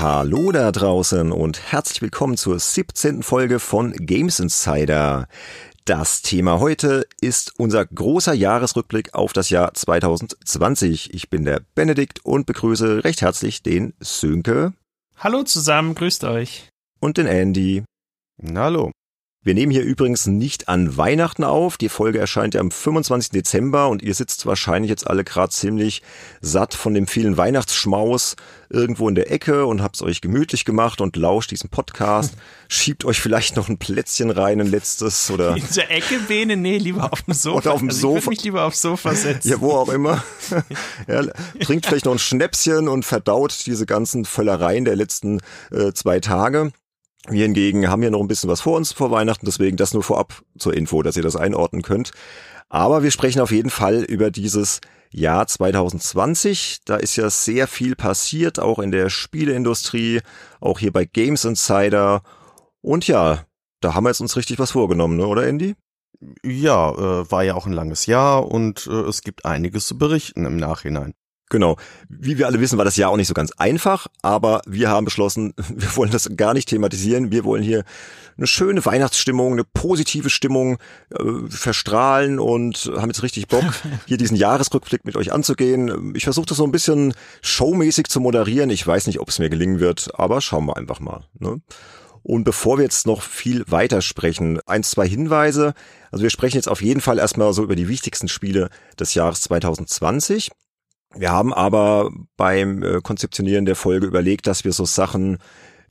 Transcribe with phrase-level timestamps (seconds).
[0.00, 3.22] Hallo da draußen und herzlich willkommen zur 17.
[3.22, 5.28] Folge von Games Insider.
[5.84, 11.12] Das Thema heute ist unser großer Jahresrückblick auf das Jahr 2020.
[11.12, 14.72] Ich bin der Benedikt und begrüße recht herzlich den Sönke.
[15.18, 16.70] Hallo zusammen, grüßt euch.
[16.98, 17.84] Und den Andy.
[18.54, 18.92] Hallo.
[19.42, 21.78] Wir nehmen hier übrigens nicht an Weihnachten auf.
[21.78, 23.30] Die Folge erscheint ja am 25.
[23.30, 26.02] Dezember und ihr sitzt wahrscheinlich jetzt alle gerade ziemlich
[26.42, 28.36] satt von dem vielen Weihnachtsschmaus
[28.68, 32.34] irgendwo in der Ecke und habt's euch gemütlich gemacht und lauscht diesen Podcast.
[32.68, 35.56] Schiebt euch vielleicht noch ein Plätzchen rein, ein letztes oder.
[35.56, 36.58] In der Ecke, Bene?
[36.58, 37.56] Nee, lieber auf dem Sofa.
[37.56, 38.18] Oder auf dem also Sofa.
[38.18, 39.48] Ich würde mich lieber aufs Sofa setzen.
[39.48, 40.22] Ja, wo auch immer.
[41.08, 41.24] ja,
[41.60, 46.72] trinkt vielleicht noch ein Schnäpschen und verdaut diese ganzen Völlereien der letzten äh, zwei Tage.
[47.28, 50.02] Wir hingegen haben ja noch ein bisschen was vor uns vor Weihnachten, deswegen das nur
[50.02, 52.12] vorab zur Info, dass ihr das einordnen könnt.
[52.68, 54.80] Aber wir sprechen auf jeden Fall über dieses
[55.12, 56.78] Jahr 2020.
[56.84, 60.20] Da ist ja sehr viel passiert, auch in der Spieleindustrie,
[60.60, 62.22] auch hier bei Games Insider.
[62.80, 63.44] Und ja,
[63.80, 65.26] da haben wir jetzt uns richtig was vorgenommen, ne?
[65.26, 65.74] oder Andy?
[66.44, 70.44] Ja, äh, war ja auch ein langes Jahr und äh, es gibt einiges zu berichten
[70.44, 71.14] im Nachhinein.
[71.50, 71.76] Genau.
[72.08, 75.04] Wie wir alle wissen, war das Jahr auch nicht so ganz einfach, aber wir haben
[75.04, 77.30] beschlossen, wir wollen das gar nicht thematisieren.
[77.30, 77.84] Wir wollen hier
[78.38, 80.78] eine schöne Weihnachtsstimmung, eine positive Stimmung
[81.10, 83.64] äh, verstrahlen und haben jetzt richtig Bock,
[84.06, 86.14] hier diesen Jahresrückblick mit euch anzugehen.
[86.14, 88.70] Ich versuche das so ein bisschen showmäßig zu moderieren.
[88.70, 91.24] Ich weiß nicht, ob es mir gelingen wird, aber schauen wir einfach mal.
[91.38, 91.60] Ne?
[92.22, 95.74] Und bevor wir jetzt noch viel weiter sprechen, eins, zwei Hinweise.
[96.12, 99.40] Also wir sprechen jetzt auf jeden Fall erstmal so über die wichtigsten Spiele des Jahres
[99.42, 100.50] 2020.
[101.14, 105.38] Wir haben aber beim äh, Konzeptionieren der Folge überlegt, dass wir so Sachen,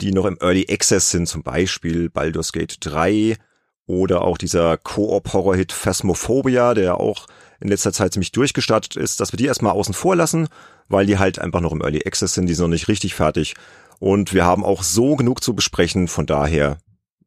[0.00, 3.36] die noch im Early Access sind, zum Beispiel Baldur's Gate 3
[3.86, 7.26] oder auch dieser Koop-Horror-Hit Phasmophobia, der auch
[7.60, 10.48] in letzter Zeit ziemlich durchgestartet ist, dass wir die erstmal außen vor lassen,
[10.88, 13.54] weil die halt einfach noch im Early Access sind, die sind noch nicht richtig fertig.
[13.98, 16.78] Und wir haben auch so genug zu besprechen, von daher,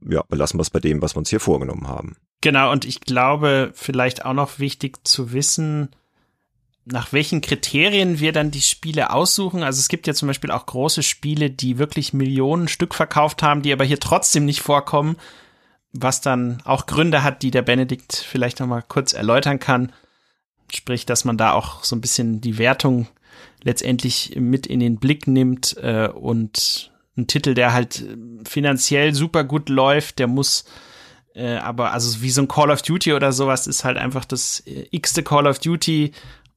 [0.03, 2.15] ja, belassen wir es bei dem, was wir uns hier vorgenommen haben.
[2.41, 5.89] Genau, und ich glaube, vielleicht auch noch wichtig zu wissen,
[6.85, 9.63] nach welchen Kriterien wir dann die Spiele aussuchen.
[9.63, 13.61] Also es gibt ja zum Beispiel auch große Spiele, die wirklich Millionen Stück verkauft haben,
[13.61, 15.15] die aber hier trotzdem nicht vorkommen,
[15.93, 19.93] was dann auch Gründe hat, die der Benedikt vielleicht noch mal kurz erläutern kann.
[20.73, 23.07] Sprich, dass man da auch so ein bisschen die Wertung
[23.61, 28.03] letztendlich mit in den Blick nimmt äh, und ein Titel, der halt
[28.45, 30.65] finanziell super gut läuft, der muss
[31.35, 34.61] äh, aber also wie so ein Call of Duty oder sowas ist halt einfach das
[34.61, 36.11] äh, x-te Call of Duty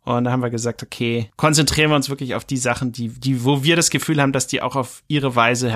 [0.07, 3.45] und da haben wir gesagt, okay, konzentrieren wir uns wirklich auf die Sachen, die, die,
[3.45, 5.73] wo wir das Gefühl haben, dass die auch auf ihre Weise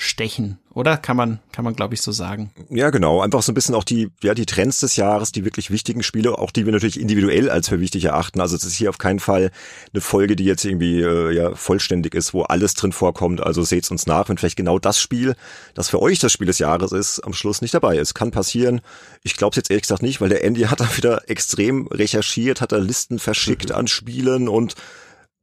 [0.00, 0.58] herausstechen.
[0.72, 2.52] Oder kann man, kann man, glaube ich, so sagen.
[2.70, 3.20] Ja, genau.
[3.20, 6.38] Einfach so ein bisschen auch die, ja, die Trends des Jahres, die wirklich wichtigen Spiele,
[6.38, 8.40] auch die wir natürlich individuell als für wichtig erachten.
[8.40, 9.50] Also es ist hier auf keinen Fall
[9.92, 13.42] eine Folge, die jetzt irgendwie äh, ja vollständig ist, wo alles drin vorkommt.
[13.42, 15.34] Also seht's uns nach, wenn vielleicht genau das Spiel,
[15.74, 18.14] das für euch das Spiel des Jahres ist, am Schluss nicht dabei ist.
[18.14, 18.80] Kann passieren.
[19.24, 22.60] Ich glaube es jetzt ehrlich gesagt nicht, weil der Andy hat da wieder extrem recherchiert,
[22.60, 24.76] hat da Listen verschickt an Spielen und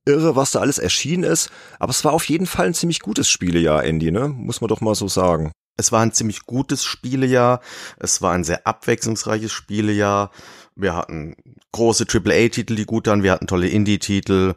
[0.07, 1.50] irre, was da alles erschienen ist.
[1.79, 4.28] Aber es war auf jeden Fall ein ziemlich gutes Spielejahr, Andy, ne?
[4.29, 5.51] Muss man doch mal so sagen.
[5.78, 7.62] Es war ein ziemlich gutes Spielejahr.
[8.00, 10.31] Es war ein sehr abwechslungsreiches Spielejahr.
[10.75, 11.35] Wir hatten
[11.72, 13.23] große AAA-Titel, die gut waren.
[13.23, 14.56] Wir hatten tolle Indie-Titel.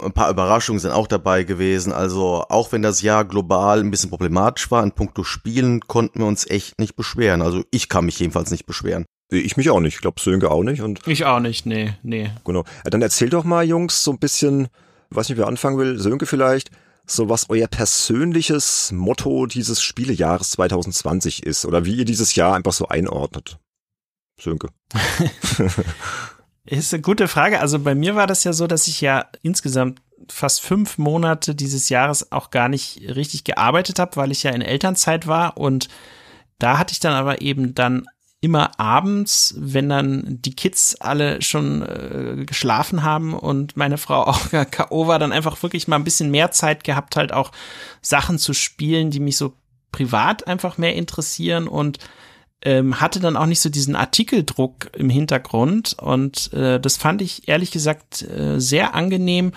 [0.00, 1.92] Ein paar Überraschungen sind auch dabei gewesen.
[1.92, 6.26] Also auch wenn das Jahr global ein bisschen problematisch war in puncto Spielen, konnten wir
[6.26, 7.42] uns echt nicht beschweren.
[7.42, 9.04] Also ich kann mich jedenfalls nicht beschweren.
[9.30, 9.96] Ich mich auch nicht.
[9.96, 10.80] Ich glaube, Sönke auch nicht.
[10.80, 12.30] Und ich auch nicht, nee, nee.
[12.44, 12.64] Genau.
[12.84, 14.68] Dann erzählt doch mal, Jungs, so ein bisschen,
[15.10, 16.70] weiß nicht, wer anfangen will, Sönke vielleicht,
[17.06, 22.72] so was euer persönliches Motto dieses Spielejahres 2020 ist oder wie ihr dieses Jahr einfach
[22.72, 23.58] so einordnet.
[24.40, 24.68] Sönke.
[26.64, 27.60] ist eine gute Frage.
[27.60, 31.88] Also bei mir war das ja so, dass ich ja insgesamt fast fünf Monate dieses
[31.88, 35.88] Jahres auch gar nicht richtig gearbeitet habe, weil ich ja in Elternzeit war und
[36.58, 38.04] da hatte ich dann aber eben dann
[38.40, 44.50] immer abends, wenn dann die Kids alle schon äh, geschlafen haben und meine Frau auch
[44.70, 45.06] K.O.
[45.08, 47.50] war, dann einfach wirklich mal ein bisschen mehr Zeit gehabt, halt auch
[48.00, 49.54] Sachen zu spielen, die mich so
[49.90, 51.98] privat einfach mehr interessieren und
[52.62, 57.48] ähm, hatte dann auch nicht so diesen Artikeldruck im Hintergrund und äh, das fand ich
[57.48, 59.52] ehrlich gesagt äh, sehr angenehm,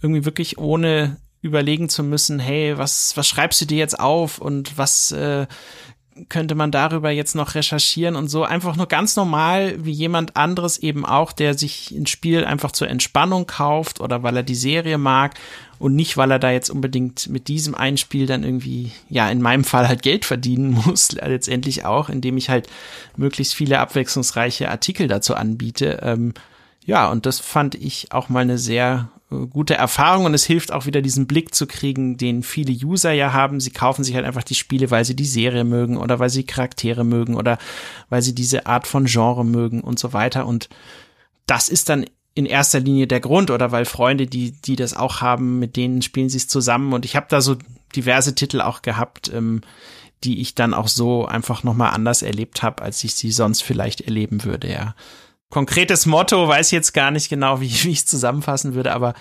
[0.00, 4.78] irgendwie wirklich ohne überlegen zu müssen, hey, was, was schreibst du dir jetzt auf und
[4.78, 5.46] was äh,
[6.28, 10.78] könnte man darüber jetzt noch recherchieren und so einfach nur ganz normal wie jemand anderes
[10.78, 14.98] eben auch, der sich ein Spiel einfach zur Entspannung kauft oder weil er die Serie
[14.98, 15.34] mag
[15.78, 19.42] und nicht, weil er da jetzt unbedingt mit diesem einen Spiel dann irgendwie, ja, in
[19.42, 22.68] meinem Fall halt Geld verdienen muss, letztendlich auch, indem ich halt
[23.16, 26.00] möglichst viele abwechslungsreiche Artikel dazu anbiete.
[26.02, 26.34] Ähm,
[26.86, 30.86] ja, und das fand ich auch mal eine sehr gute Erfahrung und es hilft auch
[30.86, 33.60] wieder diesen Blick zu kriegen, den viele User ja haben.
[33.60, 36.44] Sie kaufen sich halt einfach die Spiele, weil sie die Serie mögen oder weil sie
[36.44, 37.58] Charaktere mögen oder
[38.10, 40.46] weil sie diese Art von Genre mögen und so weiter.
[40.46, 40.68] Und
[41.46, 45.20] das ist dann in erster Linie der Grund oder weil Freunde, die, die das auch
[45.20, 46.92] haben, mit denen spielen sie es zusammen.
[46.92, 47.56] Und ich habe da so
[47.94, 49.60] diverse Titel auch gehabt, ähm,
[50.24, 54.00] die ich dann auch so einfach nochmal anders erlebt habe, als ich sie sonst vielleicht
[54.00, 54.94] erleben würde, ja.
[55.54, 59.14] Konkretes Motto weiß ich jetzt gar nicht genau, wie, wie ich es zusammenfassen würde, aber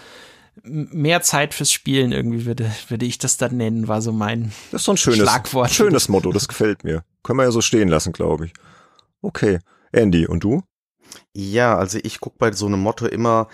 [0.63, 4.81] mehr Zeit fürs Spielen irgendwie würde, würde ich das dann nennen, war so mein Das
[4.81, 5.69] ist so ein schönes, Schlagwort.
[5.69, 7.03] schönes Motto, das gefällt mir.
[7.21, 8.53] Können wir ja so stehen lassen, glaube ich.
[9.21, 9.59] Okay.
[9.91, 10.63] Andy, und du?
[11.33, 13.47] Ja, also ich gucke bei so einem Motto immer,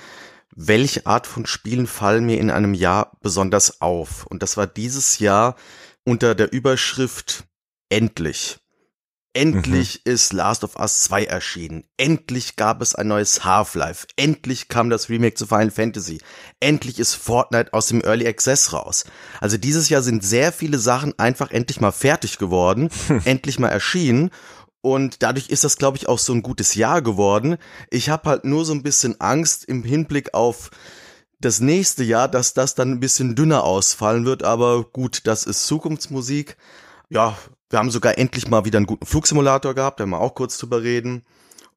[0.55, 4.25] welche Art von Spielen fallen mir in einem Jahr besonders auf.
[4.25, 5.57] Und das war dieses Jahr
[6.05, 7.43] unter der Überschrift
[7.89, 8.59] Endlich.
[9.33, 10.11] Endlich mhm.
[10.13, 11.83] ist Last of Us 2 erschienen.
[11.97, 14.07] Endlich gab es ein neues Half-Life.
[14.15, 16.19] Endlich kam das Remake zu Final Fantasy.
[16.59, 19.05] Endlich ist Fortnite aus dem Early Access raus.
[19.39, 22.89] Also dieses Jahr sind sehr viele Sachen einfach endlich mal fertig geworden,
[23.25, 24.31] endlich mal erschienen.
[24.81, 27.57] Und dadurch ist das, glaube ich, auch so ein gutes Jahr geworden.
[27.91, 30.71] Ich habe halt nur so ein bisschen Angst im Hinblick auf
[31.39, 34.43] das nächste Jahr, dass das dann ein bisschen dünner ausfallen wird.
[34.43, 36.57] Aber gut, das ist Zukunftsmusik.
[37.09, 37.37] Ja,
[37.69, 40.57] wir haben sogar endlich mal wieder einen guten Flugsimulator gehabt, da werden wir auch kurz
[40.57, 41.23] drüber reden.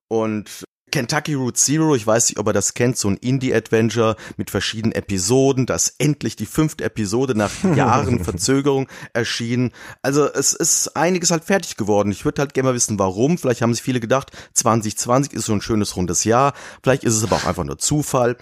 [0.08, 4.50] Und Kentucky Route Zero, ich weiß nicht, ob ihr das kennt, so ein Indie-Adventure mit
[4.50, 9.72] verschiedenen Episoden, das endlich die fünfte Episode nach Jahren Verzögerung erschien.
[10.02, 12.12] Also es ist einiges halt fertig geworden.
[12.12, 13.38] Ich würde halt gerne mal wissen, warum.
[13.38, 16.52] Vielleicht haben sich viele gedacht, 2020 ist so ein schönes rundes Jahr.
[16.82, 18.36] Vielleicht ist es aber auch einfach nur Zufall.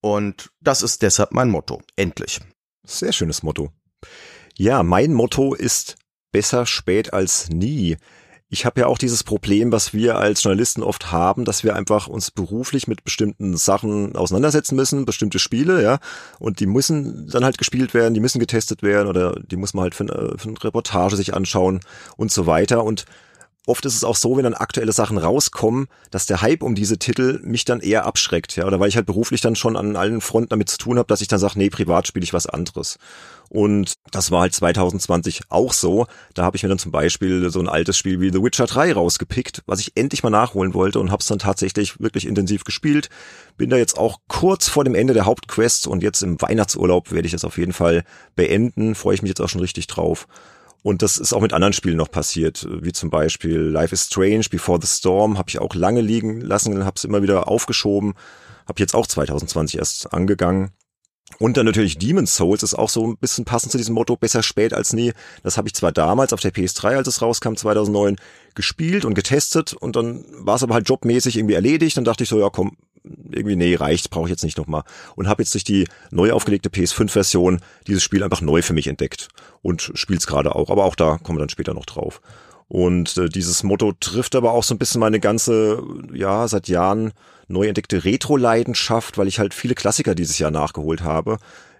[0.00, 1.82] Und das ist deshalb mein Motto.
[1.96, 2.40] Endlich.
[2.86, 3.72] Sehr schönes Motto.
[4.56, 5.96] Ja, mein Motto ist
[6.32, 7.96] besser spät als nie
[8.48, 12.06] ich habe ja auch dieses Problem, was wir als Journalisten oft haben, dass wir einfach
[12.06, 15.98] uns beruflich mit bestimmten Sachen auseinandersetzen müssen, bestimmte Spiele, ja,
[16.38, 19.82] und die müssen dann halt gespielt werden, die müssen getestet werden oder die muss man
[19.84, 21.80] halt für, eine, für eine Reportage sich anschauen
[22.16, 22.84] und so weiter.
[22.84, 23.04] Und
[23.66, 26.98] oft ist es auch so, wenn dann aktuelle Sachen rauskommen, dass der Hype um diese
[26.98, 30.20] Titel mich dann eher abschreckt, ja, oder weil ich halt beruflich dann schon an allen
[30.20, 32.96] Fronten damit zu tun habe, dass ich dann sage, nee, privat spiele ich was anderes.
[33.48, 36.06] Und das war halt 2020 auch so.
[36.34, 38.92] Da habe ich mir dann zum Beispiel so ein altes Spiel wie The Witcher 3
[38.92, 43.08] rausgepickt, was ich endlich mal nachholen wollte und habe es dann tatsächlich wirklich intensiv gespielt.
[43.56, 47.28] Bin da jetzt auch kurz vor dem Ende der Hauptquest und jetzt im Weihnachtsurlaub werde
[47.28, 48.04] ich es auf jeden Fall
[48.34, 48.94] beenden.
[48.94, 50.26] Freue ich mich jetzt auch schon richtig drauf.
[50.82, 54.44] Und das ist auch mit anderen Spielen noch passiert, wie zum Beispiel Life is Strange,
[54.50, 58.14] Before the Storm, habe ich auch lange liegen lassen, habe es immer wieder aufgeschoben,
[58.68, 60.70] habe jetzt auch 2020 erst angegangen.
[61.38, 64.42] Und dann natürlich Demon's Souls ist auch so ein bisschen passend zu diesem Motto, besser
[64.42, 65.12] spät als nie.
[65.42, 68.16] Das habe ich zwar damals auf der PS3, als es rauskam, 2009,
[68.54, 71.96] gespielt und getestet und dann war es aber halt jobmäßig irgendwie erledigt.
[71.96, 72.76] Dann dachte ich so, ja komm,
[73.30, 74.82] irgendwie, nee, reicht, brauche ich jetzt nicht nochmal.
[75.14, 79.28] Und habe jetzt durch die neu aufgelegte PS5-Version dieses Spiel einfach neu für mich entdeckt
[79.62, 80.70] und spiel's gerade auch.
[80.70, 82.20] Aber auch da kommen wir dann später noch drauf.
[82.68, 85.82] Und äh, dieses Motto trifft aber auch so ein bisschen meine ganze,
[86.12, 87.12] ja, seit Jahren
[87.48, 91.38] neu entdeckte Retro-Leidenschaft, weil ich halt viele Klassiker dieses Jahr nachgeholt habe.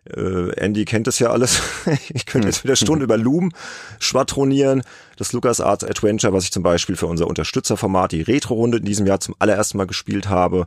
[0.09, 1.61] Äh, Andy kennt das ja alles.
[2.15, 3.53] ich könnte jetzt wieder Stunden über Loom
[3.99, 4.83] schwadronieren.
[5.17, 9.21] Das LucasArts Adventure, was ich zum Beispiel für unser Unterstützerformat, die Retro-Runde in diesem Jahr
[9.21, 10.67] zum allerersten Mal gespielt habe.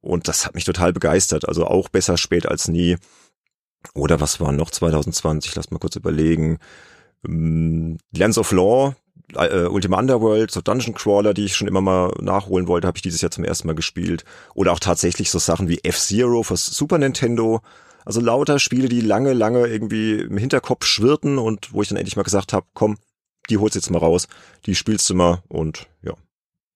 [0.00, 1.48] Und das hat mich total begeistert.
[1.48, 2.96] Also auch besser spät als nie.
[3.94, 5.54] Oder was war noch 2020?
[5.54, 6.58] Lass mal kurz überlegen.
[7.24, 8.96] Ähm, Lands of Law,
[9.36, 13.02] äh, Ultima Underworld, so Dungeon Crawler, die ich schon immer mal nachholen wollte, habe ich
[13.02, 14.24] dieses Jahr zum ersten Mal gespielt.
[14.54, 17.60] Oder auch tatsächlich so Sachen wie F-Zero fürs Super Nintendo.
[18.04, 22.16] Also lauter Spiele, die lange, lange irgendwie im Hinterkopf schwirrten und wo ich dann endlich
[22.16, 22.96] mal gesagt habe, komm,
[23.48, 24.28] die holst jetzt mal raus,
[24.66, 26.14] die spielst du mal und ja.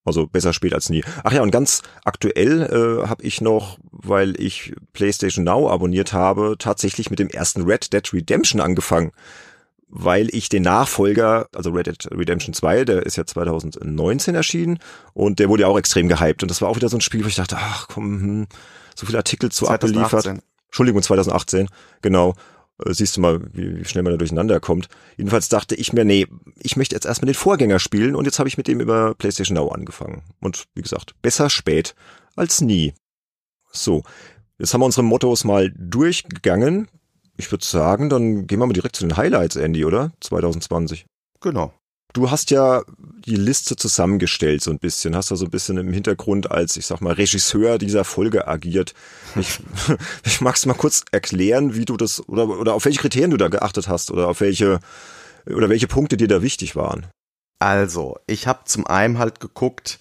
[0.05, 1.03] Also besser spät als nie.
[1.25, 6.55] Ach ja, und ganz aktuell äh, habe ich noch, weil ich PlayStation Now abonniert habe,
[6.61, 9.11] tatsächlich mit dem ersten Red Dead Redemption angefangen
[9.99, 14.79] weil ich den Nachfolger, also Red Dead Redemption 2, der ist ja 2019 erschienen
[15.15, 17.25] und der wurde ja auch extrem gehypt und das war auch wieder so ein Spiel,
[17.25, 18.47] wo ich dachte, ach komm, hm,
[18.95, 20.03] so viele Artikel zu 2018.
[20.03, 20.43] abgeliefert.
[20.67, 21.69] Entschuldigung, 2018,
[22.03, 22.35] genau.
[22.85, 24.89] Äh, siehst du mal, wie, wie schnell man da durcheinander kommt.
[25.17, 26.27] Jedenfalls dachte ich mir, nee,
[26.57, 29.55] ich möchte jetzt erstmal den Vorgänger spielen und jetzt habe ich mit dem über PlayStation
[29.55, 30.25] Now angefangen.
[30.41, 31.95] Und wie gesagt, besser spät
[32.35, 32.93] als nie.
[33.73, 34.03] So,
[34.59, 36.89] jetzt haben wir unsere Mottos mal durchgegangen
[37.37, 40.13] ich würde sagen, dann gehen wir mal direkt zu den Highlights, Andy, oder?
[40.21, 41.07] 2020.
[41.41, 41.73] Genau.
[42.13, 42.83] Du hast ja
[43.27, 46.87] die Liste zusammengestellt so ein bisschen, hast da so ein bisschen im Hintergrund als, ich
[46.87, 48.95] sag mal, Regisseur dieser Folge agiert.
[49.39, 49.61] Ich,
[50.25, 53.37] ich magst du mal kurz erklären, wie du das, oder, oder auf welche Kriterien du
[53.37, 54.81] da geachtet hast, oder auf welche,
[55.47, 57.07] oder welche Punkte dir da wichtig waren.
[57.59, 59.99] Also, ich habe zum einen halt geguckt,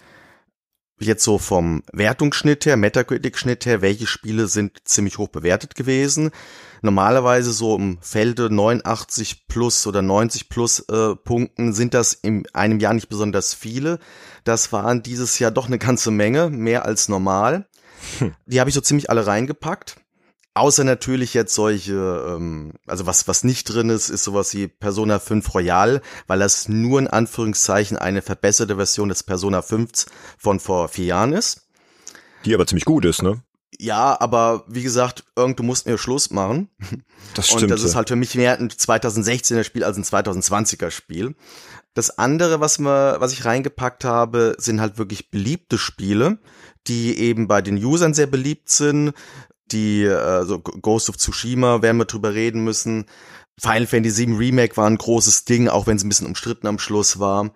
[0.99, 6.31] jetzt so vom Wertungsschnitt her, Metacritic-Schnitt her, welche Spiele sind ziemlich hoch bewertet gewesen.
[6.81, 12.79] Normalerweise so im Felde 89 plus oder 90 plus äh, Punkten sind das in einem
[12.79, 13.99] Jahr nicht besonders viele.
[14.43, 17.67] Das waren dieses Jahr doch eine ganze Menge, mehr als normal.
[18.19, 18.35] Hm.
[18.45, 19.97] Die habe ich so ziemlich alle reingepackt.
[20.57, 25.19] Außer natürlich jetzt solche, ähm, also was, was nicht drin ist, ist sowas wie Persona
[25.19, 30.05] 5 Royal, weil das nur in Anführungszeichen eine verbesserte Version des Persona 5
[30.37, 31.67] von vor vier Jahren ist.
[32.45, 33.41] Die aber ziemlich gut ist, ne?
[33.79, 36.69] Ja, aber wie gesagt, irgend du musst mir Schluss machen.
[37.33, 37.63] Das stimmt.
[37.63, 41.35] Und das ist halt für mich mehr ein 2016er Spiel als ein 2020er Spiel.
[41.93, 46.39] Das andere, was wir, was ich reingepackt habe, sind halt wirklich beliebte Spiele,
[46.87, 49.13] die eben bei den Usern sehr beliebt sind,
[49.71, 53.05] die äh, so Ghost of Tsushima werden wir drüber reden müssen.
[53.57, 56.79] Final Fantasy VII Remake war ein großes Ding, auch wenn es ein bisschen umstritten am
[56.79, 57.51] Schluss war.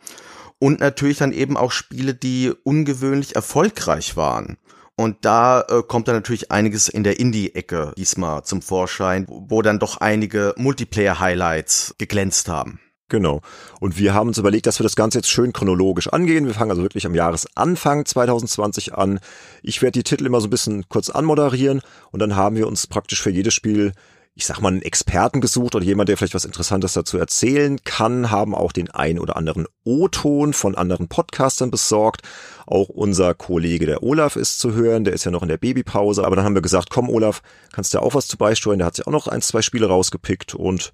[0.57, 4.57] Und natürlich dann eben auch Spiele, die ungewöhnlich erfolgreich waren.
[4.99, 9.79] Und da äh, kommt dann natürlich einiges in der Indie-Ecke diesmal zum Vorschein, wo dann
[9.79, 12.81] doch einige Multiplayer-Highlights geglänzt haben.
[13.07, 13.39] Genau.
[13.79, 16.47] Und wir haben uns überlegt, dass wir das Ganze jetzt schön chronologisch angehen.
[16.47, 19.21] Wir fangen also wirklich am Jahresanfang 2020 an.
[19.63, 21.79] Ich werde die Titel immer so ein bisschen kurz anmoderieren
[22.11, 23.93] und dann haben wir uns praktisch für jedes Spiel
[24.39, 28.31] ich sag mal, einen Experten gesucht oder jemand, der vielleicht was Interessantes dazu erzählen kann,
[28.31, 32.21] haben auch den ein oder anderen O-Ton von anderen Podcastern besorgt.
[32.65, 35.03] Auch unser Kollege, der Olaf, ist zu hören.
[35.03, 36.25] Der ist ja noch in der Babypause.
[36.25, 37.41] Aber dann haben wir gesagt, komm, Olaf,
[37.73, 38.77] kannst du auch was zu beisteuern.
[38.77, 40.93] Der hat sich auch noch ein, zwei Spiele rausgepickt und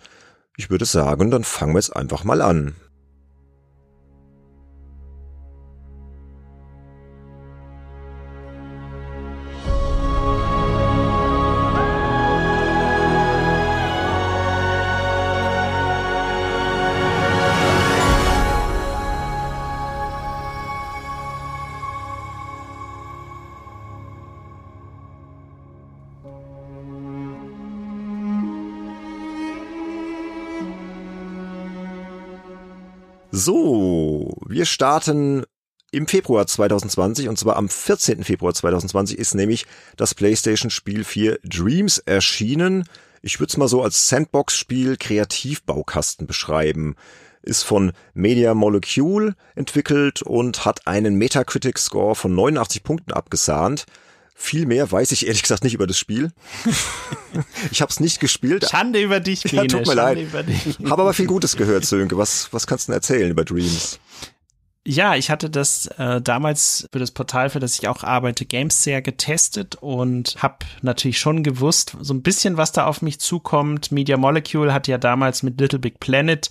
[0.57, 2.75] ich würde sagen, dann fangen wir jetzt einfach mal an.
[33.45, 35.45] So, wir starten
[35.91, 38.23] im Februar 2020 und zwar am 14.
[38.23, 42.85] Februar 2020 ist nämlich das PlayStation Spiel 4 Dreams erschienen.
[43.21, 46.95] Ich würde es mal so als Sandbox-Spiel Kreativbaukasten beschreiben.
[47.43, 53.85] Ist von Media Molecule entwickelt und hat einen Metacritic-Score von 89 Punkten abgesahnt.
[54.37, 56.33] Viel mehr weiß ich ehrlich gesagt nicht über das Spiel.
[57.71, 58.67] ich habe es nicht gespielt.
[58.69, 59.63] Schande über dich, Bene.
[59.63, 60.89] Ja, tut mir Schande leid.
[60.89, 62.17] Habe aber viel Gutes gehört, Sönke.
[62.17, 63.97] Was, was kannst du denn erzählen über Dreams?
[64.85, 68.83] Ja, ich hatte das äh, damals für das Portal, für das ich auch arbeite, Games
[68.83, 73.91] sehr getestet und habe natürlich schon gewusst, so ein bisschen, was da auf mich zukommt.
[73.91, 76.49] Media Molecule hat ja damals mit Little Big Planet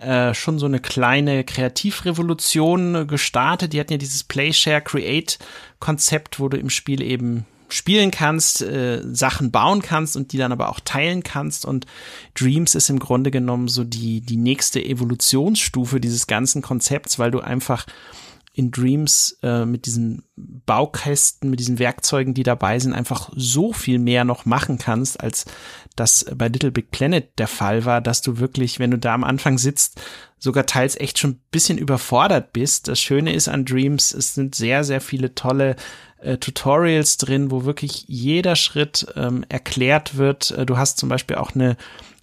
[0.00, 3.72] äh, schon so eine kleine Kreativrevolution gestartet.
[3.72, 5.38] Die hatten ja dieses Play, Share, Create
[5.78, 10.52] Konzept, wo du im Spiel eben spielen kannst, äh, Sachen bauen kannst und die dann
[10.52, 11.64] aber auch teilen kannst.
[11.64, 11.86] Und
[12.34, 17.40] Dreams ist im Grunde genommen so die, die nächste Evolutionsstufe dieses ganzen Konzepts, weil du
[17.40, 17.86] einfach
[18.56, 23.98] in Dreams äh, mit diesen Baukästen, mit diesen Werkzeugen, die dabei sind, einfach so viel
[23.98, 25.44] mehr noch machen kannst, als
[25.94, 29.24] das bei Little Big Planet der Fall war, dass du wirklich, wenn du da am
[29.24, 30.00] Anfang sitzt,
[30.38, 32.88] sogar teils echt schon ein bisschen überfordert bist.
[32.88, 35.76] Das Schöne ist an Dreams, es sind sehr, sehr viele tolle
[36.22, 40.50] äh, Tutorials drin, wo wirklich jeder Schritt ähm, erklärt wird.
[40.52, 41.76] Äh, du hast zum Beispiel auch eine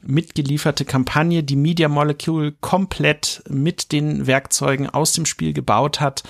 [0.05, 6.23] mitgelieferte Kampagne, die Media Molecule komplett mit den Werkzeugen aus dem Spiel gebaut hat.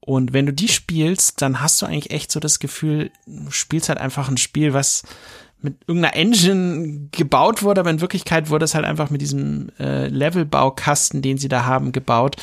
[0.00, 3.88] Und wenn du die spielst, dann hast du eigentlich echt so das Gefühl, du spielst
[3.88, 5.02] halt einfach ein Spiel, was
[5.62, 10.08] mit irgendeiner Engine gebaut wurde, aber in Wirklichkeit wurde es halt einfach mit diesem äh,
[10.08, 12.36] Levelbaukasten, den sie da haben, gebaut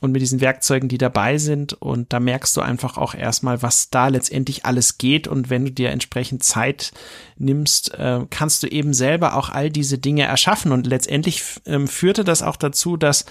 [0.00, 1.72] und mit diesen Werkzeugen, die dabei sind.
[1.72, 5.26] Und da merkst du einfach auch erstmal, was da letztendlich alles geht.
[5.26, 6.92] Und wenn du dir entsprechend Zeit
[7.36, 10.72] nimmst, äh, kannst du eben selber auch all diese Dinge erschaffen.
[10.72, 13.24] Und letztendlich ähm, führte das auch dazu, dass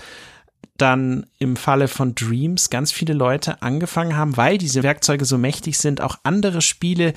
[0.77, 5.77] dann im Falle von Dreams ganz viele Leute angefangen haben, weil diese Werkzeuge so mächtig
[5.77, 7.13] sind, auch andere Spiele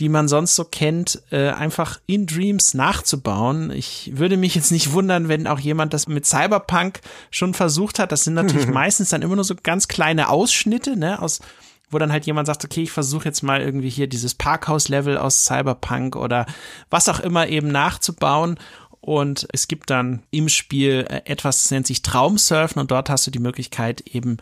[0.00, 3.70] die man sonst so kennt, äh, einfach in Dreams nachzubauen.
[3.70, 7.00] Ich würde mich jetzt nicht wundern, wenn auch jemand das mit Cyberpunk
[7.30, 8.12] schon versucht hat.
[8.12, 11.40] Das sind natürlich meistens dann immer nur so ganz kleine Ausschnitte, ne, aus
[11.88, 15.44] wo dann halt jemand sagt, okay, ich versuche jetzt mal irgendwie hier dieses Parkhaus-Level aus
[15.44, 16.46] Cyberpunk oder
[16.90, 18.58] was auch immer eben nachzubauen
[19.06, 22.80] und es gibt dann im Spiel äh, etwas, das nennt sich Traumsurfen.
[22.80, 24.38] Und dort hast du die Möglichkeit eben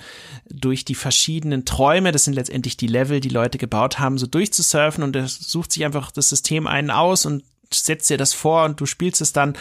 [0.49, 5.05] durch die verschiedenen Träume, das sind letztendlich die Level, die Leute gebaut haben, so durchzusurfen.
[5.05, 8.81] Und es sucht sich einfach das System einen aus und setzt dir das vor und
[8.81, 9.55] du spielst es dann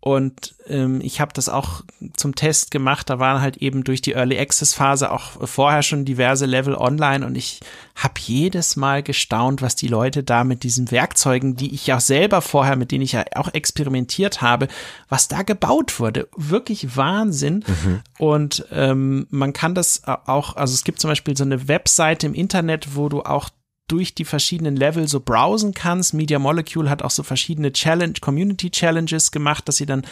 [0.00, 1.82] Und ähm, ich habe das auch
[2.14, 3.10] zum Test gemacht.
[3.10, 7.26] Da waren halt eben durch die Early Access Phase auch vorher schon diverse Level online
[7.26, 7.60] und ich
[7.96, 12.42] habe jedes Mal gestaunt, was die Leute da mit diesen Werkzeugen, die ich ja selber
[12.42, 14.68] vorher, mit denen ich ja auch experimentiert habe,
[15.08, 16.28] was da gebaut wurde.
[16.36, 17.64] Wirklich Wahnsinn.
[17.66, 18.00] Mhm.
[18.18, 22.34] Und ähm, man kann das auch, also es gibt zum Beispiel so eine Webseite im
[22.34, 23.48] Internet, wo du auch
[23.88, 26.14] durch die verschiedenen Level so browsen kannst.
[26.14, 30.04] Media Molecule hat auch so verschiedene Challenge, Community Challenges gemacht, dass sie dann,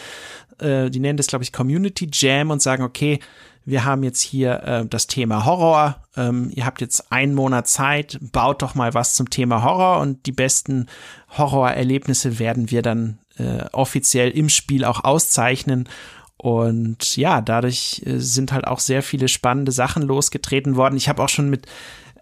[0.59, 3.19] äh, die nennen das, glaube ich, Community Jam und sagen, okay,
[3.65, 6.03] wir haben jetzt hier äh, das Thema Horror.
[6.15, 10.25] Ähm, ihr habt jetzt einen Monat Zeit, baut doch mal was zum Thema Horror und
[10.27, 10.87] die besten
[11.37, 15.89] Horrorerlebnisse werden wir dann äh, offiziell im Spiel auch auszeichnen.
[16.37, 20.95] Und ja, dadurch äh, sind halt auch sehr viele spannende Sachen losgetreten worden.
[20.95, 21.65] Ich habe auch schon mit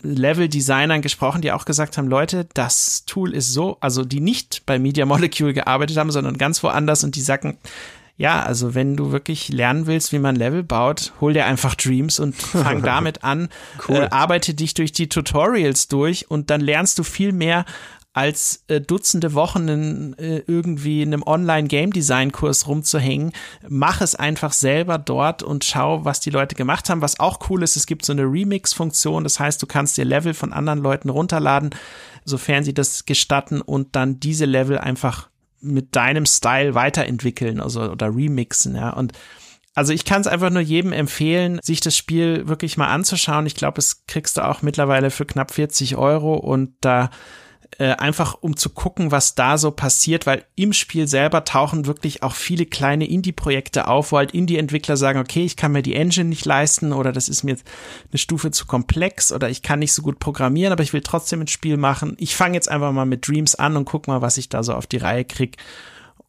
[0.04, 4.78] Level-Designern gesprochen, die auch gesagt haben, Leute, das Tool ist so, also die nicht bei
[4.78, 7.58] Media Molecule gearbeitet haben, sondern ganz woanders und die sagen,
[8.16, 12.20] ja, also wenn du wirklich lernen willst, wie man Level baut, hol dir einfach Dreams
[12.20, 13.50] und fang damit an,
[13.88, 13.96] cool.
[13.96, 17.66] äh, arbeite dich durch die Tutorials durch und dann lernst du viel mehr
[18.14, 23.34] als äh, Dutzende Wochen in, äh, irgendwie in einem Online-Game-Design-Kurs rumzuhängen.
[23.68, 27.02] Mach es einfach selber dort und schau, was die Leute gemacht haben.
[27.02, 29.24] Was auch cool ist, es gibt so eine Remix-Funktion.
[29.24, 31.72] Das heißt, du kannst dir Level von anderen Leuten runterladen,
[32.24, 35.30] sofern sie das gestatten und dann diese Level einfach
[35.60, 38.92] mit deinem Style weiterentwickeln, also oder remixen, ja.
[38.92, 39.14] Und
[39.76, 43.48] also ich kann es einfach nur jedem empfehlen, sich das Spiel wirklich mal anzuschauen.
[43.48, 47.10] Ich glaube, es kriegst du auch mittlerweile für knapp 40 Euro und da
[47.80, 52.24] äh, einfach um zu gucken, was da so passiert, weil im Spiel selber tauchen wirklich
[52.24, 56.30] auch viele kleine Indie-Projekte auf, wo halt Indie-Entwickler sagen, okay, ich kann mir die Engine
[56.30, 57.58] nicht leisten oder das ist mir
[58.12, 61.42] eine Stufe zu komplex oder ich kann nicht so gut programmieren, aber ich will trotzdem
[61.42, 62.16] ein Spiel machen.
[62.20, 64.74] Ich fange jetzt einfach mal mit Dreams an und guck mal, was ich da so
[64.74, 65.58] auf die Reihe krieg.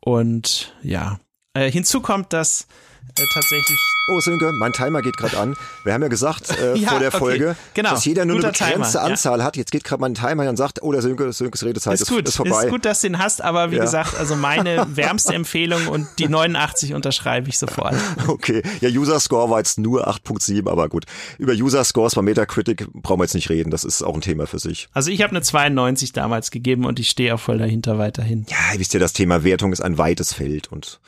[0.01, 1.19] Und ja,
[1.55, 2.67] äh, hinzu kommt, dass
[3.16, 3.78] äh, tatsächlich.
[4.08, 5.56] Oh, Sönke, mein Timer geht gerade an.
[5.82, 7.90] Wir haben ja gesagt äh, ja, vor der Folge, okay, genau.
[7.90, 9.44] dass jeder nur Guter eine begrenzte Timer, Anzahl ja.
[9.44, 9.56] hat.
[9.56, 12.37] Jetzt geht gerade mein Timer und sagt, oh, der Sönke, Sönkes Redezeit ist, gut, ist
[12.37, 12.64] vorbei.
[12.64, 13.84] Ist gut, dass du den hast, aber wie ja.
[13.84, 17.95] gesagt, also meine wärmste Empfehlung und die 89 unterschreibe ich sofort.
[18.26, 21.04] Okay, ja, User Score war jetzt nur 8.7, aber gut.
[21.38, 23.71] Über User Scores bei Metacritic brauchen wir jetzt nicht reden.
[23.71, 24.88] Das ist auch ein Thema für sich.
[24.93, 28.47] Also ich habe eine 92 damals gegeben und ich stehe auch voll dahinter weiterhin.
[28.49, 31.00] Ja, wisst ihr, das Thema Wertung ist ein weites Feld und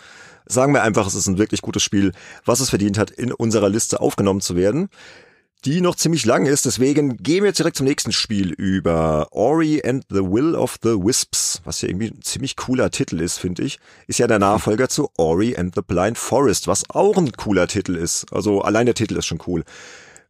[0.46, 2.12] Sagen wir einfach, es ist ein wirklich gutes Spiel,
[2.44, 4.88] was es verdient hat, in unserer Liste aufgenommen zu werden
[5.66, 6.64] die noch ziemlich lang ist.
[6.64, 10.90] Deswegen gehen wir jetzt direkt zum nächsten Spiel über Ori and the Will of the
[10.90, 13.78] Wisps, was ja irgendwie ein ziemlich cooler Titel ist, finde ich.
[14.06, 17.96] Ist ja der Nachfolger zu Ori and the Blind Forest, was auch ein cooler Titel
[17.96, 18.32] ist.
[18.32, 19.64] Also allein der Titel ist schon cool.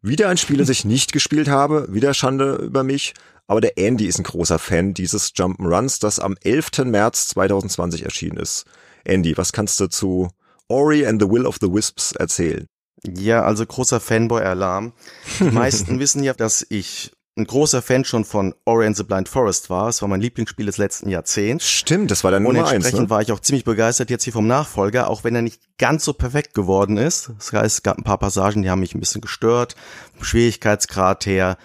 [0.00, 3.12] Wieder ein Spiel, das ich nicht gespielt habe, wieder Schande über mich.
[3.46, 6.84] Aber der Andy ist ein großer Fan dieses Jump'n'Runs, das am 11.
[6.86, 8.64] März 2020 erschienen ist.
[9.06, 10.30] Andy, was kannst du zu
[10.68, 12.66] Ori and the Will of the Wisps erzählen?
[13.06, 14.92] Ja, also großer Fanboy-Alarm.
[15.38, 19.28] Die meisten wissen ja, dass ich ein großer Fan schon von Ori and the Blind
[19.28, 19.88] Forest war.
[19.88, 21.68] Es war mein Lieblingsspiel des letzten Jahrzehnts.
[21.68, 22.68] Stimmt, das war dann Nummer eins.
[22.70, 23.10] Und entsprechend ne?
[23.10, 26.14] war ich auch ziemlich begeistert jetzt hier vom Nachfolger, auch wenn er nicht ganz so
[26.14, 27.30] perfekt geworden ist.
[27.36, 29.76] Das heißt, es gab ein paar Passagen, die haben mich ein bisschen gestört.
[30.20, 31.58] Schwierigkeitsgrad her,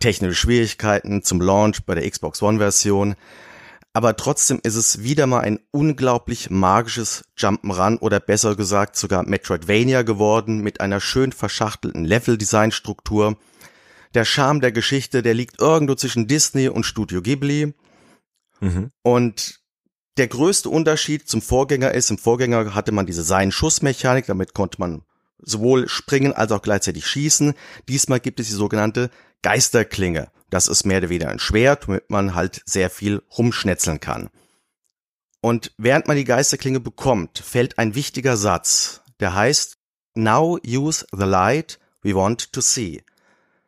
[0.00, 3.14] technische Schwierigkeiten zum Launch bei der Xbox One Version
[3.92, 10.02] aber trotzdem ist es wieder mal ein unglaublich magisches Jump'n'Run oder besser gesagt sogar Metroidvania
[10.02, 13.36] geworden mit einer schön verschachtelten Level-Design-Struktur.
[14.14, 17.74] Der Charme der Geschichte, der liegt irgendwo zwischen Disney und Studio Ghibli.
[18.60, 18.90] Mhm.
[19.02, 19.60] Und
[20.18, 25.02] der größte Unterschied zum Vorgänger ist, im Vorgänger hatte man diese Sein-Schuss-Mechanik, damit konnte man
[25.38, 27.54] sowohl springen als auch gleichzeitig schießen.
[27.88, 29.10] Diesmal gibt es die sogenannte
[29.42, 30.30] Geisterklinge.
[30.50, 34.30] Das ist mehr oder weniger ein Schwert, womit man halt sehr viel rumschnetzeln kann.
[35.40, 39.78] Und während man die Geisterklinge bekommt, fällt ein wichtiger Satz, der heißt
[40.14, 43.02] Now use the light we want to see.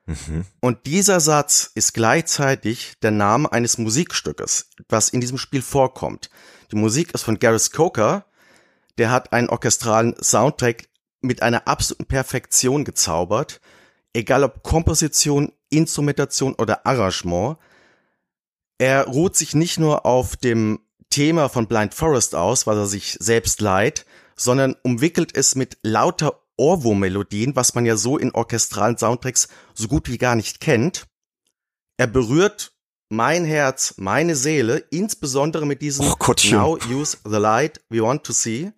[0.07, 0.45] Mhm.
[0.61, 6.31] Und dieser Satz ist gleichzeitig der Name eines Musikstückes, was in diesem Spiel vorkommt.
[6.73, 8.27] Die Musik ist von Gareth Coker,
[8.99, 10.89] der hat einen orchestralen Soundtrack
[11.21, 13.61] mit einer absoluten Perfektion gezaubert,
[14.13, 17.57] egal ob Komposition, Instrumentation oder Arrangement.
[18.79, 20.81] Er ruht sich nicht nur auf dem
[21.11, 24.07] Thema von Blind Forest aus, weil er sich selbst leiht,
[24.37, 30.09] sondern umwickelt es mit lauter Ohrwurm-Melodien, was man ja so in orchestralen Soundtracks so gut
[30.09, 31.07] wie gar nicht kennt.
[31.97, 32.73] Er berührt
[33.09, 38.33] mein Herz, meine Seele, insbesondere mit diesem oh Now Use the Light We Want to
[38.33, 38.73] See.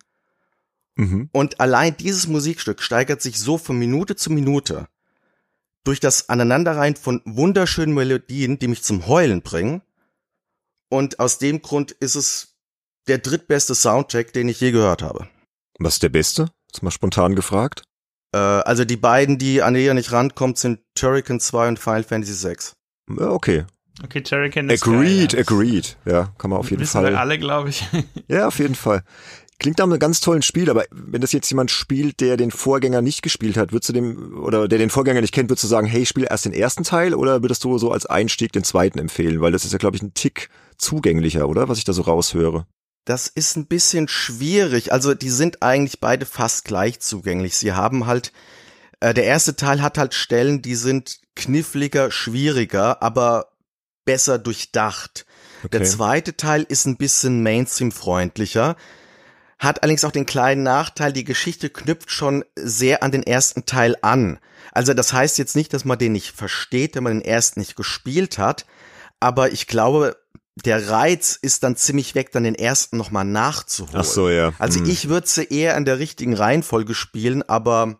[0.97, 1.29] Mhm.
[1.33, 4.89] Und allein dieses Musikstück steigert sich so von Minute zu Minute
[5.85, 9.83] durch das Aneinanderreihen von wunderschönen Melodien, die mich zum Heulen bringen.
[10.89, 12.57] Und aus dem Grund ist es
[13.07, 15.29] der drittbeste Soundtrack, den ich je gehört habe.
[15.79, 16.51] Was ist der beste?
[16.73, 17.83] Ist mal spontan gefragt.
[18.33, 22.35] Äh, also die beiden, die an ihr nicht rankommt, sind Turrican 2 und Final Fantasy
[22.35, 22.77] 6.
[23.19, 23.65] Ja, okay.
[24.03, 25.41] Okay, Turrican ist Agreed, geil, ja.
[25.41, 25.97] agreed.
[26.05, 27.13] Ja, kann man auf jeden Wissen Fall.
[27.13, 27.85] wir alle, glaube ich.
[28.29, 29.05] Ja, auf jeden Fall.
[29.59, 33.03] Klingt nach einem ganz tollen Spiel, aber wenn das jetzt jemand spielt, der den Vorgänger
[33.03, 35.87] nicht gespielt hat, würdest du dem, oder der den Vorgänger nicht kennt, würdest du sagen,
[35.87, 39.41] hey, spiel erst den ersten Teil oder würdest du so als Einstieg den zweiten empfehlen?
[39.41, 41.69] Weil das ist ja, glaube ich, ein Tick zugänglicher, oder?
[41.69, 42.67] Was ich da so raushöre.
[43.05, 44.93] Das ist ein bisschen schwierig.
[44.93, 47.57] Also die sind eigentlich beide fast gleich zugänglich.
[47.57, 48.33] Sie haben halt,
[49.01, 53.49] äh, der erste Teil hat halt Stellen, die sind kniffliger, schwieriger, aber
[54.05, 55.27] besser durchdacht.
[55.73, 55.91] Der Okay.
[55.91, 58.77] zweite Teil ist ein bisschen Mainstream-freundlicher,
[59.59, 63.97] hat allerdings auch den kleinen Nachteil, die Geschichte knüpft schon sehr an den ersten Teil
[64.03, 64.39] an.
[64.73, 67.77] Also das heißt jetzt nicht, dass man den nicht versteht, wenn man den ersten nicht
[67.77, 68.67] gespielt hat,
[69.21, 70.17] aber ich glaube,
[70.57, 74.01] der Reiz ist dann ziemlich weg, dann den ersten nochmal nachzuholen.
[74.01, 74.53] Ach so, ja.
[74.59, 77.99] Also Hm, ich würde sie eher in der richtigen Reihenfolge spielen, aber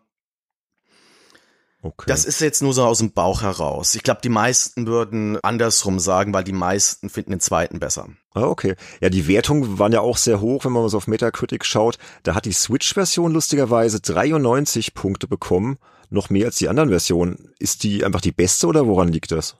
[1.85, 2.05] okay.
[2.07, 3.95] das ist jetzt nur so aus dem Bauch heraus.
[3.95, 8.07] Ich glaube, die meisten würden andersrum sagen, weil die meisten finden den zweiten besser.
[8.33, 8.75] Ah, okay.
[9.01, 11.97] Ja, die Wertungen waren ja auch sehr hoch, wenn man mal so auf Metacritic schaut.
[12.23, 15.77] Da hat die Switch-Version lustigerweise 93 Punkte bekommen.
[16.09, 17.53] Noch mehr als die anderen Versionen.
[17.59, 19.57] Ist die einfach die beste oder woran liegt das?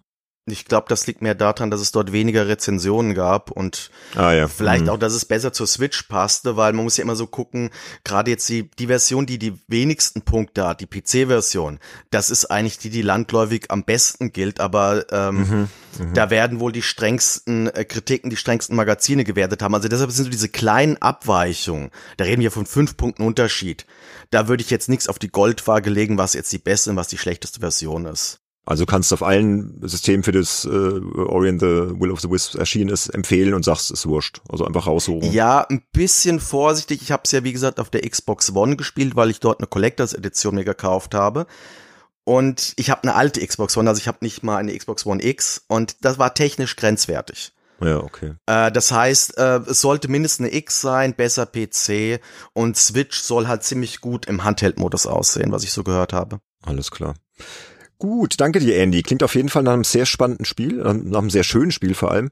[0.47, 4.47] Ich glaube, das liegt mehr daran, dass es dort weniger Rezensionen gab und Ah ja.
[4.47, 4.89] vielleicht Hm.
[4.89, 7.71] auch, dass es besser zur Switch passte, weil man muss ja immer so gucken,
[8.03, 11.79] gerade jetzt die, die Version, die die wenigsten Punkte hat, die PC-Version,
[12.11, 16.71] das ist eigentlich die, die landläufig am besten gilt, aber ähm, Mhm, da werden wohl
[16.71, 19.73] die strengsten äh, Kritiken, die strengsten Magazine gewertet haben.
[19.73, 23.85] Also deshalb sind so diese kleinen Abweichungen, da reden wir von fünf Punkten Unterschied.
[24.29, 27.07] Da würde ich jetzt nichts auf die Goldwaage legen, was jetzt die beste und was
[27.07, 28.41] die schlechteste Version ist.
[28.65, 31.67] Also kannst du auf allen Systemen für das äh, Ori and the
[31.99, 34.41] Will of the Wisps erschienen ist, empfehlen und sagst, ist wurscht.
[34.49, 35.31] Also einfach raussuchen.
[35.31, 37.03] Ja, ein bisschen vorsichtig.
[37.03, 39.67] Ich habe es ja, wie gesagt, auf der Xbox One gespielt, weil ich dort eine
[39.67, 41.45] Collectors Edition mir gekauft habe.
[42.23, 45.23] Und ich habe eine alte Xbox One, also ich habe nicht mal eine Xbox One
[45.23, 45.63] X.
[45.67, 47.53] Und das war technisch grenzwertig.
[47.81, 48.33] Ja, okay.
[48.47, 52.19] Äh, das heißt, äh, es sollte mindestens eine X sein, besser PC.
[52.53, 56.39] Und Switch soll halt ziemlich gut im Handheld-Modus aussehen, was ich so gehört habe.
[56.63, 57.13] Alles klar.
[57.97, 59.01] Gut, danke dir, Andy.
[59.03, 61.93] Klingt auf jeden Fall nach einem sehr spannenden Spiel, äh, nach einem sehr schönen Spiel
[61.95, 62.29] vor allem.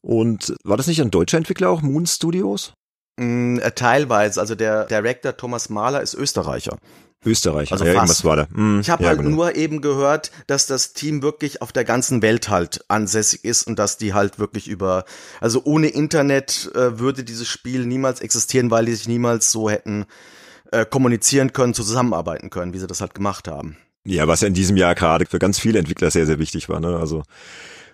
[0.00, 2.74] Und war das nicht ein deutscher Entwickler auch, Moon Studios?
[3.16, 6.78] Mm, äh, teilweise, also der Director Thomas Mahler ist Österreicher.
[7.26, 8.00] Österreich, Also ja, fast.
[8.02, 8.48] irgendwas war da.
[8.54, 9.30] Hm, Ich habe ja, halt genau.
[9.30, 13.78] nur eben gehört, dass das Team wirklich auf der ganzen Welt halt ansässig ist und
[13.78, 15.04] dass die halt wirklich über,
[15.40, 20.04] also ohne Internet äh, würde dieses Spiel niemals existieren, weil die sich niemals so hätten
[20.70, 23.78] äh, kommunizieren können, zusammenarbeiten können, wie sie das halt gemacht haben.
[24.06, 26.80] Ja, was ja in diesem Jahr gerade für ganz viele Entwickler sehr, sehr wichtig war.
[26.80, 26.96] Ne?
[26.96, 27.22] Also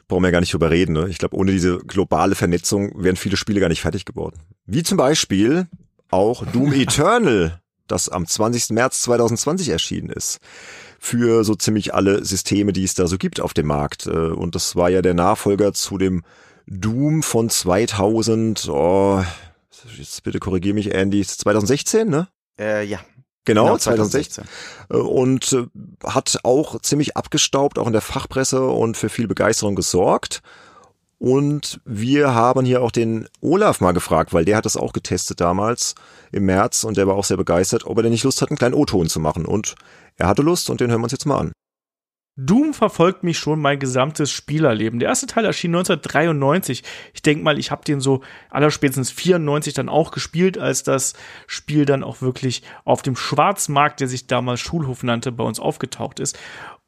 [0.08, 0.92] brauchen wir ja gar nicht drüber reden.
[0.92, 1.06] Ne?
[1.08, 4.40] Ich glaube, ohne diese globale Vernetzung wären viele Spiele gar nicht fertig geworden.
[4.66, 5.68] Wie zum Beispiel
[6.10, 8.70] auch Doom Eternal, das am 20.
[8.70, 10.40] März 2020 erschienen ist.
[10.98, 14.06] Für so ziemlich alle Systeme, die es da so gibt auf dem Markt.
[14.06, 16.22] Äh, Und das war ja der Nachfolger zu dem
[16.66, 19.24] Doom von 2000, oh,
[19.96, 22.28] jetzt bitte korrigier mich, Andy, 2016, ne?
[22.58, 23.00] Äh, ja.
[23.44, 24.44] Genau, 2016.
[24.90, 25.66] Äh, und äh,
[26.04, 30.42] hat auch ziemlich abgestaubt, auch in der Fachpresse und für viel Begeisterung gesorgt.
[31.18, 35.40] Und wir haben hier auch den Olaf mal gefragt, weil der hat das auch getestet
[35.40, 35.94] damals
[36.32, 38.56] im März und der war auch sehr begeistert, ob er denn nicht Lust hat, einen
[38.56, 39.44] kleinen O-Ton zu machen.
[39.44, 39.74] Und
[40.16, 41.52] er hatte Lust und den hören wir uns jetzt mal an.
[42.36, 44.98] Doom verfolgt mich schon mein gesamtes Spielerleben.
[44.98, 46.82] Der erste Teil erschien 1993.
[47.12, 51.14] Ich denke mal, ich habe den so allerspätestens 94 dann auch gespielt, als das
[51.46, 56.20] Spiel dann auch wirklich auf dem Schwarzmarkt, der sich damals Schulhof nannte, bei uns aufgetaucht
[56.20, 56.38] ist.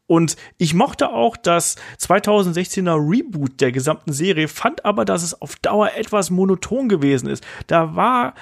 [0.07, 5.57] Und ich mochte auch das 2016er Reboot der gesamten Serie, fand aber, dass es auf
[5.57, 7.45] Dauer etwas monoton gewesen ist.
[7.67, 8.35] Da war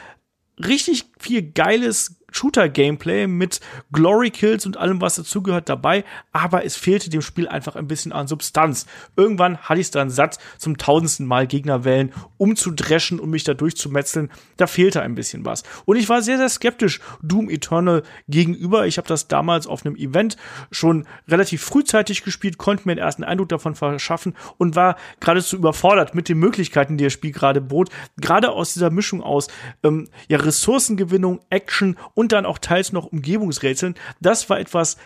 [0.58, 3.60] richtig viel geiles Shooter-Gameplay mit
[3.92, 8.26] Glory-Kills und allem, was dazugehört, dabei, aber es fehlte dem Spiel einfach ein bisschen an
[8.26, 8.86] Substanz.
[9.16, 14.30] Irgendwann hatte ich es dann satt, zum tausendsten Mal Gegnerwellen umzudreschen und mich da durchzumetzeln.
[14.56, 15.62] Da fehlte ein bisschen was.
[15.84, 18.86] Und ich war sehr, sehr skeptisch Doom Eternal gegenüber.
[18.86, 20.36] Ich habe das damals auf einem Event
[20.70, 26.14] schon relativ frühzeitig gespielt, konnte mir den ersten Eindruck davon verschaffen und war geradezu überfordert
[26.14, 27.90] mit den Möglichkeiten, die das Spiel gerade bot.
[28.16, 29.48] Gerade aus dieser Mischung aus
[29.82, 31.96] ähm, ja, Ressourcengewinnung, Action
[32.28, 33.94] dann auch teils noch Umgebungsrätseln.
[34.20, 34.96] Das war etwas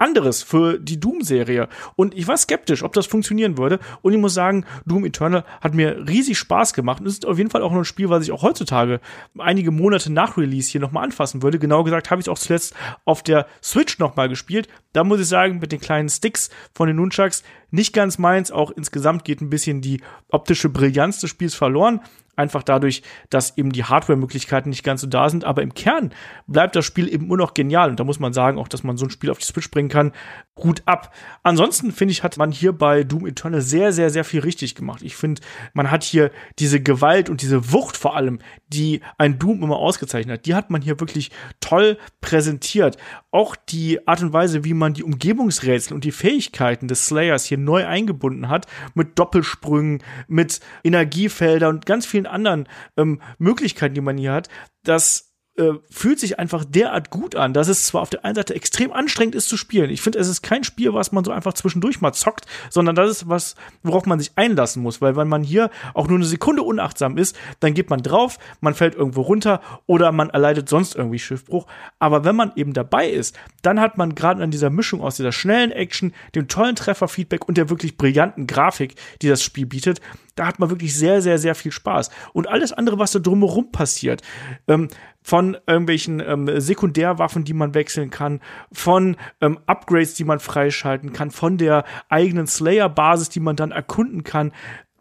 [0.00, 1.68] anderes für die Doom-Serie.
[1.94, 3.78] Und ich war skeptisch, ob das funktionieren würde.
[4.02, 7.00] Und ich muss sagen, Doom Eternal hat mir riesig Spaß gemacht.
[7.00, 9.00] Und es ist auf jeden Fall auch noch ein Spiel, was ich auch heutzutage
[9.38, 11.58] einige Monate nach Release hier nochmal anfassen würde.
[11.58, 14.68] Genau gesagt habe ich es auch zuletzt auf der Switch nochmal gespielt.
[14.92, 18.50] Da muss ich sagen, mit den kleinen Sticks von den Nunchucks nicht ganz meins.
[18.50, 22.00] Auch insgesamt geht ein bisschen die optische Brillanz des Spiels verloren.
[22.40, 25.44] Einfach dadurch, dass eben die Hardware-Möglichkeiten nicht ganz so da sind.
[25.44, 26.12] Aber im Kern
[26.46, 27.90] bleibt das Spiel eben immer noch genial.
[27.90, 29.88] Und da muss man sagen, auch, dass man so ein Spiel auf die Switch bringen
[29.88, 30.12] kann,
[30.60, 31.12] gut ab.
[31.42, 35.02] Ansonsten finde ich, hat man hier bei Doom Eternal sehr, sehr, sehr viel richtig gemacht.
[35.02, 35.42] Ich finde,
[35.72, 40.38] man hat hier diese Gewalt und diese Wucht vor allem, die ein Doom immer ausgezeichnet
[40.38, 42.96] hat, die hat man hier wirklich toll präsentiert.
[43.30, 47.58] Auch die Art und Weise, wie man die Umgebungsrätsel und die Fähigkeiten des Slayers hier
[47.58, 54.18] neu eingebunden hat, mit Doppelsprüngen, mit Energiefeldern und ganz vielen anderen ähm, Möglichkeiten, die man
[54.18, 54.48] hier hat,
[54.84, 55.29] das
[55.60, 58.92] äh, fühlt sich einfach derart gut an, dass es zwar auf der einen Seite extrem
[58.92, 59.90] anstrengend ist zu spielen.
[59.90, 63.10] Ich finde, es ist kein Spiel, was man so einfach zwischendurch mal zockt, sondern das
[63.10, 66.62] ist was, worauf man sich einlassen muss, weil wenn man hier auch nur eine Sekunde
[66.62, 71.18] unachtsam ist, dann geht man drauf, man fällt irgendwo runter oder man erleidet sonst irgendwie
[71.18, 71.66] Schiffbruch.
[71.98, 75.32] Aber wenn man eben dabei ist, dann hat man gerade an dieser Mischung aus dieser
[75.32, 80.00] schnellen Action, dem tollen Trefferfeedback und der wirklich brillanten Grafik, die das Spiel bietet,
[80.40, 82.08] da hat man wirklich sehr, sehr, sehr viel Spaß.
[82.32, 84.22] Und alles andere, was da drumherum passiert,
[84.68, 84.88] ähm,
[85.30, 88.40] von irgendwelchen ähm, Sekundärwaffen, die man wechseln kann,
[88.72, 94.24] von ähm, Upgrades, die man freischalten kann, von der eigenen Slayer-Basis, die man dann erkunden
[94.24, 94.50] kann.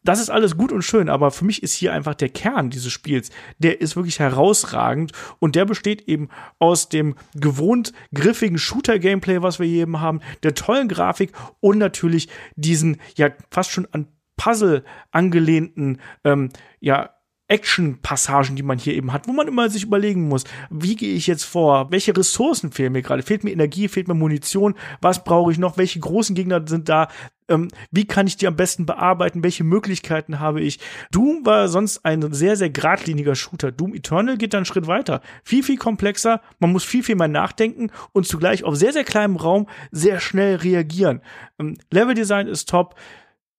[0.03, 2.91] Das ist alles gut und schön, aber für mich ist hier einfach der Kern dieses
[2.91, 9.57] Spiels, der ist wirklich herausragend und der besteht eben aus dem gewohnt griffigen Shooter-Gameplay, was
[9.57, 14.05] wir hier eben haben, der tollen Grafik und natürlich diesen ja fast schon an
[14.37, 17.15] Puzzle angelehnten, ähm, ja,
[17.49, 21.27] Action-Passagen, die man hier eben hat, wo man immer sich überlegen muss, wie gehe ich
[21.27, 21.91] jetzt vor?
[21.91, 23.23] Welche Ressourcen fehlen mir gerade?
[23.23, 23.87] Fehlt mir Energie?
[23.87, 24.75] Fehlt mir Munition?
[25.01, 25.77] Was brauche ich noch?
[25.77, 27.09] Welche großen Gegner sind da?
[27.49, 29.43] Ähm, wie kann ich die am besten bearbeiten?
[29.43, 30.79] Welche Möglichkeiten habe ich?
[31.11, 33.71] Doom war sonst ein sehr, sehr geradliniger Shooter.
[33.71, 35.21] Doom Eternal geht dann einen Schritt weiter.
[35.43, 36.41] Viel, viel komplexer.
[36.59, 40.57] Man muss viel, viel mehr nachdenken und zugleich auf sehr, sehr kleinem Raum sehr schnell
[40.57, 41.21] reagieren.
[41.59, 42.95] Ähm, Leveldesign ist top.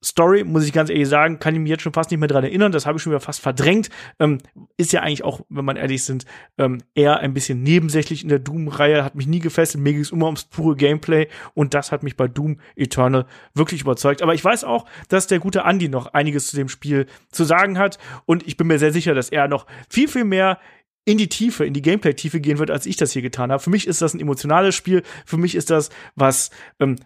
[0.03, 2.45] Story, muss ich ganz ehrlich sagen, kann ich mich jetzt schon fast nicht mehr dran
[2.45, 2.73] erinnern.
[2.73, 3.91] Das habe ich schon wieder fast verdrängt.
[4.19, 4.39] Ähm,
[4.79, 6.25] ist ja eigentlich auch, wenn man ehrlich sind,
[6.57, 9.05] ähm, eher ein bisschen nebensächlich in der Doom-Reihe.
[9.05, 9.85] Hat mich nie gefesselt.
[9.85, 11.29] Mir ging es immer ums pure Gameplay.
[11.53, 14.23] Und das hat mich bei Doom Eternal wirklich überzeugt.
[14.23, 17.79] Aber ich weiß auch, dass der gute Andy noch einiges zu dem Spiel zu sagen
[17.79, 17.99] hat.
[18.25, 20.59] Und ich bin mir sehr sicher, dass er noch viel, viel mehr
[21.05, 23.63] in die Tiefe, in die Gameplay-Tiefe gehen wird, als ich das hier getan habe.
[23.63, 25.03] Für mich ist das ein emotionales Spiel.
[25.27, 26.97] Für mich ist das, was ähm,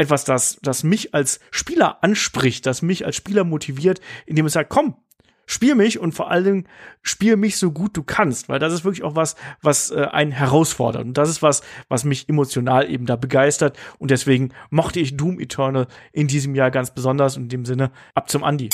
[0.00, 4.70] etwas, das, das mich als Spieler anspricht, das mich als Spieler motiviert, indem es sagt,
[4.70, 4.96] komm,
[5.44, 6.68] spiel mich und vor allen Dingen
[7.02, 10.32] spiel mich so gut du kannst, weil das ist wirklich auch was, was äh, einen
[10.32, 15.18] herausfordert und das ist was, was mich emotional eben da begeistert und deswegen mochte ich
[15.18, 18.70] Doom Eternal in diesem Jahr ganz besonders und in dem Sinne ab zum Andi.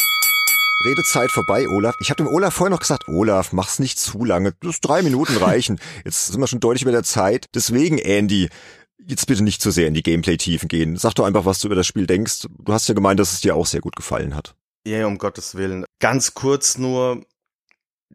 [0.85, 1.95] Redezeit vorbei, Olaf.
[2.01, 4.53] Ich habe dem Olaf vorher noch gesagt, Olaf, mach's nicht zu lange.
[4.61, 5.81] Das drei Minuten reichen.
[6.05, 7.47] Jetzt sind wir schon deutlich über der Zeit.
[7.55, 8.51] Deswegen, Andy,
[8.99, 10.97] jetzt bitte nicht zu sehr in die Gameplay-Tiefen gehen.
[10.97, 12.47] Sag doch einfach, was du über das Spiel denkst.
[12.59, 14.55] Du hast ja gemeint, dass es dir auch sehr gut gefallen hat.
[14.87, 15.85] Ja, um Gottes Willen.
[16.01, 17.25] Ganz kurz nur,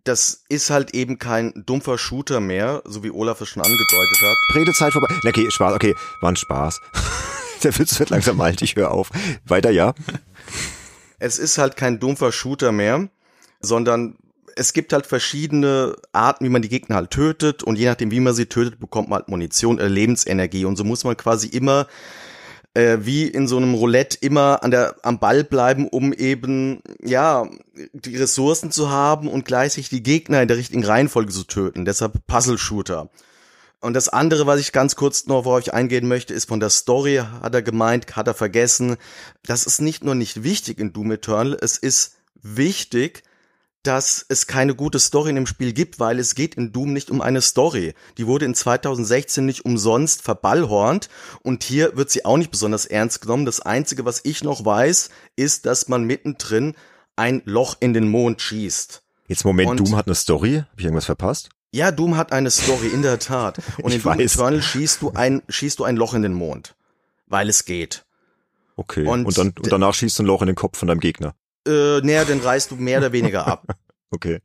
[0.03, 4.55] das ist halt eben kein dumpfer Shooter mehr, so wie Olaf es schon angedeutet hat.
[4.55, 5.13] Redezeit vorbei.
[5.27, 6.79] Okay, Spaß, okay, war ein Spaß.
[7.63, 9.09] Der Witz wird langsam alt, ich höre auf.
[9.45, 9.93] Weiter, ja.
[11.19, 13.09] Es ist halt kein dumpfer Shooter mehr,
[13.59, 14.17] sondern
[14.55, 18.19] es gibt halt verschiedene Arten, wie man die Gegner halt tötet und je nachdem, wie
[18.19, 21.87] man sie tötet, bekommt man halt Munition oder Lebensenergie und so muss man quasi immer
[22.73, 27.49] äh, wie in so einem Roulette immer an der am Ball bleiben, um eben ja
[27.93, 31.85] die Ressourcen zu haben und gleichzeitig die Gegner in der richtigen Reihenfolge zu töten.
[31.85, 33.09] Deshalb Puzzle Shooter.
[33.81, 36.69] Und das andere, was ich ganz kurz noch auf euch eingehen möchte, ist von der
[36.69, 38.95] Story, hat er gemeint, hat er vergessen.
[39.43, 43.23] Das ist nicht nur nicht wichtig in Doom Eternal, es ist wichtig,
[43.83, 47.09] dass es keine gute Story in dem Spiel gibt, weil es geht in Doom nicht
[47.09, 47.93] um eine Story.
[48.17, 51.09] Die wurde in 2016 nicht umsonst verballhornt
[51.41, 53.45] und hier wird sie auch nicht besonders ernst genommen.
[53.45, 56.75] Das Einzige, was ich noch weiß, ist, dass man mittendrin
[57.15, 59.01] ein Loch in den Mond schießt.
[59.27, 60.63] Jetzt Moment, und Doom hat eine Story?
[60.69, 61.49] Hab ich irgendwas verpasst?
[61.71, 63.59] Ja, Doom hat eine Story, in der Tat.
[63.81, 66.75] Und in Doom Eternal schießt du ein, schießt du ein Loch in den Mond.
[67.27, 68.03] Weil es geht.
[68.75, 69.07] Okay.
[69.07, 71.33] Und, und, dann, und danach schießt du ein Loch in den Kopf von deinem Gegner.
[71.67, 73.63] Äh, naja, den reißt du mehr oder weniger ab.
[74.11, 74.39] okay.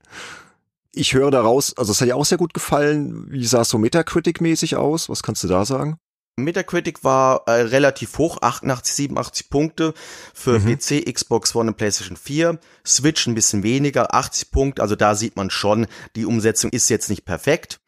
[0.93, 3.31] Ich höre daraus, also es hat dir auch sehr gut gefallen.
[3.31, 5.09] Wie sah es so Metacritic-mäßig aus?
[5.09, 5.99] Was kannst du da sagen?
[6.39, 9.95] Metacritic war äh, relativ hoch, 88, 87 Punkte
[10.35, 10.77] für mhm.
[10.77, 12.59] PC, Xbox One und PlayStation 4.
[12.87, 14.83] Switch ein bisschen weniger, 80 Punkte.
[14.83, 17.81] Also da sieht man schon, die Umsetzung ist jetzt nicht perfekt.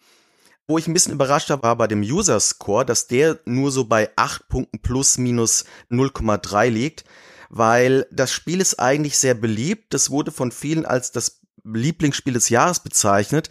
[0.66, 3.84] Wo ich ein bisschen überrascht habe, war bei dem User Score, dass der nur so
[3.84, 7.04] bei 8 Punkten plus minus 0,3 liegt
[7.48, 9.94] weil das Spiel ist eigentlich sehr beliebt.
[9.94, 13.48] Das wurde von vielen als das Lieblingsspiel des Jahres bezeichnet.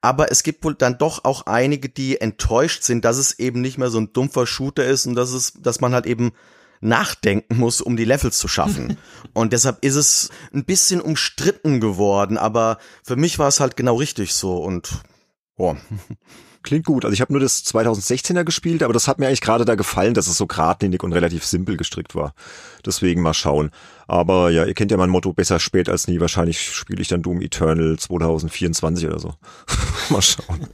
[0.00, 3.78] Aber es gibt wohl dann doch auch einige, die enttäuscht sind, dass es eben nicht
[3.78, 6.32] mehr so ein dumpfer Shooter ist und dass es, dass man halt eben
[6.80, 8.98] nachdenken muss, um die Levels zu schaffen.
[9.32, 13.96] Und deshalb ist es ein bisschen umstritten geworden, aber für mich war es halt genau
[13.96, 15.02] richtig so und
[15.56, 15.76] boah.
[16.64, 17.04] Klingt gut.
[17.04, 20.14] Also ich habe nur das 2016er gespielt, aber das hat mir eigentlich gerade da gefallen,
[20.14, 22.32] dass es so geradlinig und relativ simpel gestrickt war.
[22.86, 23.70] Deswegen mal schauen.
[24.06, 26.20] Aber ja, ihr kennt ja mein Motto, besser spät als nie.
[26.20, 29.34] Wahrscheinlich spiele ich dann Doom Eternal 2024 oder so.
[30.08, 30.66] mal schauen.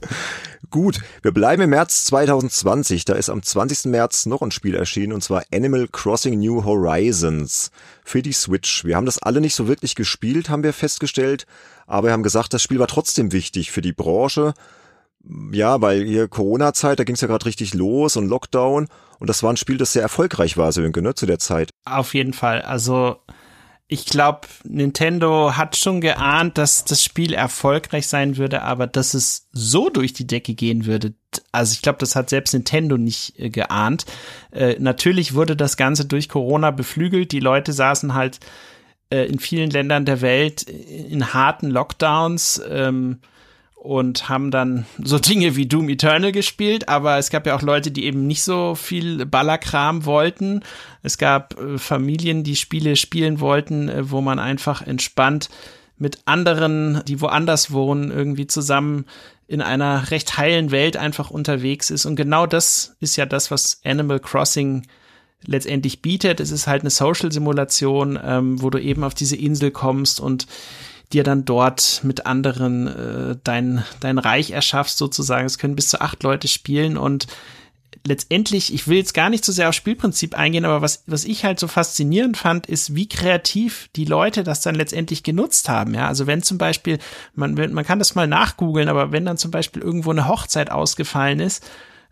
[0.69, 3.03] Gut, wir bleiben im März 2020.
[3.03, 3.91] Da ist am 20.
[3.91, 7.69] März noch ein Spiel erschienen und zwar Animal Crossing New Horizons
[8.05, 8.85] für die Switch.
[8.85, 11.45] Wir haben das alle nicht so wirklich gespielt, haben wir festgestellt,
[11.85, 14.53] aber wir haben gesagt, das Spiel war trotzdem wichtig für die Branche
[15.51, 18.87] ja, weil hier Corona-Zeit, da ging es ja gerade richtig los und Lockdown.
[19.19, 21.69] Und das war ein Spiel, das sehr erfolgreich war, Sönke, ne, zu der Zeit.
[21.85, 22.61] Auf jeden Fall.
[22.61, 23.17] Also
[23.87, 29.49] ich glaube, Nintendo hat schon geahnt, dass das Spiel erfolgreich sein würde, aber dass es
[29.51, 31.13] so durch die Decke gehen würde.
[31.51, 34.05] Also ich glaube, das hat selbst Nintendo nicht äh, geahnt.
[34.51, 37.33] Äh, natürlich wurde das Ganze durch Corona beflügelt.
[37.33, 38.39] Die Leute saßen halt
[39.09, 42.61] äh, in vielen Ländern der Welt in harten Lockdowns.
[42.69, 43.19] Ähm,
[43.81, 47.89] und haben dann so Dinge wie Doom Eternal gespielt, aber es gab ja auch Leute,
[47.89, 50.61] die eben nicht so viel Ballerkram wollten.
[51.01, 55.49] Es gab äh, Familien, die Spiele spielen wollten, äh, wo man einfach entspannt
[55.97, 59.05] mit anderen, die woanders wohnen, irgendwie zusammen
[59.47, 62.05] in einer recht heilen Welt einfach unterwegs ist.
[62.05, 64.85] Und genau das ist ja das, was Animal Crossing
[65.43, 66.39] letztendlich bietet.
[66.39, 70.45] Es ist halt eine Social-Simulation, ähm, wo du eben auf diese Insel kommst und
[71.13, 75.45] dir dann dort mit anderen äh, dein, dein Reich erschaffst sozusagen.
[75.45, 77.27] Es können bis zu acht Leute spielen und
[78.05, 81.45] letztendlich, ich will jetzt gar nicht so sehr aufs Spielprinzip eingehen, aber was, was ich
[81.45, 85.93] halt so faszinierend fand, ist, wie kreativ die Leute das dann letztendlich genutzt haben.
[85.93, 86.99] Ja, also wenn zum Beispiel,
[87.35, 91.39] man, man kann das mal nachgoogeln, aber wenn dann zum Beispiel irgendwo eine Hochzeit ausgefallen
[91.39, 91.63] ist,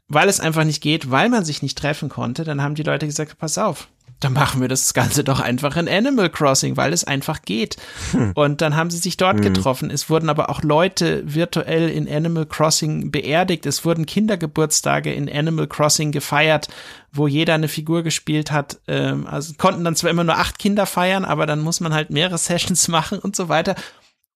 [0.07, 3.05] weil es einfach nicht geht, weil man sich nicht treffen konnte, dann haben die Leute
[3.05, 3.87] gesagt, pass auf,
[4.19, 7.77] dann machen wir das Ganze doch einfach in Animal Crossing, weil es einfach geht.
[8.11, 8.31] Hm.
[8.35, 9.53] Und dann haben sie sich dort hm.
[9.53, 9.89] getroffen.
[9.89, 13.65] Es wurden aber auch Leute virtuell in Animal Crossing beerdigt.
[13.65, 16.67] Es wurden Kindergeburtstage in Animal Crossing gefeiert,
[17.13, 18.79] wo jeder eine Figur gespielt hat.
[18.87, 22.09] Ähm, also konnten dann zwar immer nur acht Kinder feiern, aber dann muss man halt
[22.09, 23.75] mehrere Sessions machen und so weiter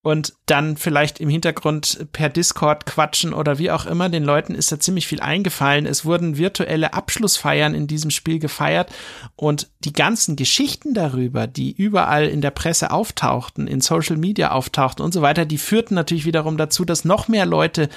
[0.03, 4.09] und dann vielleicht im Hintergrund per Discord quatschen oder wie auch immer.
[4.09, 5.85] Den Leuten ist da ziemlich viel eingefallen.
[5.85, 8.91] Es wurden virtuelle Abschlussfeiern in diesem Spiel gefeiert
[9.37, 15.03] und die ganzen Geschichten darüber, die überall in der Presse auftauchten, in Social Media auftauchten
[15.03, 17.87] und so weiter, die führten natürlich wiederum dazu, dass noch mehr Leute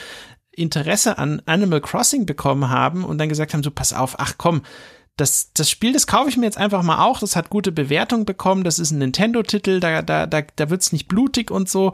[0.52, 4.62] Interesse an Animal Crossing bekommen haben und dann gesagt haben, so pass auf, ach komm,
[5.16, 7.20] das, das Spiel, das kaufe ich mir jetzt einfach mal auch.
[7.20, 8.64] Das hat gute Bewertung bekommen.
[8.64, 9.80] Das ist ein Nintendo-Titel.
[9.80, 11.92] Da, da, da, da wird's nicht blutig und so.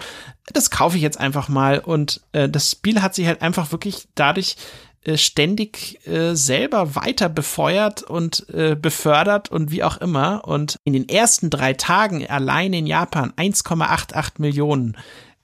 [0.52, 1.78] Das kaufe ich jetzt einfach mal.
[1.78, 4.56] Und äh, das Spiel hat sich halt einfach wirklich dadurch
[5.04, 10.44] äh, ständig äh, selber weiter befeuert und äh, befördert und wie auch immer.
[10.44, 14.96] Und in den ersten drei Tagen allein in Japan 1,88 Millionen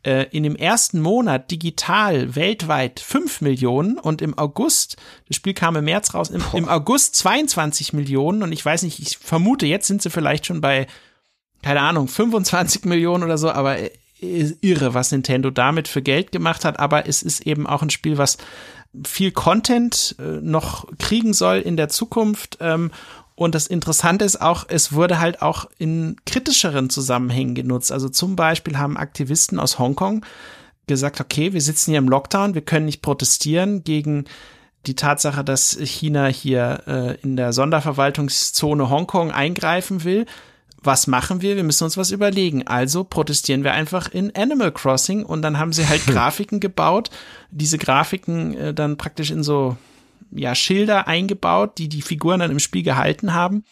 [0.08, 5.76] äh, in dem ersten Monat digital weltweit 5 Millionen und im August, das Spiel kam
[5.76, 9.86] im März raus, im, im August 22 Millionen und ich weiß nicht, ich vermute, jetzt
[9.86, 10.86] sind sie vielleicht schon bei,
[11.62, 13.90] keine Ahnung, 25 Millionen oder so, aber äh,
[14.62, 18.16] irre, was Nintendo damit für Geld gemacht hat, aber es ist eben auch ein Spiel,
[18.16, 18.38] was
[19.06, 22.92] viel Content äh, noch kriegen soll in der Zukunft ähm,
[23.38, 27.92] und das Interessante ist auch, es wurde halt auch in kritischeren Zusammenhängen genutzt.
[27.92, 30.26] Also zum Beispiel haben Aktivisten aus Hongkong
[30.88, 34.24] gesagt, okay, wir sitzen hier im Lockdown, wir können nicht protestieren gegen
[34.86, 40.26] die Tatsache, dass China hier äh, in der Sonderverwaltungszone Hongkong eingreifen will.
[40.82, 41.54] Was machen wir?
[41.54, 42.66] Wir müssen uns was überlegen.
[42.66, 47.10] Also protestieren wir einfach in Animal Crossing und dann haben sie halt Grafiken gebaut,
[47.52, 49.76] diese Grafiken äh, dann praktisch in so
[50.30, 53.64] ja, Schilder eingebaut, die die Figuren dann im Spiel gehalten haben.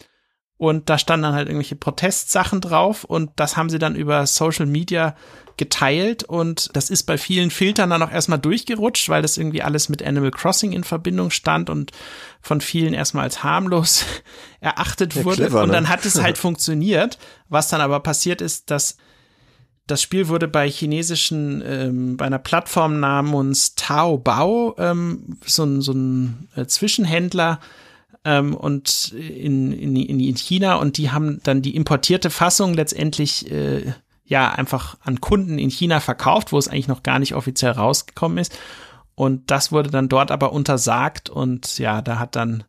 [0.58, 4.64] Und da standen dann halt irgendwelche Protestsachen drauf und das haben sie dann über Social
[4.64, 5.14] Media
[5.58, 9.88] geteilt und das ist bei vielen Filtern dann auch erstmal durchgerutscht, weil das irgendwie alles
[9.88, 11.92] mit Animal Crossing in Verbindung stand und
[12.40, 14.04] von vielen erstmal als harmlos
[14.60, 15.36] erachtet ja, wurde.
[15.44, 15.64] Clever, ne?
[15.64, 17.18] Und dann hat es halt funktioniert.
[17.48, 18.96] Was dann aber passiert ist, dass
[19.86, 25.92] das Spiel wurde bei chinesischen, ähm, bei einer Plattform namens Taobao, ähm, so ein, so
[25.92, 27.60] ein äh, Zwischenhändler
[28.24, 33.92] ähm, und in, in, in China und die haben dann die importierte Fassung letztendlich äh,
[34.24, 38.38] ja einfach an Kunden in China verkauft, wo es eigentlich noch gar nicht offiziell rausgekommen
[38.38, 38.58] ist.
[39.14, 42.64] Und das wurde dann dort aber untersagt und ja, da hat dann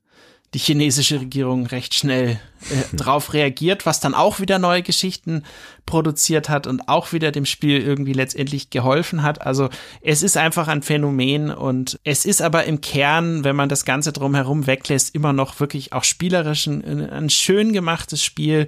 [0.53, 2.39] die chinesische Regierung recht schnell
[2.69, 5.43] äh, drauf reagiert, was dann auch wieder neue Geschichten
[5.85, 9.41] produziert hat und auch wieder dem Spiel irgendwie letztendlich geholfen hat.
[9.41, 9.69] Also
[10.01, 14.13] es ist einfach ein Phänomen und es ist aber im Kern, wenn man das Ganze
[14.13, 18.67] drumherum weglässt, immer noch wirklich auch spielerisch ein, ein schön gemachtes Spiel,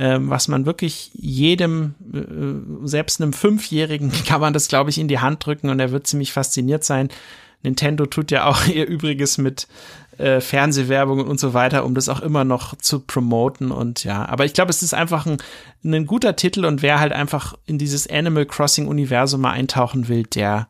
[0.00, 5.08] ähm, was man wirklich jedem, äh, selbst einem Fünfjährigen kann man das, glaube ich, in
[5.08, 7.08] die Hand drücken und er wird ziemlich fasziniert sein.
[7.62, 9.68] Nintendo tut ja auch ihr Übriges mit
[10.18, 14.44] äh, Fernsehwerbung und so weiter, um das auch immer noch zu promoten und ja, aber
[14.44, 15.38] ich glaube, es ist einfach ein,
[15.84, 20.24] ein guter Titel und wer halt einfach in dieses Animal Crossing Universum mal eintauchen will,
[20.24, 20.68] der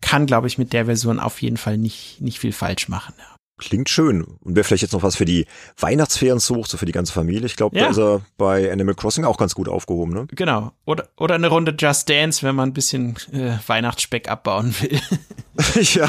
[0.00, 3.14] kann, glaube ich, mit der Version auf jeden Fall nicht, nicht viel falsch machen.
[3.18, 3.37] Ja.
[3.58, 4.22] Klingt schön.
[4.22, 5.46] Und wer vielleicht jetzt noch was für die
[5.78, 7.84] Weihnachtsferien sucht, so für die ganze Familie, ich glaube, ja.
[7.84, 10.26] da ist er bei Animal Crossing auch ganz gut aufgehoben, ne?
[10.30, 10.72] Genau.
[10.84, 15.00] Oder, oder eine Runde Just Dance, wenn man ein bisschen äh, Weihnachtsspeck abbauen will.
[15.80, 16.08] ja,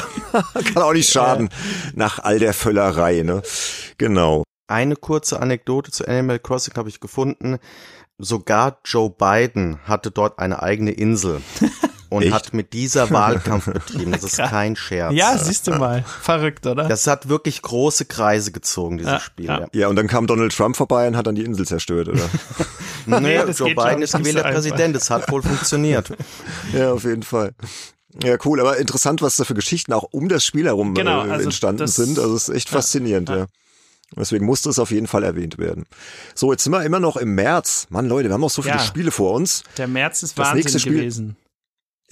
[0.72, 1.48] kann auch nicht schaden.
[1.50, 1.90] Ja.
[1.94, 3.42] Nach all der Völlerei, ne?
[3.98, 4.44] Genau.
[4.68, 7.58] Eine kurze Anekdote zu Animal Crossing habe ich gefunden.
[8.18, 11.40] Sogar Joe Biden hatte dort eine eigene Insel.
[12.10, 12.32] und Echt?
[12.32, 14.12] hat mit dieser Wahlkampf betrieben.
[14.12, 15.14] Das ist kein Scherz.
[15.14, 16.04] Ja, siehst du mal.
[16.22, 16.88] Verrückt, oder?
[16.88, 19.46] Das hat wirklich große Kreise gezogen, dieses ja, Spiel.
[19.46, 19.66] Ja.
[19.72, 22.28] ja, und dann kam Donald Trump vorbei und hat dann die Insel zerstört, oder?
[23.20, 24.96] nee, Joe Biden ist gewählter Präsident.
[24.96, 26.10] Es hat wohl funktioniert.
[26.74, 27.52] ja, auf jeden Fall.
[28.24, 31.30] Ja, cool, aber interessant, was da für Geschichten auch um das Spiel herum genau, äh,
[31.30, 32.18] also entstanden sind.
[32.18, 33.36] Also es ist echt ja, faszinierend, ja.
[33.36, 33.46] ja.
[34.16, 35.86] Deswegen musste es auf jeden Fall erwähnt werden.
[36.34, 37.86] So, jetzt sind wir immer noch im März.
[37.90, 39.62] Mann, Leute, wir haben noch so viele ja, Spiele vor uns.
[39.76, 41.36] Der März ist das Wahnsinn nächste Spiel, gewesen.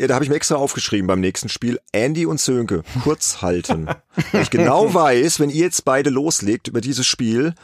[0.00, 1.80] Ja, da habe ich mir extra aufgeschrieben beim nächsten Spiel.
[1.90, 3.88] Andy und Sönke, kurz halten.
[4.32, 7.54] Weil ich genau weiß, wenn ihr jetzt beide loslegt über dieses Spiel,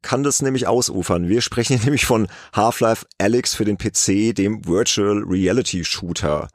[0.00, 1.28] kann das nämlich ausufern.
[1.28, 6.48] Wir sprechen hier nämlich von Half-Life Alex für den PC, dem Virtual Reality Shooter.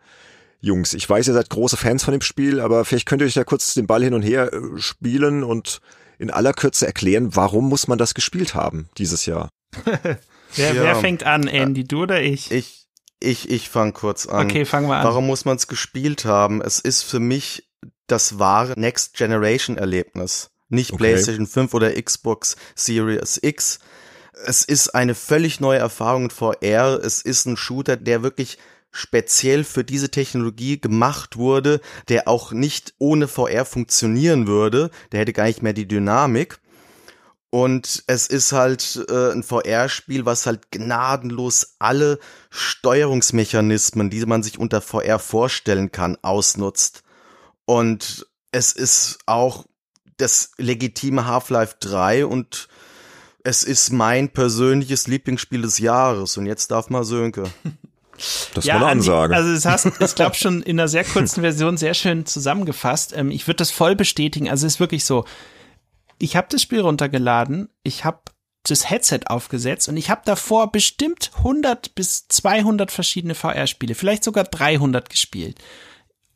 [0.59, 3.35] Jungs, ich weiß, ihr seid große Fans von dem Spiel, aber vielleicht könnt ihr euch
[3.35, 5.81] da kurz den Ball hin und her äh, spielen und
[6.17, 9.49] in aller Kürze erklären, warum muss man das gespielt haben dieses Jahr?
[9.85, 10.83] wer, ja.
[10.83, 12.51] wer fängt an, Andy, du oder ich?
[12.51, 12.76] Ich,
[13.20, 14.45] ich, ich fang kurz an.
[14.45, 15.03] Okay, fangen wir an.
[15.03, 16.61] Warum muss man es gespielt haben?
[16.61, 17.70] Es ist für mich
[18.07, 20.51] das wahre Next Generation Erlebnis.
[20.70, 20.97] Nicht okay.
[20.97, 23.80] PlayStation 5 oder Xbox Series X.
[24.45, 26.99] Es ist eine völlig neue Erfahrung in VR.
[27.03, 28.57] Es ist ein Shooter, der wirklich
[28.91, 34.91] speziell für diese Technologie gemacht wurde, der auch nicht ohne VR funktionieren würde.
[35.11, 36.59] Der hätte gar nicht mehr die Dynamik.
[37.49, 42.19] Und es ist halt äh, ein VR-Spiel, was halt gnadenlos alle
[42.49, 47.03] Steuerungsmechanismen, die man sich unter VR vorstellen kann, ausnutzt.
[47.65, 49.65] Und es ist auch
[50.17, 52.67] das legitime Half-Life 3 und
[53.43, 56.35] es ist mein persönliches Lieblingsspiel des Jahres.
[56.35, 57.45] Und jetzt darf mal Sönke.
[58.55, 59.35] Das ja, war eine Ansage.
[59.35, 63.13] Also es hast, ich glaube schon in einer sehr kurzen Version sehr schön zusammengefasst.
[63.15, 64.49] Ähm, ich würde das voll bestätigen.
[64.49, 65.23] Also es ist wirklich so
[66.20, 68.22] ich habe das Spiel runtergeladen, ich habe
[68.63, 74.43] das Headset aufgesetzt und ich habe davor bestimmt 100 bis 200 verschiedene VR-Spiele, vielleicht sogar
[74.43, 75.59] 300 gespielt.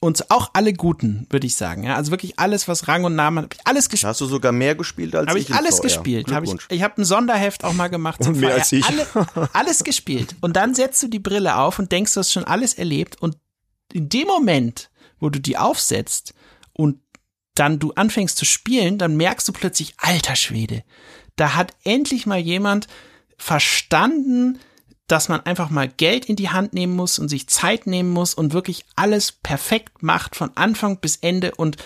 [0.03, 1.83] Und auch alle guten, würde ich sagen.
[1.83, 4.09] Ja, also wirklich alles, was Rang und Namen hat, alles gespielt.
[4.09, 5.43] Hast du sogar mehr gespielt als hab ich?
[5.43, 5.83] Habe ich alles VR.
[5.83, 6.31] gespielt.
[6.31, 8.19] Hab ich ich habe ein Sonderheft auch mal gemacht.
[8.21, 8.57] Und mehr VR.
[8.57, 8.83] als ich.
[8.83, 9.05] Alle,
[9.53, 10.35] alles gespielt.
[10.41, 13.21] Und dann setzt du die Brille auf und denkst, du hast schon alles erlebt.
[13.21, 13.37] Und
[13.93, 16.33] in dem Moment, wo du die aufsetzt
[16.73, 16.97] und
[17.55, 20.83] dann du anfängst zu spielen, dann merkst du plötzlich, alter Schwede,
[21.35, 22.87] da hat endlich mal jemand
[23.37, 24.59] verstanden,
[25.07, 28.33] dass man einfach mal Geld in die Hand nehmen muss und sich Zeit nehmen muss
[28.33, 31.77] und wirklich alles perfekt macht von Anfang bis Ende und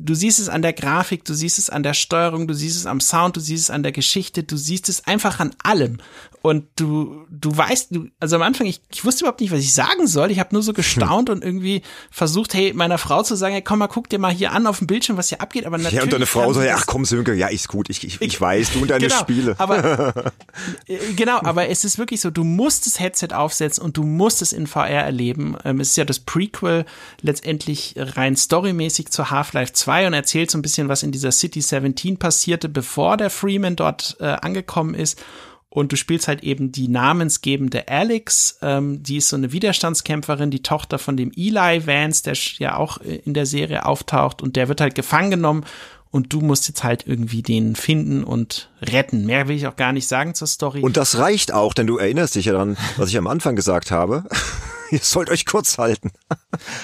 [0.00, 2.86] du siehst es an der Grafik, du siehst es an der Steuerung, du siehst es
[2.86, 5.98] am Sound, du siehst es an der Geschichte, du siehst es einfach an allem.
[6.42, 9.74] Und du, du weißt, du, also am Anfang, ich, ich wusste überhaupt nicht, was ich
[9.74, 10.30] sagen soll.
[10.30, 11.36] Ich habe nur so gestaunt hm.
[11.36, 14.52] und irgendwie versucht, hey, meiner Frau zu sagen, hey, komm mal, guck dir mal hier
[14.52, 15.66] an auf dem Bildschirm, was hier abgeht.
[15.66, 15.98] Aber natürlich.
[15.98, 18.40] Ja, und deine Frau so, ja, ach komm, Sönke, ja, ist gut, ich, ich, ich
[18.40, 19.54] weiß, du und deine genau, Spiele.
[19.58, 20.32] Aber,
[20.86, 24.40] äh, genau, aber es ist wirklich so, du musst das Headset aufsetzen und du musst
[24.40, 25.58] es in VR erleben.
[25.66, 26.86] Ähm, es ist ja das Prequel
[27.20, 31.60] letztendlich rein storymäßig zu Half-Life 2 und erzählt so ein bisschen, was in dieser City
[31.60, 35.22] 17 passierte, bevor der Freeman dort äh, angekommen ist.
[35.68, 40.64] Und du spielst halt eben die namensgebende Alex, ähm, die ist so eine Widerstandskämpferin, die
[40.64, 44.68] Tochter von dem Eli Vance, der ja auch äh, in der Serie auftaucht und der
[44.68, 45.64] wird halt gefangen genommen
[46.10, 49.26] und du musst jetzt halt irgendwie den finden und retten.
[49.26, 50.80] Mehr will ich auch gar nicht sagen zur Story.
[50.80, 53.92] Und das reicht auch, denn du erinnerst dich ja daran, was ich am Anfang gesagt
[53.92, 54.24] habe.
[54.90, 56.10] Ihr sollt euch kurz halten.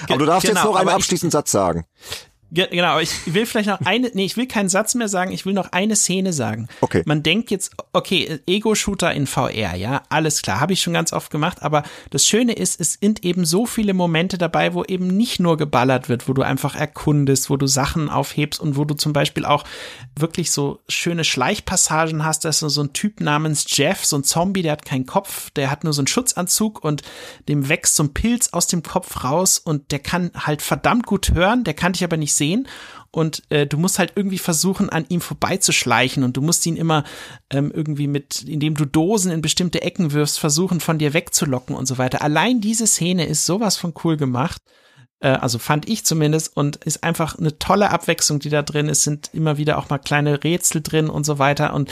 [0.07, 1.85] Aber du darfst genau, jetzt noch einen abschließenden Satz sagen
[2.49, 5.45] Genau, aber ich will vielleicht noch eine, nee, ich will keinen Satz mehr sagen, ich
[5.45, 6.69] will noch eine Szene sagen.
[6.79, 7.03] Okay.
[7.05, 11.29] Man denkt jetzt, okay, Ego-Shooter in VR, ja, alles klar, habe ich schon ganz oft
[11.29, 15.41] gemacht, aber das Schöne ist, es sind eben so viele Momente dabei, wo eben nicht
[15.41, 19.11] nur geballert wird, wo du einfach erkundest, wo du Sachen aufhebst und wo du zum
[19.11, 19.65] Beispiel auch
[20.15, 24.71] wirklich so schöne Schleichpassagen hast, dass so ein Typ namens Jeff, so ein Zombie, der
[24.71, 27.01] hat keinen Kopf, der hat nur so einen Schutzanzug und
[27.49, 31.33] dem wächst so ein Pilz aus dem Kopf raus und der kann halt verdammt gut
[31.33, 32.67] hören, der kann dich aber nicht sehen
[33.11, 37.03] und äh, du musst halt irgendwie versuchen, an ihm vorbeizuschleichen und du musst ihn immer
[37.49, 41.87] ähm, irgendwie mit, indem du Dosen in bestimmte Ecken wirfst, versuchen, von dir wegzulocken und
[41.87, 42.21] so weiter.
[42.21, 44.61] Allein diese Szene ist sowas von cool gemacht.
[45.19, 49.03] Äh, also fand ich zumindest und ist einfach eine tolle Abwechslung, die da drin ist.
[49.03, 51.91] Sind immer wieder auch mal kleine Rätsel drin und so weiter und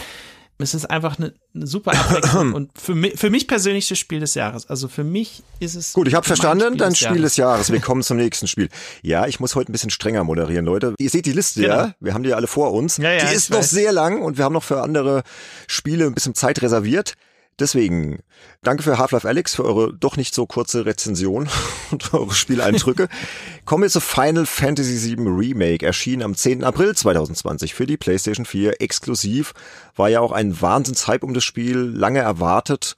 [0.58, 4.20] es ist einfach eine, eine super Abwechslung und für mich, für mich persönlich das Spiel
[4.22, 4.70] des Jahres.
[4.70, 5.93] Also für mich ist es.
[5.93, 7.72] Gut, ich habe verstanden, Spiel dann Spiel des Jahres.
[7.72, 8.70] Wir kommen zum nächsten Spiel.
[9.01, 10.95] Ja, ich muss heute ein bisschen strenger moderieren, Leute.
[10.97, 11.76] Ihr seht die Liste, Genau.
[11.76, 11.95] ja?
[11.99, 12.97] Wir haben die alle vor uns.
[12.97, 15.24] Ja, ja, die ist noch sehr lang und wir haben noch für andere
[15.68, 17.16] Spiele ein bisschen Zeit reserviert.
[17.58, 18.20] Deswegen,
[18.64, 21.47] danke für Half-Life Alex, für eure doch nicht so kurze Rezension
[21.91, 23.08] und eure Spieleindrücke.
[23.66, 26.66] Kommen wir zu Final Fantasy VII Remake, erschienen am 10.
[26.66, 29.53] April 2020 für die PlayStation 4 exklusiv.
[29.95, 32.97] War ja auch ein Wahnsinnshype um das Spiel, lange erwartet.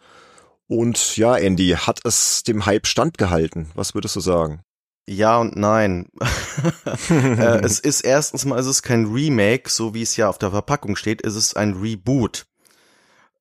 [0.68, 3.70] Und ja, Andy, hat es dem Hype standgehalten?
[3.76, 4.62] Was würdest du sagen?
[5.08, 6.10] Ja und nein.
[7.10, 10.52] äh, es ist erstens mal, es ist kein Remake, so wie es ja auf der
[10.52, 12.46] Verpackung steht, es ist ein Reboot.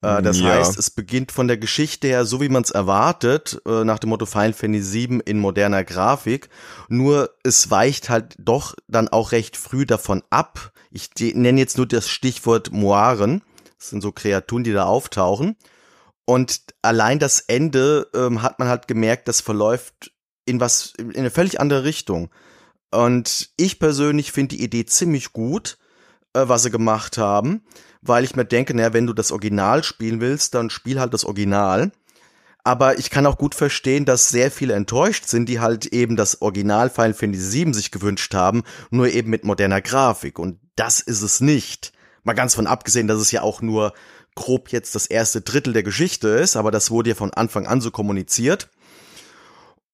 [0.03, 0.47] Äh, das Ja.
[0.55, 4.11] heißt, es beginnt von der Geschichte her, so wie man es erwartet, äh, nach dem
[4.11, 6.49] Motto Final Fantasy VII in moderner Grafik.
[6.88, 10.72] Nur es weicht halt doch dann auch recht früh davon ab.
[10.90, 13.42] Ich nenne jetzt nur das Stichwort Moiren.
[13.78, 15.57] Das sind so Kreaturen, die da auftauchen.
[16.24, 20.12] Und allein das Ende ähm, hat man halt gemerkt, das verläuft
[20.44, 22.30] in was, in eine völlig andere Richtung.
[22.90, 25.78] Und ich persönlich finde die Idee ziemlich gut,
[26.32, 27.64] äh, was sie gemacht haben,
[28.03, 31.24] weil ich mir denke, naja, wenn du das Original spielen willst, dann spiel halt das
[31.24, 31.92] Original.
[32.64, 36.42] Aber ich kann auch gut verstehen, dass sehr viele enttäuscht sind, die halt eben das
[36.42, 40.38] Original Final Fantasy VII sich gewünscht haben, nur eben mit moderner Grafik.
[40.38, 41.92] Und das ist es nicht.
[42.24, 43.92] Mal ganz von abgesehen, dass es ja auch nur
[44.34, 47.80] grob jetzt das erste Drittel der Geschichte ist, aber das wurde ja von Anfang an
[47.80, 48.68] so kommuniziert.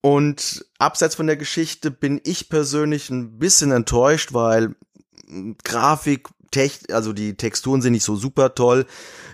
[0.00, 4.74] Und abseits von der Geschichte bin ich persönlich ein bisschen enttäuscht, weil
[5.62, 8.86] Grafik, Tech, also die Texturen sind nicht so super toll.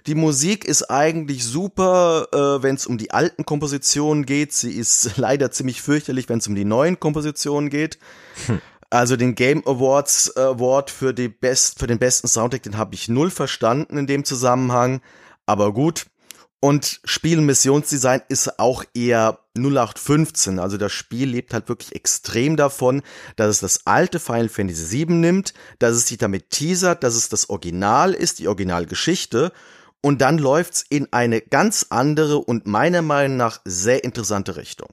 [0.06, 4.54] Die Musik ist eigentlich super, äh, wenn es um die alten Kompositionen geht.
[4.54, 7.98] Sie ist leider ziemlich fürchterlich, wenn es um die neuen Kompositionen geht.
[8.90, 12.94] Also den Game Awards äh, Award für die best für den besten Soundtrack, den habe
[12.94, 15.02] ich null verstanden in dem Zusammenhang,
[15.44, 16.06] aber gut.
[16.60, 20.59] Und Spiel- und Missionsdesign ist auch eher 0815.
[20.59, 23.02] Also das Spiel lebt halt wirklich extrem davon,
[23.36, 27.28] dass es das alte Final Fantasy VII nimmt, dass es sich damit teasert, dass es
[27.28, 29.52] das Original ist, die Originalgeschichte.
[30.00, 34.88] Und dann läuft's in eine ganz andere und meiner Meinung nach sehr interessante Richtung.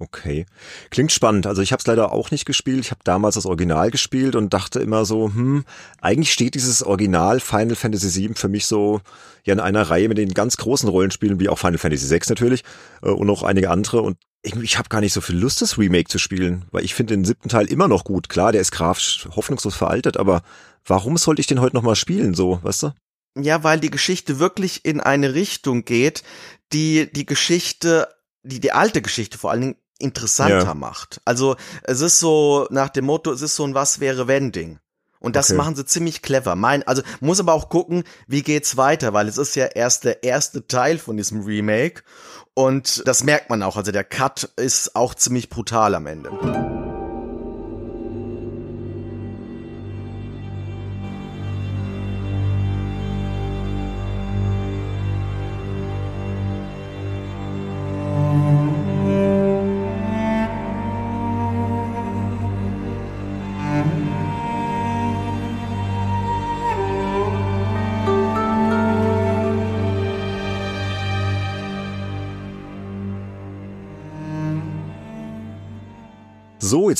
[0.00, 0.44] Okay.
[0.90, 1.46] Klingt spannend.
[1.46, 2.80] Also ich habe es leider auch nicht gespielt.
[2.80, 5.64] Ich habe damals das Original gespielt und dachte immer so, hm,
[6.00, 9.00] eigentlich steht dieses Original Final Fantasy VII für mich so
[9.44, 12.64] ja in einer Reihe mit den ganz großen Rollenspielen, wie auch Final Fantasy VI natürlich
[13.02, 14.02] äh, und noch einige andere.
[14.02, 16.94] Und irgendwie, ich habe gar nicht so viel Lust, das Remake zu spielen, weil ich
[16.94, 18.28] finde den siebten Teil immer noch gut.
[18.28, 20.42] Klar, der ist grafisch hoffnungslos veraltet, aber
[20.84, 22.92] warum sollte ich den heute noch mal spielen, so, weißt du?
[23.36, 26.22] Ja, weil die Geschichte wirklich in eine Richtung geht,
[26.72, 28.08] die die Geschichte,
[28.42, 30.74] die die alte Geschichte vor allen Dingen interessanter Ja.
[30.74, 31.20] macht.
[31.24, 34.78] Also es ist so nach dem Motto, es ist so ein Was wäre wenn Ding.
[35.18, 35.56] Und das Okay.
[35.56, 36.54] machen sie ziemlich clever.
[36.54, 40.22] Mein, also muss aber auch gucken, wie geht's weiter, weil es ist ja erst der
[40.22, 42.02] erste Teil von diesem Remake
[42.52, 43.76] und das merkt man auch.
[43.78, 46.83] Also der Cut ist auch ziemlich brutal am Ende.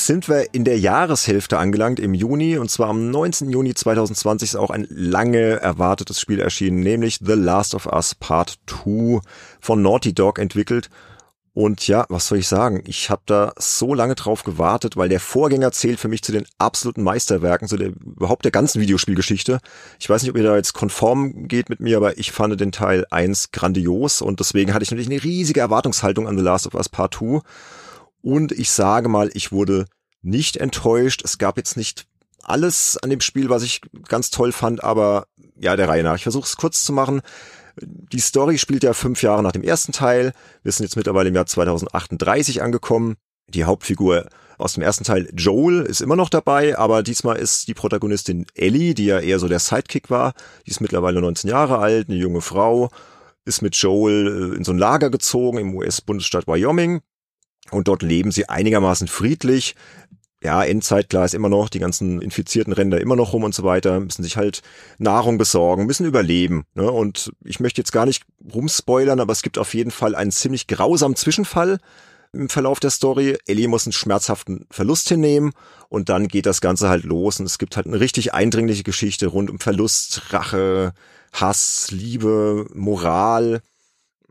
[0.05, 3.49] Jetzt sind wir in der Jahreshälfte angelangt im Juni und zwar am 19.
[3.49, 8.59] Juni 2020 ist auch ein lange erwartetes Spiel erschienen, nämlich The Last of Us Part
[8.67, 9.19] 2
[9.59, 10.91] von Naughty Dog entwickelt.
[11.53, 12.83] Und ja, was soll ich sagen?
[12.85, 16.45] Ich habe da so lange drauf gewartet, weil der Vorgänger zählt für mich zu den
[16.59, 19.59] absoluten Meisterwerken, zu der überhaupt der ganzen Videospielgeschichte.
[19.99, 22.71] Ich weiß nicht, ob ihr da jetzt konform geht mit mir, aber ich fand den
[22.71, 26.75] Teil 1 grandios und deswegen hatte ich natürlich eine riesige Erwartungshaltung an The Last of
[26.75, 27.39] Us Part 2.
[28.21, 29.85] Und ich sage mal, ich wurde
[30.25, 31.21] nicht enttäuscht.
[31.23, 32.05] Es gab jetzt nicht
[32.43, 36.15] alles an dem Spiel, was ich ganz toll fand, aber ja, der Reihe nach.
[36.15, 37.21] Ich versuche es kurz zu machen.
[37.81, 40.33] Die Story spielt ja fünf Jahre nach dem ersten Teil.
[40.63, 43.15] Wir sind jetzt mittlerweile im Jahr 2038 angekommen.
[43.49, 47.73] Die Hauptfigur aus dem ersten Teil, Joel, ist immer noch dabei, aber diesmal ist die
[47.73, 50.33] Protagonistin Ellie, die ja eher so der Sidekick war.
[50.65, 52.89] Die ist mittlerweile 19 Jahre alt, eine junge Frau,
[53.43, 57.01] ist mit Joel äh, in so ein Lager gezogen im US-Bundesstaat Wyoming.
[57.71, 59.75] Und dort leben sie einigermaßen friedlich
[60.45, 63.63] ja, Endzeit, klar, ist immer noch, die ganzen infizierten Ränder immer noch rum und so
[63.63, 64.61] weiter, müssen sich halt
[64.99, 66.65] Nahrung besorgen, müssen überleben.
[66.75, 66.89] Ne?
[66.89, 70.67] Und ich möchte jetzt gar nicht rumspoilern, aber es gibt auf jeden Fall einen ziemlich
[70.67, 71.79] grausamen Zwischenfall
[72.31, 73.37] im Verlauf der Story.
[73.47, 75.51] Ellie muss einen schmerzhaften Verlust hinnehmen
[75.89, 79.25] und dann geht das Ganze halt los und es gibt halt eine richtig eindringliche Geschichte
[79.25, 80.93] rund um Verlust, Rache,
[81.33, 83.61] Hass, Liebe, Moral.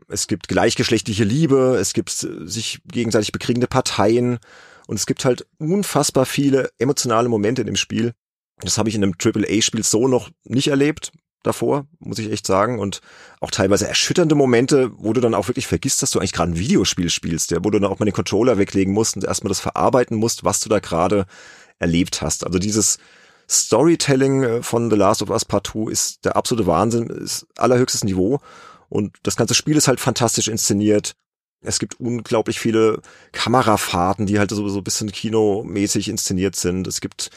[0.07, 4.39] Es gibt gleichgeschlechtliche Liebe, es gibt sich gegenseitig bekriegende Parteien
[4.87, 8.13] und es gibt halt unfassbar viele emotionale Momente in dem Spiel.
[8.59, 11.11] Das habe ich in einem AAA-Spiel so noch nicht erlebt
[11.43, 12.79] davor, muss ich echt sagen.
[12.79, 13.01] Und
[13.39, 16.59] auch teilweise erschütternde Momente, wo du dann auch wirklich vergisst, dass du eigentlich gerade ein
[16.59, 19.59] Videospiel spielst, ja, wo du dann auch mal den Controller weglegen musst und erstmal das
[19.59, 21.25] verarbeiten musst, was du da gerade
[21.79, 22.45] erlebt hast.
[22.45, 22.97] Also dieses
[23.49, 28.03] Storytelling äh, von The Last of Us Part 2 ist der absolute Wahnsinn, ist allerhöchstes
[28.03, 28.39] Niveau.
[28.89, 31.15] Und das ganze Spiel ist halt fantastisch inszeniert.
[31.61, 36.87] Es gibt unglaublich viele Kamerafahrten, die halt so, so ein bisschen kinomäßig inszeniert sind.
[36.87, 37.31] Es gibt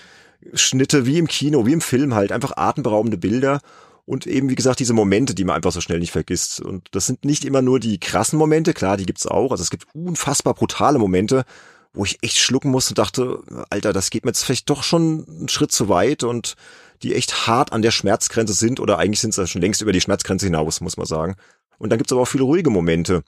[0.54, 3.60] Schnitte wie im Kino, wie im Film halt, einfach atemberaubende Bilder
[4.08, 6.60] und eben, wie gesagt, diese Momente, die man einfach so schnell nicht vergisst.
[6.60, 9.50] Und das sind nicht immer nur die krassen Momente, klar, die gibt's auch.
[9.50, 11.44] Also es gibt unfassbar brutale Momente,
[11.92, 15.26] wo ich echt schlucken muss und dachte, Alter, das geht mir jetzt vielleicht doch schon
[15.28, 16.54] einen Schritt zu weit und
[17.02, 20.00] die echt hart an der Schmerzgrenze sind oder eigentlich sind sie schon längst über die
[20.00, 21.36] Schmerzgrenze hinaus, muss man sagen.
[21.78, 23.22] Und dann gibt's aber auch viele ruhige Momente.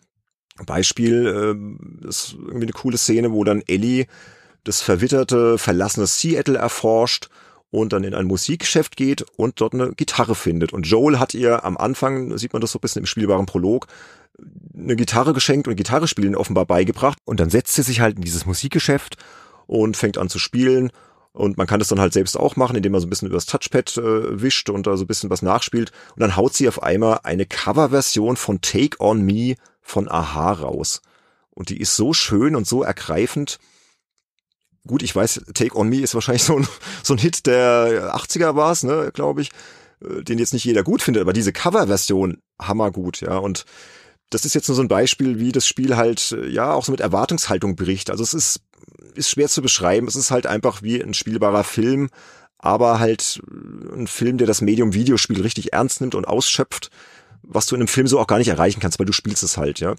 [0.66, 1.26] Beispiel
[2.04, 4.06] äh, ist irgendwie eine coole Szene, wo dann Ellie
[4.64, 7.28] das verwitterte, verlassene Seattle erforscht
[7.70, 10.72] und dann in ein Musikgeschäft geht und dort eine Gitarre findet.
[10.72, 13.86] Und Joel hat ihr am Anfang, sieht man das so ein bisschen im spielbaren Prolog,
[14.74, 17.18] eine Gitarre geschenkt und Gitarre spielen offenbar beigebracht.
[17.24, 19.16] Und dann setzt sie sich halt in dieses Musikgeschäft
[19.66, 20.90] und fängt an zu spielen.
[21.32, 23.46] Und man kann das dann halt selbst auch machen, indem man so ein bisschen übers
[23.46, 25.92] Touchpad äh, wischt und da so ein bisschen was nachspielt.
[26.14, 31.02] Und dann haut sie auf einmal eine Coverversion von Take On Me von Aha raus.
[31.50, 33.58] Und die ist so schön und so ergreifend.
[34.86, 36.66] Gut, ich weiß, Take On Me ist wahrscheinlich so ein,
[37.02, 39.50] so ein Hit der 80er war es, ne, glaube ich,
[40.02, 43.66] äh, den jetzt nicht jeder gut findet, aber diese Coverversion hammergut, ja, und
[44.30, 46.92] das ist jetzt nur so ein Beispiel, wie das Spiel halt, äh, ja, auch so
[46.92, 48.10] mit Erwartungshaltung bricht.
[48.10, 48.60] Also es ist,
[49.14, 50.06] ist schwer zu beschreiben.
[50.06, 52.10] Es ist halt einfach wie ein spielbarer Film,
[52.58, 56.90] aber halt äh, ein Film, der das Medium Videospiel richtig ernst nimmt und ausschöpft
[57.42, 59.56] was du in einem Film so auch gar nicht erreichen kannst, weil du spielst es
[59.56, 59.94] halt, ja.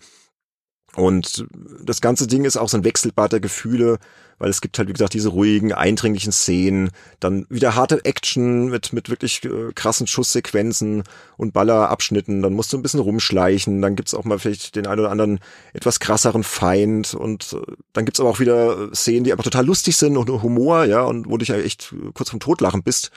[0.96, 1.46] Und
[1.84, 4.00] das ganze Ding ist auch so ein Wechselbad der Gefühle,
[4.42, 6.90] weil es gibt halt, wie gesagt, diese ruhigen, eindringlichen Szenen,
[7.20, 11.04] dann wieder harte Action mit, mit wirklich äh, krassen Schusssequenzen
[11.38, 15.00] und Ballerabschnitten, dann musst du ein bisschen rumschleichen, dann gibt's auch mal vielleicht den einen
[15.00, 15.40] oder anderen
[15.74, 17.14] etwas krasseren Feind.
[17.14, 20.86] Und äh, dann gibt's aber auch wieder Szenen, die einfach total lustig sind und Humor,
[20.86, 23.12] ja, und wo du dich ja echt kurz vom Totlachen bist.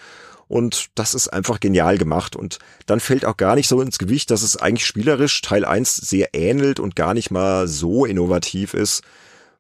[0.49, 2.37] Und das ist einfach genial gemacht.
[2.37, 5.97] Und dann fällt auch gar nicht so ins Gewicht, dass es eigentlich spielerisch Teil 1
[5.97, 9.03] sehr ähnelt und gar nicht mal so innovativ ist.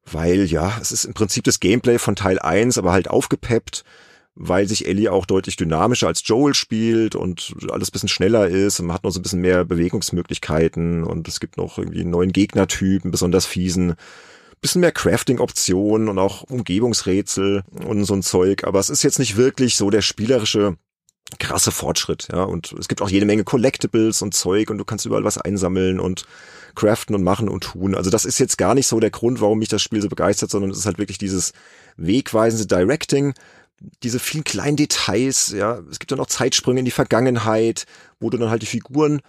[0.04, 3.84] Weil ja, es ist im Prinzip das Gameplay von Teil 1, aber halt aufgepeppt,
[4.34, 8.86] weil sich Ellie auch deutlich dynamischer als Joel spielt und alles bisschen schneller ist und
[8.86, 12.32] man hat noch so ein bisschen mehr Bewegungsmöglichkeiten und es gibt noch irgendwie einen neuen
[12.32, 13.94] Gegnertypen, besonders fiesen
[14.60, 18.64] bisschen mehr Crafting-Optionen und auch Umgebungsrätsel und so ein Zeug.
[18.64, 20.76] Aber es ist jetzt nicht wirklich so der spielerische
[21.38, 22.44] krasse Fortschritt, ja.
[22.44, 26.00] Und es gibt auch jede Menge Collectibles und Zeug und du kannst überall was einsammeln
[26.00, 26.26] und
[26.74, 27.94] craften und machen und tun.
[27.94, 30.50] Also das ist jetzt gar nicht so der Grund, warum mich das Spiel so begeistert,
[30.50, 31.52] sondern es ist halt wirklich dieses
[31.96, 33.34] wegweisende Directing,
[34.02, 35.80] diese vielen kleinen Details, ja.
[35.90, 37.86] Es gibt dann auch Zeitsprünge in die Vergangenheit,
[38.20, 39.20] wo du dann halt die Figuren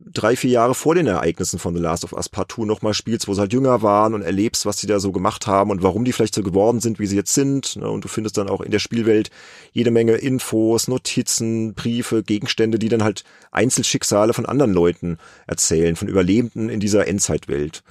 [0.00, 3.28] drei, vier Jahre vor den Ereignissen von The Last of Us Part 2 nochmal spielst,
[3.28, 6.04] wo sie halt jünger waren und erlebst, was sie da so gemacht haben und warum
[6.04, 7.76] die vielleicht so geworden sind, wie sie jetzt sind.
[7.76, 7.88] Ne?
[7.88, 9.30] Und du findest dann auch in der Spielwelt
[9.72, 16.08] jede Menge Infos, Notizen, Briefe, Gegenstände, die dann halt Einzelschicksale von anderen Leuten erzählen, von
[16.08, 17.82] Überlebenden in dieser Endzeitwelt.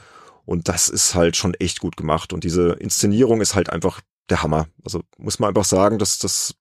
[0.45, 2.33] Und das ist halt schon echt gut gemacht.
[2.33, 4.67] Und diese Inszenierung ist halt einfach der Hammer.
[4.83, 6.55] Also muss man einfach sagen, das, das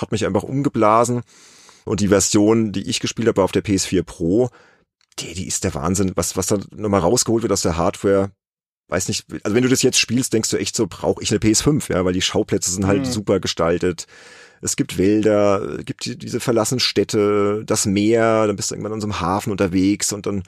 [0.00, 1.22] hat mich einfach umgeblasen.
[1.84, 4.50] Und die Version, die ich gespielt habe auf der PS4 Pro,
[5.20, 8.30] die, die ist der Wahnsinn, was, was da nochmal rausgeholt wird aus der Hardware.
[8.88, 11.40] Weiß nicht, also wenn du das jetzt spielst, denkst du echt so, brauche ich eine
[11.40, 13.10] PS5, ja, weil die Schauplätze sind halt mhm.
[13.10, 14.06] super gestaltet.
[14.60, 19.00] Es gibt Wälder, gibt die, diese verlassenen Städte, das Meer, dann bist du irgendwann an
[19.00, 20.42] so einem Hafen unterwegs und dann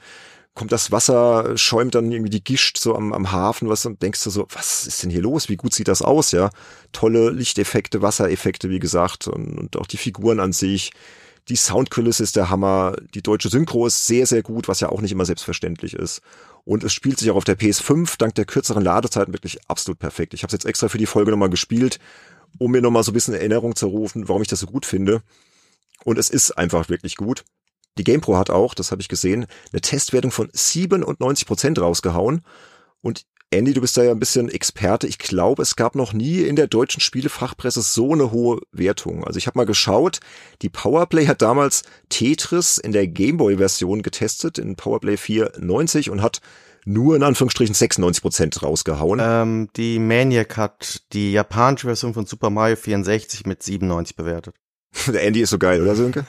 [0.53, 4.23] kommt das Wasser, schäumt dann irgendwie die Gischt so am, am Hafen, was und denkst
[4.23, 5.47] du so, was ist denn hier los?
[5.47, 6.49] Wie gut sieht das aus, ja?
[6.91, 10.91] Tolle Lichteffekte, Wassereffekte, wie gesagt, und, und auch die Figuren an sich.
[11.49, 12.95] Die Soundkulisse ist der Hammer.
[13.13, 16.21] Die deutsche Synchro ist sehr, sehr gut, was ja auch nicht immer selbstverständlich ist.
[16.63, 20.33] Und es spielt sich auch auf der PS5 dank der kürzeren Ladezeiten wirklich absolut perfekt.
[20.33, 21.99] Ich habe es jetzt extra für die Folge nochmal gespielt,
[22.59, 25.23] um mir nochmal so ein bisschen Erinnerung zu rufen, warum ich das so gut finde.
[26.03, 27.43] Und es ist einfach wirklich gut.
[27.97, 32.41] Die GamePro hat auch, das habe ich gesehen, eine Testwertung von 97 Prozent rausgehauen.
[33.01, 35.07] Und Andy, du bist da ja ein bisschen Experte.
[35.07, 39.25] Ich glaube, es gab noch nie in der deutschen Spielefachpresse so eine hohe Wertung.
[39.25, 40.21] Also ich habe mal geschaut,
[40.61, 46.39] die Powerplay hat damals Tetris in der Gameboy-Version getestet, in Powerplay 490 und hat
[46.85, 49.19] nur in Anführungsstrichen 96 Prozent rausgehauen.
[49.21, 54.55] Ähm, die Maniac hat die japanische Version von Super Mario 64 mit 97 bewertet.
[55.07, 56.25] Der Andy ist so geil, oder Sönke?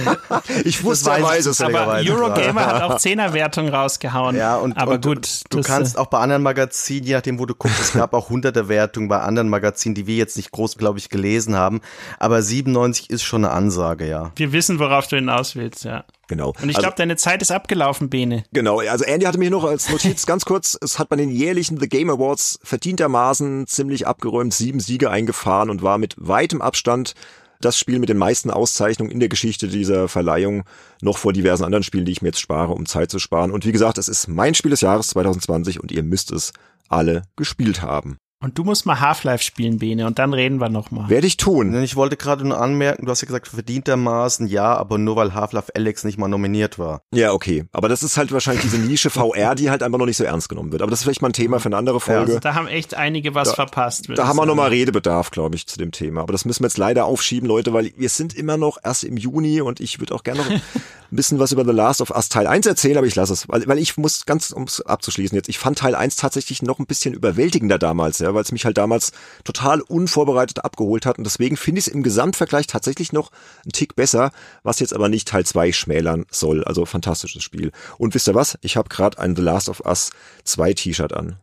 [0.64, 1.60] ich wusste, er weiß es.
[1.60, 4.36] Aber Eurogamer hat auch Zehnerwertung rausgehauen.
[4.36, 5.40] Ja, und, aber und gut.
[5.50, 8.14] Du das, kannst äh, auch bei anderen Magazinen, je nachdem, wo du guckst, es gab
[8.14, 11.80] auch hunderte Wertungen bei anderen Magazinen, die wir jetzt nicht groß, glaube ich, gelesen haben.
[12.18, 14.30] Aber 97 ist schon eine Ansage, ja.
[14.36, 16.04] Wir wissen, worauf du hinaus willst, ja.
[16.28, 16.48] Genau.
[16.48, 18.44] Und ich Also- glaube, deine Zeit ist abgelaufen, Bene.
[18.52, 21.78] Genau, also Andy hatte mir noch als Notiz ganz kurz, es hat bei den jährlichen
[21.78, 27.14] The Game Awards verdientermaßen ziemlich abgeräumt, sieben Siege eingefahren und war mit weitem Abstand
[27.60, 30.64] das Spiel mit den meisten Auszeichnungen in der Geschichte dieser Verleihung,
[31.00, 33.50] noch vor diversen anderen Spielen, die ich mir jetzt spare, um Zeit zu sparen.
[33.50, 36.52] Und wie gesagt, es ist mein Spiel des Jahres 2020 und ihr müsst es
[36.88, 38.18] alle gespielt haben.
[38.42, 41.08] Und du musst mal Half-Life spielen, Bene, und dann reden wir nochmal.
[41.08, 41.72] Werde ich tun.
[41.72, 45.32] Denn Ich wollte gerade nur anmerken, du hast ja gesagt, verdientermaßen ja, aber nur weil
[45.32, 47.00] Half-Life Alex nicht mal nominiert war.
[47.14, 47.64] Ja, okay.
[47.72, 50.50] Aber das ist halt wahrscheinlich diese Nische VR, die halt einfach noch nicht so ernst
[50.50, 50.82] genommen wird.
[50.82, 52.32] Aber das ist vielleicht mal ein Thema für eine andere Folge.
[52.32, 54.08] Also da haben echt einige was verpasst.
[54.08, 56.20] würd Da haben wir nochmal Redebedarf, glaube ich, zu dem Thema.
[56.20, 59.16] Aber das müssen wir jetzt leider aufschieben, Leute, weil wir sind immer noch erst im
[59.16, 60.50] Juni und ich würde auch gerne noch
[61.10, 63.48] ein bisschen was über The Last of Us Teil 1 erzählen, aber ich lasse es.
[63.48, 66.78] Weil, weil ich muss ganz, um es abzuschließen jetzt, ich fand Teil 1 tatsächlich noch
[66.78, 69.12] ein bisschen überwältigender damals, ja, weil es mich halt damals
[69.44, 71.18] total unvorbereitet abgeholt hat.
[71.18, 73.30] Und deswegen finde ich es im Gesamtvergleich tatsächlich noch
[73.64, 76.64] einen Tick besser, was jetzt aber nicht Teil 2 schmälern soll.
[76.64, 77.72] Also fantastisches Spiel.
[77.98, 78.58] Und wisst ihr was?
[78.62, 80.10] Ich habe gerade ein The Last of Us
[80.44, 81.36] 2 T-Shirt an.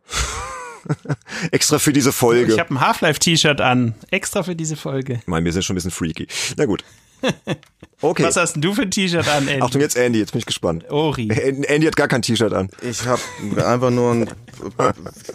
[1.52, 2.54] Extra für diese Folge.
[2.54, 5.20] Ich habe ein Half-Life-T-Shirt an, extra für diese Folge.
[5.22, 6.28] Ich meine, wir sind schon ein bisschen freaky.
[6.58, 6.84] Na gut.
[8.02, 8.24] Okay.
[8.24, 9.62] Was hast denn du für ein T-Shirt an, Andy?
[9.62, 10.92] Achtung, jetzt Andy, jetzt bin ich gespannt.
[10.92, 11.30] Ori.
[11.30, 12.70] Andy hat gar kein T-Shirt an.
[12.82, 13.22] Ich habe
[13.66, 14.30] einfach nur einen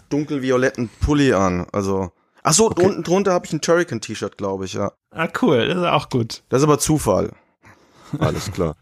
[0.09, 1.67] dunkelvioletten Pulli an.
[1.73, 2.13] Also.
[2.43, 4.93] Ach so, unten drunter habe ich ein Turrican-T-Shirt, glaube ich, ja.
[5.11, 6.43] Ah, cool, das ist auch gut.
[6.49, 7.33] Das ist aber Zufall.
[8.19, 8.75] Alles klar.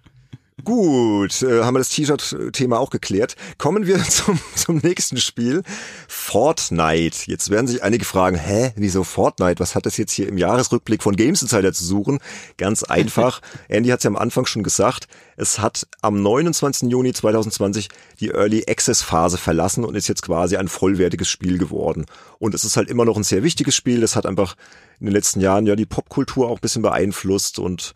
[0.65, 3.37] Gut, äh, haben wir das T-Shirt-Thema auch geklärt.
[3.59, 5.63] Kommen wir zum, zum nächsten Spiel.
[6.09, 7.19] Fortnite.
[7.27, 9.61] Jetzt werden sich einige fragen, hä, wieso Fortnite?
[9.61, 12.21] Was hat das jetzt hier im Jahresrückblick von Games Insider zu suchen?
[12.57, 13.43] Ganz einfach.
[13.69, 15.09] Andy hat es ja am Anfang schon gesagt.
[15.37, 16.91] Es hat am 29.
[16.91, 17.89] Juni 2020
[18.21, 22.07] die Early Access Phase verlassen und ist jetzt quasi ein vollwertiges Spiel geworden.
[22.39, 24.01] Und es ist halt immer noch ein sehr wichtiges Spiel.
[24.01, 24.57] Das hat einfach
[25.01, 27.93] in den letzten Jahren ja die Popkultur auch ein bisschen beeinflusst und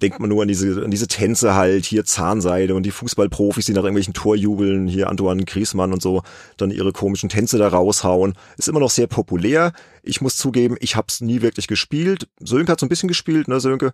[0.00, 3.72] denkt man nur an diese, an diese Tänze halt, hier Zahnseide und die Fußballprofis, die
[3.72, 6.22] nach irgendwelchen Torjubeln, hier Antoine Griezmann und so,
[6.56, 8.34] dann ihre komischen Tänze da raushauen.
[8.56, 9.72] Ist immer noch sehr populär.
[10.02, 12.28] Ich muss zugeben, ich habe es nie wirklich gespielt.
[12.40, 13.92] Sönke hat so ein bisschen gespielt, ne, Sönke?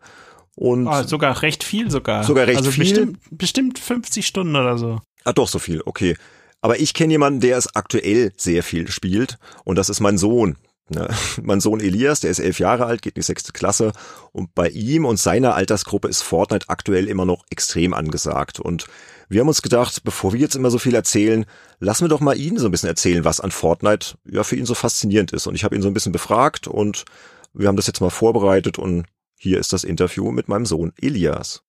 [0.55, 2.25] Und Oh, sogar recht viel sogar.
[2.25, 2.85] Sogar recht also viel?
[2.85, 5.01] Bestimmt, bestimmt 50 Stunden oder so.
[5.25, 6.17] Ah, doch, so viel, okay.
[6.61, 10.57] Aber ich kenne jemanden, der es aktuell sehr viel spielt und das ist mein Sohn.
[10.93, 11.09] Ne?
[11.43, 13.93] Mein Sohn Elias, der ist elf Jahre alt, geht in die sechste Klasse
[14.33, 18.87] und bei ihm und seiner Altersgruppe ist Fortnite aktuell immer noch extrem angesagt und
[19.33, 21.47] wir haben uns gedacht, bevor wir jetzt immer so viel erzählen,
[21.81, 24.67] lassen wir doch mal ihn so ein bisschen erzählen, was an Fortnite ja für ihn
[24.67, 25.47] so faszinierend ist.
[25.47, 27.07] Und ich habe ihn so ein bisschen befragt und
[27.55, 29.07] wir haben das jetzt mal vorbereitet und
[29.39, 31.63] hier ist das Interview mit meinem Sohn Elias.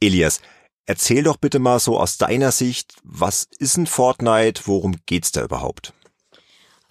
[0.00, 0.40] Elias,
[0.84, 5.44] erzähl doch bitte mal so aus deiner Sicht, was ist ein Fortnite, worum geht's da
[5.44, 5.94] überhaupt?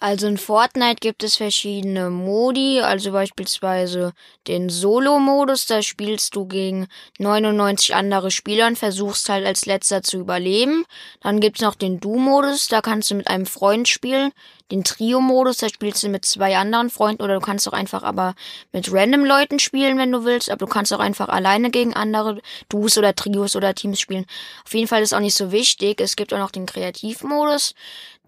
[0.02, 4.14] Also in Fortnite gibt es verschiedene Modi, also beispielsweise
[4.46, 6.88] den Solo-Modus, da spielst du gegen
[7.18, 10.86] 99 andere Spieler und versuchst halt als letzter zu überleben.
[11.20, 14.32] Dann gibt's noch den Du-Modus, da kannst du mit einem Freund spielen.
[14.70, 18.34] Den Trio-Modus, da spielst du mit zwei anderen Freunden oder du kannst auch einfach aber
[18.72, 22.40] mit random Leuten spielen, wenn du willst, aber du kannst auch einfach alleine gegen andere
[22.70, 24.24] Duos oder Trios oder Teams spielen.
[24.64, 26.00] Auf jeden Fall ist auch nicht so wichtig.
[26.00, 27.74] Es gibt auch noch den Kreativmodus.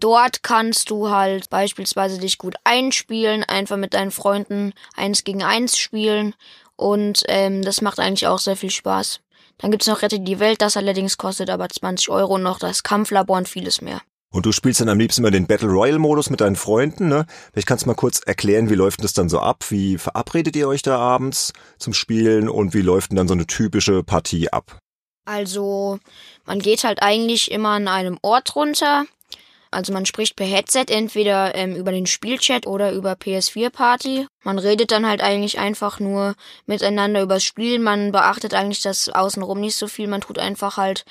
[0.03, 5.77] Dort kannst du halt beispielsweise dich gut einspielen, einfach mit deinen Freunden eins gegen eins
[5.77, 6.35] spielen
[6.75, 9.21] und ähm, das macht eigentlich auch sehr viel Spaß.
[9.59, 13.37] Dann gibt's noch Rette die Welt, das allerdings kostet aber 20 Euro noch das Kampflabor
[13.37, 14.01] und vieles mehr.
[14.29, 17.25] Und du spielst dann am liebsten immer den Battle Royale Modus mit deinen Freunden, ne?
[17.53, 19.63] Vielleicht kannst du mal kurz erklären, wie läuft denn das dann so ab?
[19.69, 23.47] Wie verabredet ihr euch da abends zum Spielen und wie läuft denn dann so eine
[23.47, 24.79] typische Partie ab?
[25.23, 25.99] Also,
[26.45, 29.05] man geht halt eigentlich immer an einem Ort runter.
[29.73, 34.27] Also man spricht per Headset entweder ähm, über den Spielchat oder über PS4 Party.
[34.43, 37.79] Man redet dann halt eigentlich einfach nur miteinander übers Spiel.
[37.79, 40.07] Man beachtet eigentlich das außenrum nicht so viel.
[40.07, 41.05] Man tut einfach halt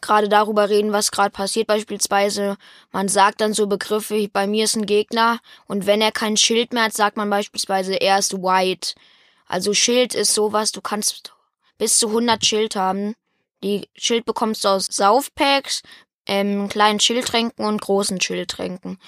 [0.00, 1.66] gerade darüber reden, was gerade passiert.
[1.66, 2.56] Beispielsweise,
[2.92, 6.72] man sagt dann so Begriffe, bei mir ist ein Gegner und wenn er kein Schild
[6.72, 8.94] mehr hat, sagt man beispielsweise, er ist white.
[9.46, 11.32] Also Schild ist sowas, du kannst
[11.78, 13.14] bis zu 100 Schild haben.
[13.62, 15.82] Die Schild bekommst du aus Saufpacks,
[16.28, 18.98] ähm, kleinen Schildtränken und großen Schildtränken.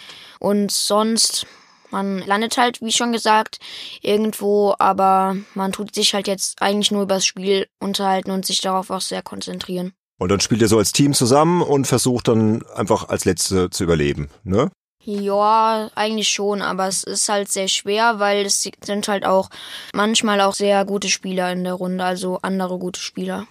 [0.41, 1.47] Und sonst,
[1.91, 3.59] man landet halt, wie schon gesagt,
[4.03, 8.91] irgendwo, aber man tut sich halt jetzt eigentlich nur übers Spiel unterhalten und sich darauf
[8.91, 9.93] auch sehr konzentrieren.
[10.19, 13.85] Und dann spielt ihr so als Team zusammen und versucht dann einfach als Letzte zu
[13.85, 14.71] überleben, ne?
[15.03, 19.49] Ja, eigentlich schon, aber es ist halt sehr schwer, weil es sind halt auch
[19.95, 23.47] manchmal auch sehr gute Spieler in der Runde, also andere gute Spieler.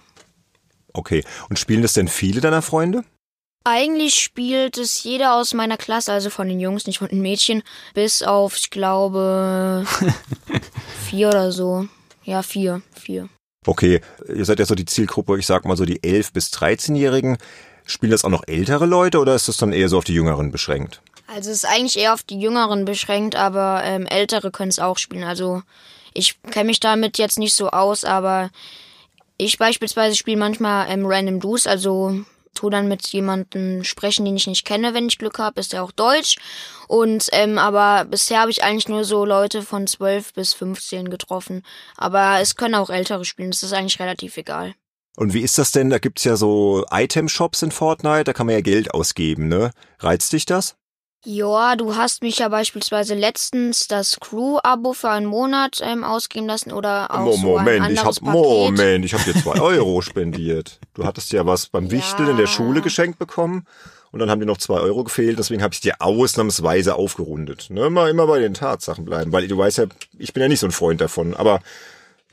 [0.92, 1.24] Okay.
[1.48, 3.04] Und spielen das denn viele deiner Freunde?
[3.64, 7.62] Eigentlich spielt es jeder aus meiner Klasse, also von den Jungs, nicht von den Mädchen,
[7.92, 9.84] bis auf, ich glaube,
[11.10, 11.86] vier oder so.
[12.24, 13.28] Ja, vier, vier.
[13.66, 17.36] Okay, ihr seid ja so die Zielgruppe, ich sag mal so die 11- bis 13-Jährigen.
[17.84, 20.50] Spielen das auch noch ältere Leute oder ist das dann eher so auf die Jüngeren
[20.50, 21.02] beschränkt?
[21.26, 24.96] Also es ist eigentlich eher auf die Jüngeren beschränkt, aber ähm, Ältere können es auch
[24.96, 25.24] spielen.
[25.24, 25.62] Also
[26.14, 28.50] ich kenne mich damit jetzt nicht so aus, aber
[29.36, 32.24] ich beispielsweise spiele manchmal ähm, Random Duos, also
[32.54, 35.82] tu dann mit jemandem sprechen, den ich nicht kenne, wenn ich Glück habe, ist er
[35.82, 36.36] auch Deutsch.
[36.88, 41.62] Und ähm, aber bisher habe ich eigentlich nur so Leute von 12 bis 15 getroffen.
[41.96, 44.74] Aber es können auch ältere spielen, das ist eigentlich relativ egal.
[45.16, 45.90] Und wie ist das denn?
[45.90, 49.72] Da gibt's ja so Item-Shops in Fortnite, da kann man ja Geld ausgeben, ne?
[49.98, 50.76] Reizt dich das?
[51.24, 56.72] Ja, du hast mich ja beispielsweise letztens das Crew-Abo für einen Monat ähm, ausgeben lassen
[56.72, 58.34] oder auch so ein Moment, ich hab, anderes Paket.
[58.34, 60.80] Moment, ich habe dir zwei Euro spendiert.
[60.94, 62.50] Du hattest ja was beim Wichteln in der Ja.
[62.52, 63.66] Schule geschenkt bekommen
[64.12, 67.68] und dann haben dir noch zwei Euro gefehlt, deswegen habe ich dir ausnahmsweise aufgerundet.
[67.68, 67.86] Ne?
[67.86, 69.86] Immer, immer bei den Tatsachen bleiben, weil du weißt ja,
[70.18, 71.60] ich bin ja nicht so ein Freund davon, aber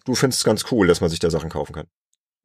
[0.06, 1.88] du findest es ganz cool, dass man sich da Sachen kaufen kann.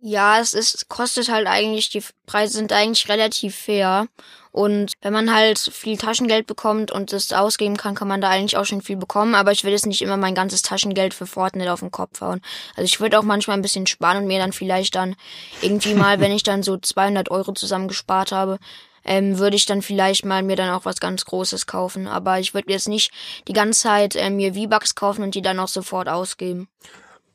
[0.04, 4.08] Ja, es ist, kostet halt eigentlich, die Preise sind eigentlich relativ fair.
[4.52, 8.58] Und wenn man halt viel Taschengeld bekommt und es ausgeben kann, kann man da eigentlich
[8.58, 9.34] auch schon viel bekommen.
[9.34, 12.42] Aber ich will jetzt nicht immer mein ganzes Taschengeld für Fortnite auf den Kopf hauen.
[12.76, 15.16] Also ich würde auch manchmal ein bisschen sparen und mir dann vielleicht dann
[15.62, 18.58] irgendwie mal, wenn ich dann so 200 Euro zusammengespart habe,
[19.04, 22.06] ähm, würde ich dann vielleicht mal mir dann auch was ganz Großes kaufen.
[22.06, 23.10] Aber ich würde jetzt nicht
[23.48, 26.68] die ganze Zeit ähm, mir V-Bucks kaufen und die dann auch sofort ausgeben.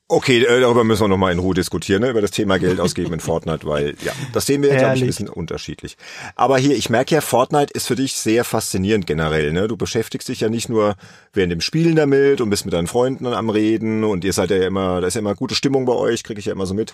[0.10, 2.10] Okay, äh, darüber müssen wir nochmal in Ruhe diskutieren, ne?
[2.10, 5.08] über das Thema Geld ausgeben in Fortnite, weil ja, das sehen wir, glaube ich, ein
[5.08, 5.97] bisschen unterschiedlich.
[6.36, 9.51] Aber hier, ich merke ja, Fortnite ist für dich sehr faszinierend generell.
[9.51, 9.68] Ne?
[9.68, 10.95] Du beschäftigst dich ja nicht nur
[11.34, 14.66] während dem Spielen damit und bist mit deinen Freunden am Reden und ihr seid ja
[14.66, 16.93] immer, da ist ja immer gute Stimmung bei euch, kriege ich ja immer so mit.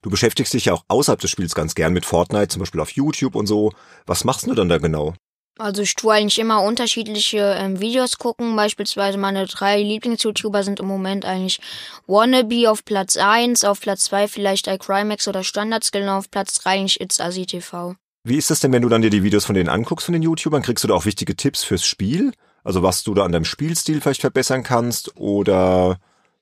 [0.00, 2.90] Du beschäftigst dich ja auch außerhalb des Spiels ganz gern mit Fortnite, zum Beispiel auf
[2.90, 3.72] YouTube und so.
[4.06, 5.14] Was machst du dann da genau?
[5.56, 8.56] Also ich tue eigentlich immer unterschiedliche ähm, Videos gucken.
[8.56, 11.60] Beispielsweise meine drei Lieblings-YouTuber sind im Moment eigentlich
[12.06, 16.70] Wannabe auf Platz 1, auf Platz 2 vielleicht iCrimex oder Standardskill und auf Platz 3
[16.70, 17.94] eigentlich It's Asi TV.
[18.24, 20.22] Wie ist das denn, wenn du dann dir die Videos von denen anguckst, von den
[20.22, 20.62] YouTubern?
[20.62, 22.32] Kriegst du da auch wichtige Tipps fürs Spiel?
[22.64, 25.98] Also was du da an deinem Spielstil vielleicht verbessern kannst oder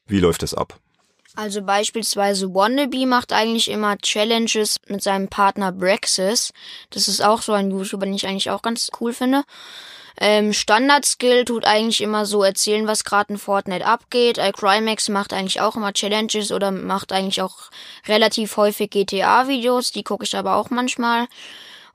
[0.07, 0.79] wie läuft das ab?
[1.35, 6.53] Also beispielsweise Wannabe macht eigentlich immer Challenges mit seinem Partner Brexis.
[6.91, 9.45] Das ist auch so ein YouTuber, den ich eigentlich auch ganz cool finde.
[10.21, 14.37] Ähm, Standard-Skill tut eigentlich immer so erzählen, was gerade in Fortnite abgeht.
[14.37, 17.71] iCrimex macht eigentlich auch immer Challenges oder macht eigentlich auch
[18.07, 19.91] relativ häufig GTA-Videos.
[19.93, 21.29] Die gucke ich aber auch manchmal.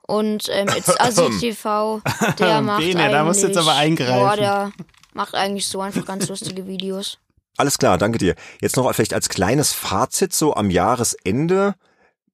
[0.02, 2.02] Und ähm, It's Assi TV,
[2.38, 3.12] der macht Bene, eigentlich...
[3.12, 4.18] da musst du jetzt aber eingreifen.
[4.18, 4.72] Boah, der
[5.12, 7.18] macht eigentlich so einfach ganz lustige Videos.
[7.58, 8.36] Alles klar, danke dir.
[8.60, 11.74] Jetzt noch vielleicht als kleines Fazit so am Jahresende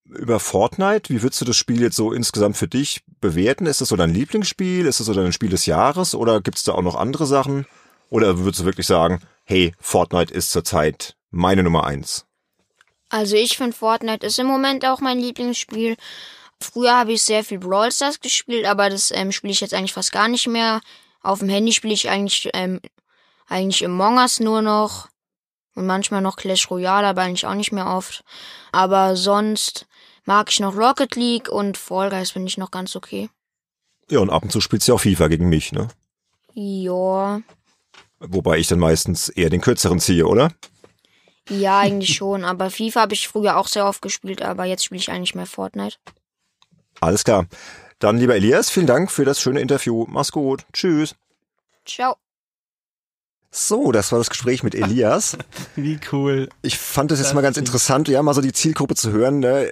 [0.05, 1.09] über Fortnite.
[1.09, 3.65] Wie würdest du das Spiel jetzt so insgesamt für dich bewerten?
[3.65, 4.85] Ist das so dein Lieblingsspiel?
[4.85, 6.15] Ist das so dein Spiel des Jahres?
[6.15, 7.67] Oder gibt es da auch noch andere Sachen?
[8.11, 12.27] Oder würdest du wirklich sagen, hey, Fortnite ist zurzeit meine Nummer eins?
[13.09, 15.97] Also ich finde Fortnite ist im Moment auch mein Lieblingsspiel.
[16.61, 19.95] Früher habe ich sehr viel Brawl Stars gespielt, aber das ähm, spiele ich jetzt eigentlich
[19.95, 20.83] fast gar nicht mehr.
[21.23, 22.81] Auf dem Handy spiele ich eigentlich ähm,
[23.49, 25.09] eigentlich Among Us nur noch
[25.75, 28.25] und manchmal noch Clash Royale, aber eigentlich auch nicht mehr oft.
[28.73, 29.87] Aber sonst
[30.25, 33.29] mag ich noch Rocket League und Fall Guys finde ich noch ganz okay.
[34.11, 35.89] Ja, und ab und zu spielst du ja auch FIFA gegen mich, ne?
[36.55, 37.41] Ja,
[38.21, 40.53] Wobei ich dann meistens eher den kürzeren ziehe, oder?
[41.51, 42.45] ja eigentlich schon.
[42.45, 45.47] Aber FIFA habe ich früher auch sehr oft gespielt, aber jetzt spiele ich eigentlich mehr
[45.47, 45.97] Fortnite.
[47.01, 47.47] Alles klar.
[47.99, 50.07] Dann, lieber Elias, vielen Dank für das schöne Interview.
[50.09, 50.65] Mach's gut.
[50.73, 51.15] Tschüss.
[51.85, 52.17] Ciao.
[53.57, 55.39] So, das war das Gespräch mit Elias.
[55.77, 56.49] Wie cool.
[56.63, 59.39] Ich fand es jetzt Das mal ganz interessant, ja, mal so die Zielgruppe zu hören.
[59.39, 59.71] Ne?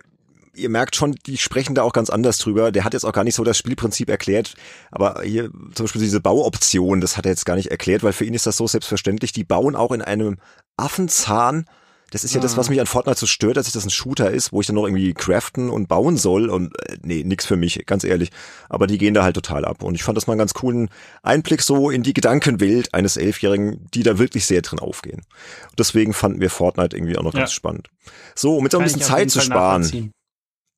[0.54, 2.72] ihr merkt schon, die sprechen da auch ganz anders drüber.
[2.72, 4.54] Der hat jetzt auch gar nicht so das Spielprinzip erklärt,
[4.90, 8.24] aber hier zum Beispiel diese Bauoption, das hat er jetzt gar nicht erklärt, weil für
[8.24, 9.32] ihn ist das so selbstverständlich.
[9.32, 10.38] Die bauen auch in einem
[10.76, 11.66] Affenzahn
[12.12, 14.52] das ist ja das, was mich an Fortnite so stört, dass das ein Shooter ist,
[14.52, 17.86] wo ich dann noch irgendwie craften und bauen soll und äh, nee, nix für mich,
[17.86, 18.30] ganz ehrlich.
[18.68, 20.90] Aber die gehen da halt total ab und ich fand das mal einen ganz coolen
[21.22, 25.22] Einblick so in die Gedankenwelt eines Elfjährigen, die da wirklich sehr drin aufgehen.
[25.70, 27.40] Und deswegen fanden wir Fortnite irgendwie auch noch ja.
[27.40, 27.88] ganz spannend.
[28.34, 30.12] So, um jetzt auch ein bisschen Zeit zu sparen.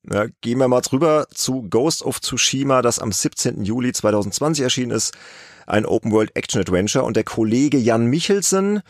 [0.09, 3.65] Ja, gehen wir mal drüber zu Ghost of Tsushima, das am 17.
[3.65, 5.13] Juli 2020 erschienen ist.
[5.67, 8.83] Ein Open World Action Adventure und der Kollege Jan Michelsen,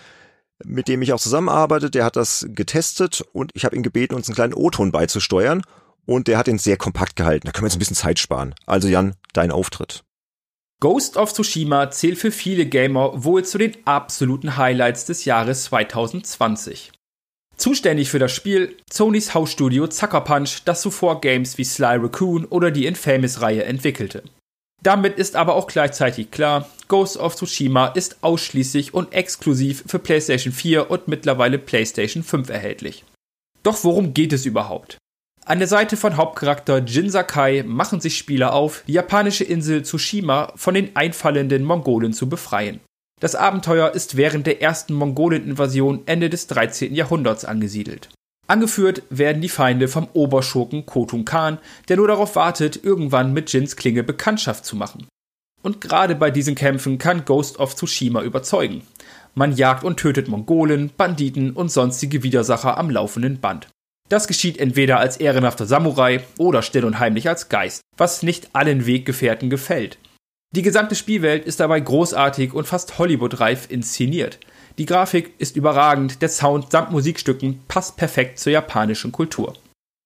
[0.63, 4.27] mit dem ich auch zusammenarbeite, der hat das getestet und ich habe ihn gebeten, uns
[4.27, 5.61] einen kleinen O-Ton beizusteuern
[6.05, 7.45] und der hat ihn sehr kompakt gehalten.
[7.45, 8.55] Da können wir jetzt ein bisschen Zeit sparen.
[8.65, 10.03] Also Jan, dein Auftritt.
[10.81, 16.91] Ghost of Tsushima zählt für viele Gamer wohl zu den absoluten Highlights des Jahres 2020.
[17.57, 22.71] Zuständig für das Spiel Sonys Hausstudio Zucker Punch, das zuvor Games wie Sly Raccoon oder
[22.71, 24.23] die Infamous-Reihe entwickelte.
[24.85, 30.53] Damit ist aber auch gleichzeitig klar, Ghost of Tsushima ist ausschließlich und exklusiv für PlayStation
[30.53, 33.03] 4 und mittlerweile PlayStation 5 erhältlich.
[33.63, 34.99] Doch worum geht es überhaupt?
[35.43, 40.53] An der Seite von Hauptcharakter Jin Sakai machen sich Spieler auf, die japanische Insel Tsushima
[40.55, 42.79] von den einfallenden Mongolen zu befreien.
[43.19, 46.93] Das Abenteuer ist während der ersten Mongolen-Invasion Ende des 13.
[46.93, 48.09] Jahrhunderts angesiedelt.
[48.47, 51.57] Angeführt werden die Feinde vom Oberschurken Khotun Khan,
[51.89, 55.07] der nur darauf wartet, irgendwann mit Jins Klinge Bekanntschaft zu machen.
[55.63, 58.83] Und gerade bei diesen Kämpfen kann Ghost of Tsushima überzeugen.
[59.33, 63.67] Man jagt und tötet Mongolen, Banditen und sonstige Widersacher am laufenden Band.
[64.09, 68.85] Das geschieht entweder als ehrenhafter Samurai oder still und heimlich als Geist, was nicht allen
[68.85, 69.97] Weggefährten gefällt.
[70.55, 74.39] Die gesamte Spielwelt ist dabei großartig und fast Hollywood-reif inszeniert.
[74.77, 79.53] Die Grafik ist überragend, der Sound samt Musikstücken passt perfekt zur japanischen Kultur.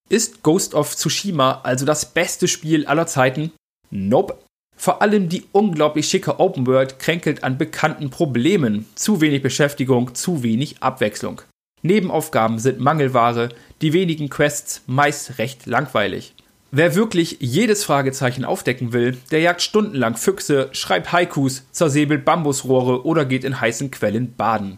[0.10, 3.52] Ist Ghost of Tsushima also das beste Spiel aller Zeiten?
[3.90, 4.38] Nope.
[4.76, 8.86] Vor allem die unglaublich schicke Open World kränkelt an bekannten Problemen.
[8.96, 11.42] Zu wenig Beschäftigung, zu wenig Abwechslung.
[11.82, 13.50] Nebenaufgaben sind Mangelware,
[13.82, 16.34] die wenigen Quests meist recht langweilig.
[16.72, 23.26] Wer wirklich jedes Fragezeichen aufdecken will, der jagt stundenlang Füchse, schreibt Haikus, zersäbelt Bambusrohre oder
[23.26, 24.78] geht in heißen Quellen baden.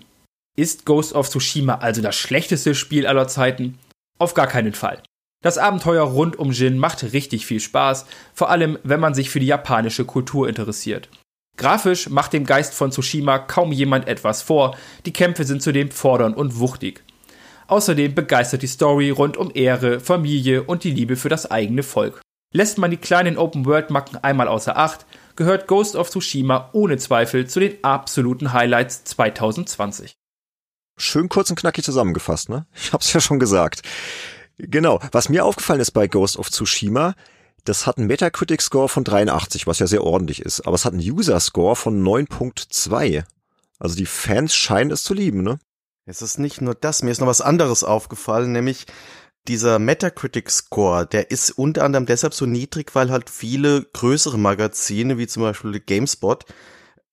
[0.57, 3.77] Ist Ghost of Tsushima also das schlechteste Spiel aller Zeiten?
[4.19, 5.03] Auf gar keinen Fall.
[5.43, 9.39] Das Abenteuer rund um Jin macht richtig viel Spaß, vor allem wenn man sich für
[9.39, 11.09] die japanische Kultur interessiert.
[11.57, 16.37] Grafisch macht dem Geist von Tsushima kaum jemand etwas vor, die Kämpfe sind zudem fordernd
[16.37, 17.03] und wuchtig.
[17.71, 22.19] Außerdem begeistert die Story rund um Ehre, Familie und die Liebe für das eigene Volk.
[22.53, 25.05] Lässt man die kleinen Open-World-Macken einmal außer Acht,
[25.37, 30.15] gehört Ghost of Tsushima ohne Zweifel zu den absoluten Highlights 2020.
[30.97, 32.65] Schön kurz und knackig zusammengefasst, ne?
[32.75, 33.83] Ich hab's ja schon gesagt.
[34.57, 34.99] Genau.
[35.13, 37.15] Was mir aufgefallen ist bei Ghost of Tsushima,
[37.63, 41.09] das hat einen Metacritic-Score von 83, was ja sehr ordentlich ist, aber es hat einen
[41.09, 43.23] User-Score von 9.2.
[43.79, 45.57] Also die Fans scheinen es zu lieben, ne?
[46.05, 48.87] Es ist nicht nur das, mir ist noch was anderes aufgefallen, nämlich
[49.47, 55.27] dieser Metacritic-Score, der ist unter anderem deshalb so niedrig, weil halt viele größere Magazine, wie
[55.27, 56.45] zum Beispiel GameSpot,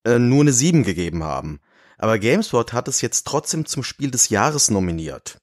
[0.04, 1.60] äh, nur eine 7 gegeben haben.
[1.96, 5.38] Aber GameSpot hat es jetzt trotzdem zum Spiel des Jahres nominiert.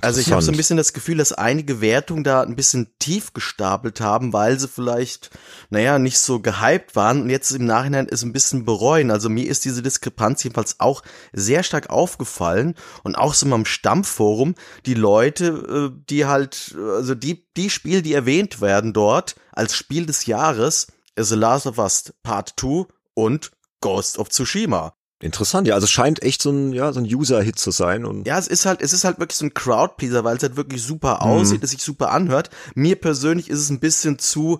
[0.00, 3.32] Also ich habe so ein bisschen das Gefühl, dass einige Wertungen da ein bisschen tief
[3.32, 5.30] gestapelt haben, weil sie vielleicht,
[5.70, 9.10] naja, nicht so gehypt waren und jetzt im Nachhinein es ein bisschen bereuen.
[9.10, 13.64] Also mir ist diese Diskrepanz jedenfalls auch sehr stark aufgefallen und auch so mal im
[13.64, 14.54] Stammforum,
[14.86, 20.06] die Leute, äh, die halt, also die, die Spiele, die erwähnt werden dort als Spiel
[20.06, 24.94] des Jahres, The Last of Us Part 2 und Ghost of Tsushima.
[25.24, 28.04] Interessant, ja, also es scheint echt so ein, ja, so ein User-Hit zu sein.
[28.04, 30.56] Und ja, es ist halt, es ist halt wirklich so ein Crowdpleaser, weil es halt
[30.56, 31.30] wirklich super mhm.
[31.30, 32.50] aussieht, es sich super anhört.
[32.74, 34.58] Mir persönlich ist es ein bisschen zu,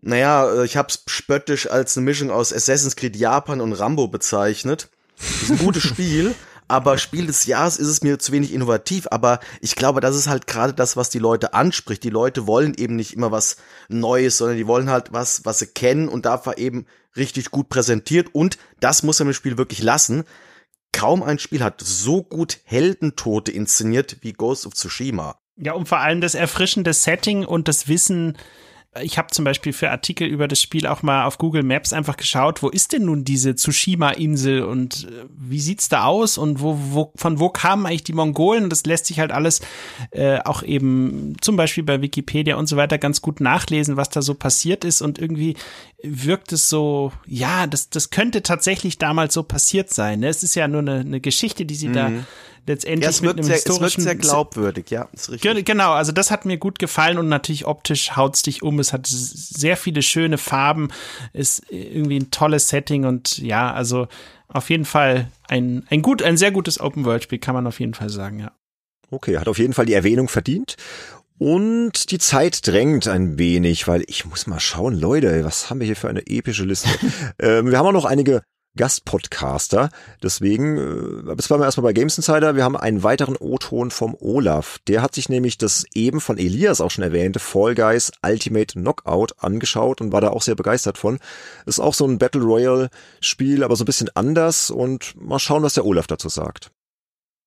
[0.00, 4.88] naja, äh, ich hab's spöttisch als eine Mischung aus Assassin's Creed Japan und Rambo bezeichnet.
[5.18, 6.34] Das ist ein gutes Spiel,
[6.72, 10.26] aber Spiel des Jahres ist es mir zu wenig innovativ, aber ich glaube, das ist
[10.26, 12.02] halt gerade das, was die Leute anspricht.
[12.02, 13.58] Die Leute wollen eben nicht immer was
[13.90, 17.68] Neues, sondern die wollen halt was, was sie kennen und da war eben richtig gut
[17.68, 20.24] präsentiert und das muss er im Spiel wirklich lassen.
[20.92, 25.38] Kaum ein Spiel hat so gut Heldentote inszeniert wie Ghost of Tsushima.
[25.56, 28.38] Ja, und vor allem das erfrischende Setting und das Wissen,
[29.00, 32.18] ich habe zum Beispiel für Artikel über das Spiel auch mal auf Google Maps einfach
[32.18, 36.78] geschaut, wo ist denn nun diese Tsushima-Insel und äh, wie sieht's da aus und wo,
[36.78, 38.68] wo, von wo kamen eigentlich die Mongolen?
[38.68, 39.62] Das lässt sich halt alles
[40.10, 44.20] äh, auch eben zum Beispiel bei Wikipedia und so weiter ganz gut nachlesen, was da
[44.20, 45.56] so passiert ist und irgendwie
[46.02, 50.20] wirkt es so, ja, das, das könnte tatsächlich damals so passiert sein.
[50.20, 50.28] Ne?
[50.28, 51.92] Es ist ja nur eine, eine Geschichte, die sie mhm.
[51.94, 52.10] da
[52.66, 55.52] letztendlich Ja, es mit einem sehr, es wirkt historischen sehr glaubwürdig, ja, ist richtig.
[55.52, 58.78] Ge- Genau, also das hat mir gut gefallen und natürlich optisch haut's dich um.
[58.78, 60.88] Es hat sehr viele schöne Farben,
[61.32, 64.08] ist irgendwie ein tolles Setting und ja, also
[64.48, 68.10] auf jeden Fall ein, ein gut, ein sehr gutes Open-World-Spiel, kann man auf jeden Fall
[68.10, 68.52] sagen, ja.
[69.10, 70.76] Okay, hat auf jeden Fall die Erwähnung verdient.
[71.38, 75.86] Und die Zeit drängt ein wenig, weil ich muss mal schauen, Leute, was haben wir
[75.86, 76.88] hier für eine epische Liste?
[77.40, 78.42] ähm, wir haben auch noch einige
[78.76, 79.90] Gastpodcaster,
[80.22, 84.16] deswegen, äh, jetzt waren wir erstmal bei Games Insider, wir haben einen weiteren O-Ton vom
[84.18, 84.78] Olaf.
[84.88, 89.34] Der hat sich nämlich das eben von Elias auch schon erwähnte Fall Guys Ultimate Knockout
[89.38, 91.18] angeschaut und war da auch sehr begeistert von.
[91.66, 92.88] Ist auch so ein Battle Royale
[93.20, 96.70] Spiel, aber so ein bisschen anders und mal schauen, was der Olaf dazu sagt.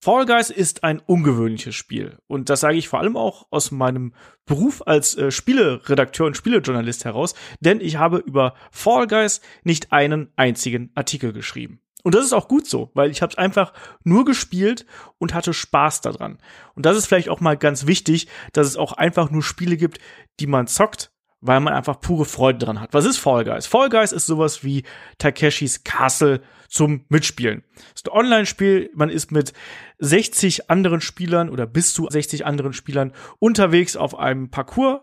[0.05, 2.19] Fall Guys ist ein ungewöhnliches Spiel.
[2.27, 4.13] Und das sage ich vor allem auch aus meinem
[4.45, 10.31] Beruf als äh, Spieleredakteur und Spielejournalist heraus, denn ich habe über Fall Guys nicht einen
[10.35, 11.81] einzigen Artikel geschrieben.
[12.03, 14.85] Und das ist auch gut so, weil ich habe es einfach nur gespielt
[15.17, 16.37] und hatte Spaß daran.
[16.75, 19.97] Und das ist vielleicht auch mal ganz wichtig, dass es auch einfach nur Spiele gibt,
[20.39, 21.09] die man zockt,
[21.41, 22.93] weil man einfach pure Freude dran hat.
[22.93, 23.65] Was ist Fall Guys?
[23.65, 24.83] Fall Guys ist sowas wie
[25.17, 27.63] Takeshis Castle zum Mitspielen.
[27.76, 29.53] Es ist ein Online-Spiel, man ist mit
[29.99, 35.01] 60 anderen Spielern oder bis zu 60 anderen Spielern unterwegs auf einem Parcours,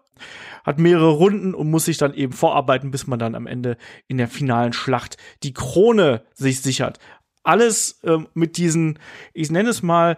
[0.65, 4.19] hat mehrere Runden und muss sich dann eben vorarbeiten, bis man dann am Ende in
[4.19, 6.99] der finalen Schlacht die Krone sich sichert.
[7.43, 8.99] Alles ähm, mit diesen,
[9.33, 10.17] ich nenne es mal,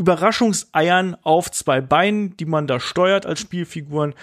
[0.00, 4.14] Überraschungseiern auf zwei Beinen, die man da steuert als Spielfiguren.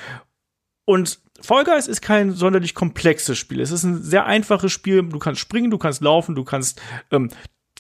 [0.90, 3.60] Und Fall Guys ist kein sonderlich komplexes Spiel.
[3.60, 5.04] Es ist ein sehr einfaches Spiel.
[5.04, 6.82] Du kannst springen, du kannst laufen, du kannst
[7.12, 7.30] ähm,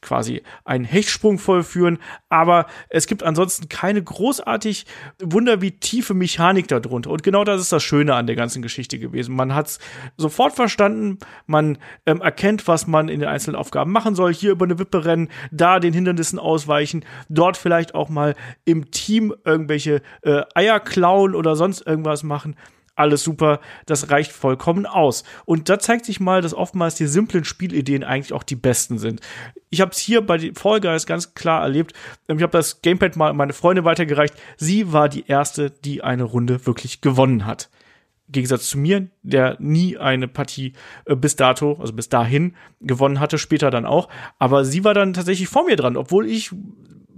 [0.01, 1.99] quasi einen Hechtsprung vollführen,
[2.29, 4.85] aber es gibt ansonsten keine großartig
[5.23, 7.09] Wunder wie tiefe Mechanik darunter.
[7.09, 9.35] Und genau das ist das Schöne an der ganzen Geschichte gewesen.
[9.35, 9.79] Man hat es
[10.17, 14.33] sofort verstanden, man ähm, erkennt, was man in den einzelnen Aufgaben machen soll.
[14.33, 18.35] Hier über eine Wippe rennen, da den Hindernissen ausweichen, dort vielleicht auch mal
[18.65, 22.55] im Team irgendwelche äh, Eier klauen oder sonst irgendwas machen
[22.97, 25.23] alles super, das reicht vollkommen aus.
[25.45, 29.21] Und da zeigt sich mal, dass oftmals die simplen Spielideen eigentlich auch die besten sind.
[29.69, 31.93] Ich habe es hier bei den Fall Guys ganz klar erlebt.
[32.27, 34.33] Ich habe das Gamepad mal meine Freundin weitergereicht.
[34.57, 37.69] Sie war die erste, die eine Runde wirklich gewonnen hat.
[38.27, 40.73] Im Gegensatz zu mir, der nie eine Partie
[41.05, 44.09] äh, bis dato, also bis dahin gewonnen hatte, später dann auch.
[44.37, 46.51] Aber sie war dann tatsächlich vor mir dran, obwohl ich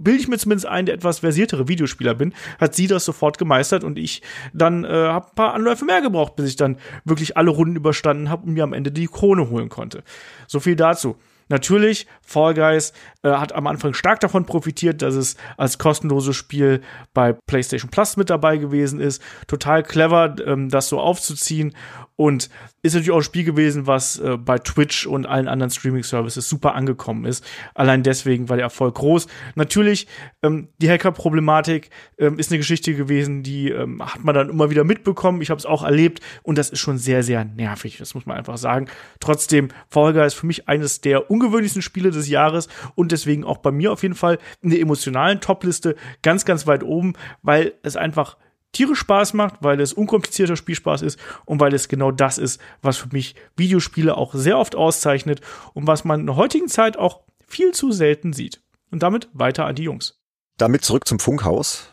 [0.00, 3.84] bilde ich mir zumindest ein, der etwas versiertere Videospieler bin, hat sie das sofort gemeistert
[3.84, 4.22] und ich
[4.52, 8.30] dann äh, habe ein paar Anläufe mehr gebraucht, bis ich dann wirklich alle Runden überstanden
[8.30, 10.02] habe und mir am Ende die Krone holen konnte.
[10.46, 11.16] So viel dazu.
[11.50, 12.92] Natürlich, Fall Guys
[13.22, 16.80] äh, hat am Anfang stark davon profitiert, dass es als kostenloses Spiel
[17.12, 19.20] bei PlayStation Plus mit dabei gewesen ist.
[19.48, 21.74] Total clever, ähm, das so aufzuziehen.
[22.14, 22.50] Und
[22.82, 26.74] ist natürlich auch ein Spiel gewesen, was äh, bei Twitch und allen anderen Streaming-Services super
[26.74, 27.44] angekommen ist.
[27.74, 29.26] Allein deswegen war der Erfolg groß.
[29.54, 30.06] Natürlich,
[30.42, 31.88] ähm, die Hacker-Problematik
[32.18, 35.40] ähm, ist eine Geschichte gewesen, die ähm, hat man dann immer wieder mitbekommen.
[35.40, 37.96] Ich habe es auch erlebt und das ist schon sehr, sehr nervig.
[37.98, 38.86] Das muss man einfach sagen.
[39.18, 43.70] Trotzdem, Fall Guys für mich eines der ungewöhnlichsten Spiele des Jahres und deswegen auch bei
[43.70, 48.36] mir auf jeden Fall in der emotionalen Topliste ganz, ganz weit oben, weil es einfach
[48.72, 52.98] tierisch Spaß macht, weil es unkomplizierter Spielspaß ist und weil es genau das ist, was
[52.98, 55.40] für mich Videospiele auch sehr oft auszeichnet
[55.74, 58.62] und was man in der heutigen Zeit auch viel zu selten sieht.
[58.92, 60.20] Und damit weiter an die Jungs.
[60.56, 61.88] Damit zurück zum Funkhaus.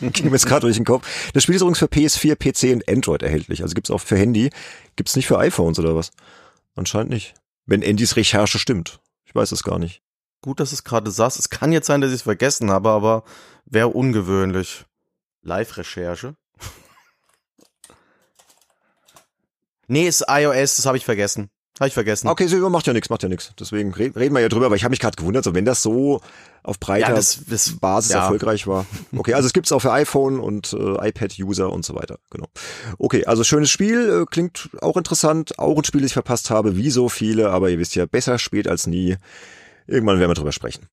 [0.00, 1.06] Ging mir jetzt gerade durch den Kopf.
[1.34, 3.62] Das Spiel ist übrigens für PS4, PC und Android erhältlich.
[3.62, 4.50] Also gibt's auch für Handy.
[4.96, 6.10] Gibt's nicht für iPhones oder was?
[6.74, 7.34] Anscheinend nicht.
[7.66, 9.00] Wenn Andys Recherche stimmt.
[9.24, 10.02] Ich weiß es gar nicht.
[10.42, 11.38] Gut, dass es gerade saß.
[11.38, 13.24] Es kann jetzt sein, dass ich es vergessen habe, aber
[13.66, 14.86] wäre ungewöhnlich.
[15.42, 16.34] Live-Recherche.
[19.86, 21.50] nee, ist iOS, das habe ich vergessen.
[21.80, 22.28] Habe ich vergessen.
[22.28, 23.52] Okay, so macht ja nichts, macht ja nichts.
[23.58, 25.82] Deswegen re- reden wir ja drüber, aber ich habe mich gerade gewundert, so wenn das
[25.82, 26.20] so
[26.62, 28.20] auf breiter Ja, das- das- Basis ja.
[28.20, 28.84] erfolgreich war.
[29.16, 32.18] Okay, also es gibt's auch für iPhone und äh, iPad-User und so weiter.
[32.30, 32.48] Genau.
[32.98, 35.58] Okay, also schönes Spiel, äh, klingt auch interessant.
[35.58, 38.38] Auch ein Spiel, das ich verpasst habe, wie so viele, aber ihr wisst ja, besser
[38.38, 39.16] spät als nie.
[39.86, 40.86] Irgendwann werden wir drüber sprechen.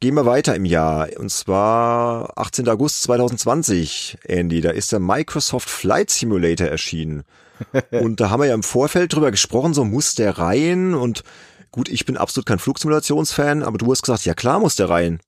[0.00, 1.10] Gehen wir weiter im Jahr.
[1.16, 2.68] Und zwar 18.
[2.68, 4.60] August 2020, Andy.
[4.60, 7.22] Da ist der Microsoft Flight Simulator erschienen.
[7.90, 10.94] Und da haben wir ja im Vorfeld drüber gesprochen, so muss der rein.
[10.94, 11.22] Und
[11.70, 15.20] gut, ich bin absolut kein Flugsimulationsfan, aber du hast gesagt, ja klar muss der rein.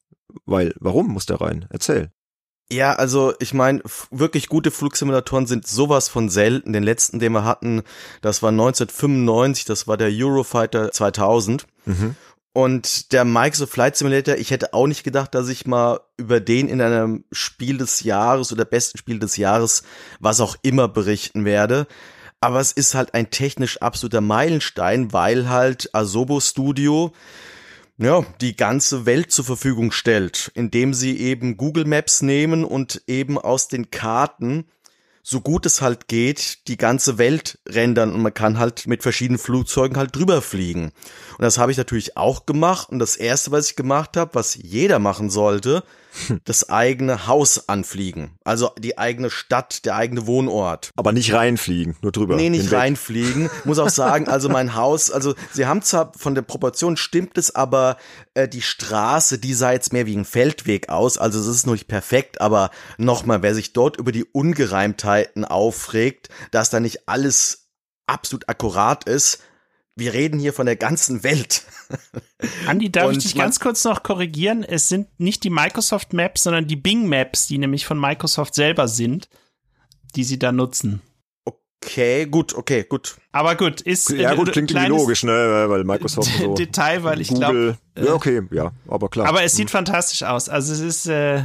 [0.47, 1.67] Weil, warum muss der rein?
[1.71, 2.11] Erzähl.
[2.73, 6.73] Ja, also ich meine, wirklich gute Flugsimulatoren sind sowas von selten.
[6.73, 7.83] Den letzten, den wir hatten,
[8.23, 11.67] das war 1995, das war der Eurofighter 2000.
[12.55, 16.69] Und der Microsoft Flight Simulator, ich hätte auch nicht gedacht, dass ich mal über den
[16.69, 19.83] in einem Spiel des Jahres oder besten Spiel des Jahres,
[20.21, 21.87] was auch immer, berichten werde.
[22.45, 27.11] Aber es ist halt ein technisch absoluter Meilenstein, weil halt Asobo Studio
[27.97, 33.39] ja, die ganze Welt zur Verfügung stellt, indem sie eben Google Maps nehmen und eben
[33.39, 34.67] aus den Karten
[35.23, 39.39] so gut es halt geht, die ganze Welt rendern und man kann halt mit verschiedenen
[39.39, 40.93] Flugzeugen halt drüber fliegen.
[41.39, 44.55] Und das habe ich natürlich auch gemacht und das erste, was ich gemacht habe, was
[44.55, 45.83] jeder machen sollte,
[46.45, 48.39] das eigene Haus anfliegen.
[48.45, 50.91] Also die eigene Stadt, der eigene Wohnort.
[50.97, 52.37] Aber nicht reinfliegen, nur drüber.
[52.37, 53.51] Nee, nicht reinfliegen.
[53.65, 57.55] Muss auch sagen, also mein Haus, also sie haben zwar von der Proportion stimmt es,
[57.55, 57.97] aber
[58.35, 61.19] äh, die Straße, die sah jetzt mehr wie ein Feldweg aus.
[61.19, 66.29] Also es ist noch nicht perfekt, aber nochmal, wer sich dort über die Ungereimtheiten aufregt,
[66.51, 67.69] dass da nicht alles
[68.07, 69.41] absolut akkurat ist,
[69.97, 71.65] wir reden hier von der ganzen Welt.
[72.67, 74.65] Andi, darf und ich dich ganz kurz noch korrigieren?
[74.65, 78.89] Es sind nicht die Microsoft Maps, sondern die Bing Maps, die nämlich von Microsoft selber
[78.89, 79.29] sind,
[80.17, 81.01] die sie da nutzen.
[81.45, 83.17] Okay, gut, okay, gut.
[83.31, 87.29] Aber gut, ist ja gut klingt irgendwie logisch, ne, weil Microsoft so Detail, weil ich
[87.29, 89.29] glaube, ja okay, ja, aber klar.
[89.29, 89.73] Aber es sieht hm.
[89.73, 90.49] fantastisch aus.
[90.49, 91.45] Also es ist äh,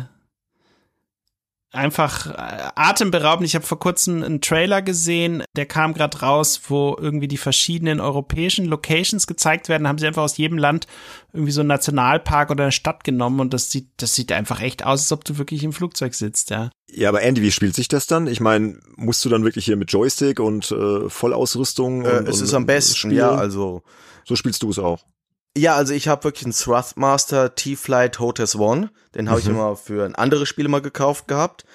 [1.72, 3.46] einfach äh, atemberaubend.
[3.46, 8.00] Ich habe vor kurzem einen Trailer gesehen, der kam gerade raus, wo irgendwie die verschiedenen
[8.00, 9.84] europäischen Locations gezeigt werden.
[9.84, 10.88] Da haben sie einfach aus jedem Land
[11.32, 14.84] irgendwie so einen Nationalpark oder eine Stadt genommen und das sieht, das sieht einfach echt
[14.84, 16.72] aus, als ob du wirklich im Flugzeug sitzt, ja.
[16.92, 18.26] Ja, aber Andy, wie spielt sich das dann?
[18.26, 22.04] Ich meine, musst du dann wirklich hier mit Joystick und äh, Vollausrüstung?
[22.04, 23.16] Äh, und, es ist am besten, spielen?
[23.16, 23.84] ja, also.
[24.26, 25.06] So spielst du es auch.
[25.58, 28.92] Ja, also ich habe wirklich einen Thrustmaster T-Flight Hotess One.
[29.16, 29.46] Den habe mhm.
[29.46, 31.66] ich immer für ein anderes Spiel mal gekauft gehabt.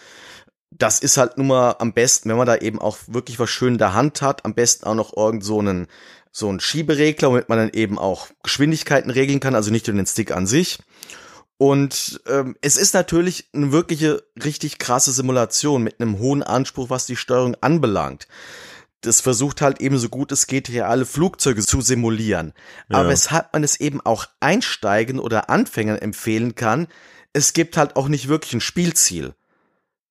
[0.70, 3.74] Das ist halt nun mal am besten, wenn man da eben auch wirklich was schön
[3.74, 4.44] in der Hand hat.
[4.44, 5.86] Am besten auch noch irgend so einen,
[6.32, 10.06] so einen Schieberegler, womit man dann eben auch Geschwindigkeiten regeln kann, also nicht nur den
[10.06, 10.78] Stick an sich.
[11.58, 17.06] Und ähm, es ist natürlich eine wirkliche, richtig krasse Simulation mit einem hohen Anspruch, was
[17.06, 18.26] die Steuerung anbelangt
[19.06, 22.52] das versucht halt eben so gut es geht, reale Flugzeuge zu simulieren.
[22.88, 22.98] Ja.
[22.98, 26.88] Aber weshalb man es eben auch Einsteigen oder Anfängern empfehlen kann,
[27.32, 29.34] es gibt halt auch nicht wirklich ein Spielziel.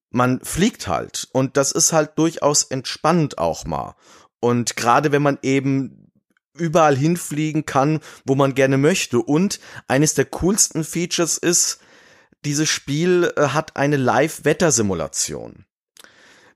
[0.10, 3.96] Man fliegt halt und das ist halt durchaus entspannend auch mal.
[4.40, 6.04] Und gerade wenn man eben
[6.56, 9.20] überall hinfliegen kann, wo man gerne möchte.
[9.20, 11.80] Und eines der coolsten Features ist,
[12.46, 15.66] dieses Spiel äh, hat eine Live-Wettersimulation.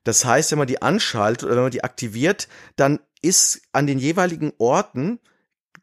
[0.04, 3.98] Das heißt, wenn man die anschaltet oder wenn man die aktiviert, dann ist an den
[3.98, 5.18] jeweiligen Orten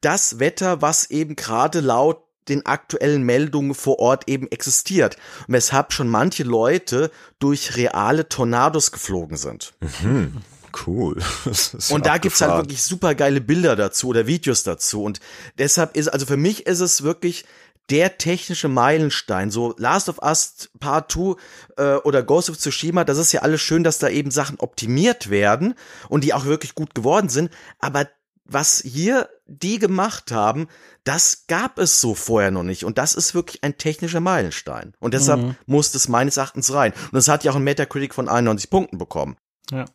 [0.01, 5.17] das Wetter, was eben gerade laut den aktuellen Meldungen vor Ort eben existiert.
[5.47, 9.73] weshalb schon manche Leute durch reale Tornados geflogen sind.
[9.79, 10.41] Mhm.
[10.85, 11.21] Cool.
[11.89, 15.03] und da gibt's halt wirklich super geile Bilder dazu oder Videos dazu.
[15.03, 15.21] Und
[15.57, 17.45] deshalb ist, also für mich ist es wirklich
[17.89, 19.51] der technische Meilenstein.
[19.51, 21.35] So Last of Us Part 2
[21.77, 25.29] äh, oder Ghost of Tsushima, das ist ja alles schön, dass da eben Sachen optimiert
[25.29, 25.75] werden
[26.09, 27.51] und die auch wirklich gut geworden sind.
[27.79, 28.07] Aber
[28.45, 30.67] was hier die gemacht haben,
[31.03, 32.83] das gab es so vorher noch nicht.
[32.83, 34.93] Und das ist wirklich ein technischer Meilenstein.
[34.99, 35.55] Und deshalb mhm.
[35.65, 36.93] muss es meines Erachtens rein.
[36.93, 39.37] Und das hat ja auch ein Metacritic von 91 Punkten bekommen.
[39.71, 39.85] Ja.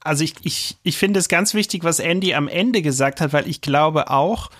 [0.00, 3.48] Also ich, ich, ich finde es ganz wichtig, was Andy am Ende gesagt hat, weil
[3.48, 4.50] ich glaube auch,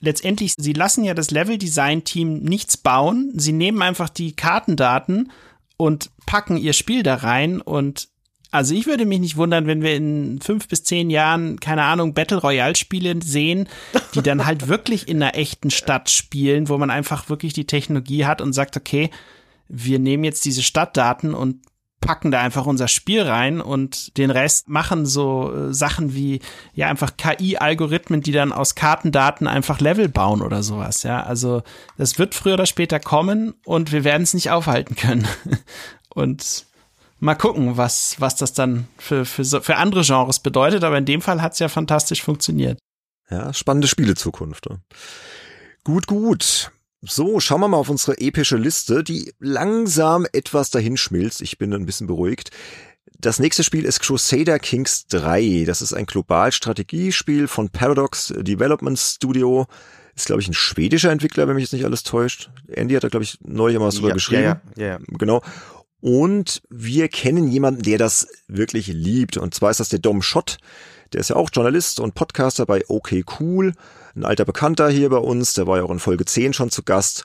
[0.00, 3.32] letztendlich, sie lassen ja das Level-Design-Team nichts bauen.
[3.36, 5.30] Sie nehmen einfach die Kartendaten
[5.76, 8.08] und packen ihr Spiel da rein und
[8.50, 12.14] also ich würde mich nicht wundern, wenn wir in fünf bis zehn Jahren, keine Ahnung,
[12.14, 13.68] Battle Royale Spiele sehen,
[14.14, 18.24] die dann halt wirklich in einer echten Stadt spielen, wo man einfach wirklich die Technologie
[18.24, 19.10] hat und sagt, okay,
[19.68, 21.60] wir nehmen jetzt diese Stadtdaten und
[22.00, 26.40] packen da einfach unser Spiel rein und den Rest machen so äh, Sachen wie
[26.72, 31.02] ja einfach KI-Algorithmen, die dann aus Kartendaten einfach Level bauen oder sowas.
[31.02, 31.62] Ja, also
[31.96, 35.26] das wird früher oder später kommen und wir werden es nicht aufhalten können.
[36.08, 36.66] und
[37.18, 40.84] mal gucken, was was das dann für für für andere Genres bedeutet.
[40.84, 42.78] Aber in dem Fall hat es ja fantastisch funktioniert.
[43.30, 44.68] Ja, spannende Spielezukunft.
[45.84, 46.70] Gut, gut.
[47.02, 51.42] So, schauen wir mal auf unsere epische Liste, die langsam etwas dahin schmilzt.
[51.42, 52.50] Ich bin ein bisschen beruhigt.
[53.20, 55.62] Das nächste Spiel ist Crusader Kings 3.
[55.64, 59.66] Das ist ein Global-Strategiespiel von Paradox Development Studio.
[60.16, 62.50] Ist, glaube ich, ein schwedischer Entwickler, wenn mich jetzt nicht alles täuscht.
[62.66, 64.42] Andy hat da, glaube ich, neulich mal was drüber ja, geschrieben.
[64.42, 64.98] Ja, ja, ja.
[65.06, 65.42] Genau.
[66.00, 69.36] Und wir kennen jemanden, der das wirklich liebt.
[69.36, 70.58] Und zwar ist das der Dom Schott.
[71.12, 73.72] Der ist ja auch Journalist und Podcaster bei OK Cool
[74.18, 76.82] ein alter Bekannter hier bei uns, der war ja auch in Folge 10 schon zu
[76.82, 77.24] Gast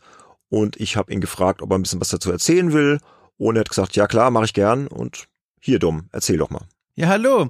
[0.50, 3.00] und ich habe ihn gefragt, ob er ein bisschen was dazu erzählen will
[3.38, 5.26] und er hat gesagt, ja klar, mache ich gern und
[5.60, 6.66] hier dumm, erzähl doch mal.
[6.96, 7.50] Ja, hallo.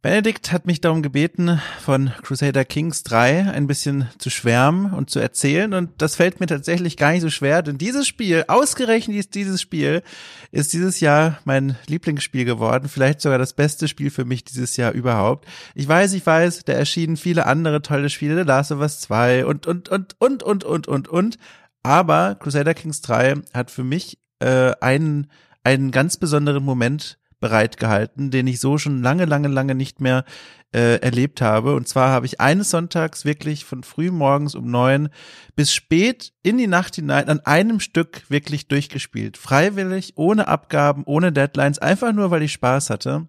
[0.00, 5.18] Benedikt hat mich darum gebeten, von Crusader Kings 3 ein bisschen zu schwärmen und zu
[5.18, 5.74] erzählen.
[5.74, 10.04] Und das fällt mir tatsächlich gar nicht so schwer, denn dieses Spiel, ausgerechnet dieses Spiel,
[10.52, 12.88] ist dieses Jahr mein Lieblingsspiel geworden.
[12.88, 15.48] Vielleicht sogar das beste Spiel für mich dieses Jahr überhaupt.
[15.74, 19.46] Ich weiß, ich weiß, da erschienen viele andere tolle Spiele, The Last of Us 2
[19.46, 21.38] und, und, und, und, und, und, und, und.
[21.82, 25.26] Aber Crusader Kings 3 hat für mich äh, einen,
[25.64, 30.24] einen ganz besonderen Moment bereitgehalten, den ich so schon lange, lange, lange nicht mehr
[30.72, 31.74] äh, erlebt habe.
[31.74, 35.08] Und zwar habe ich eines Sonntags wirklich von früh morgens um neun
[35.56, 39.36] bis spät in die Nacht hinein an einem Stück wirklich durchgespielt.
[39.36, 43.28] Freiwillig, ohne Abgaben, ohne Deadlines, einfach nur, weil ich Spaß hatte.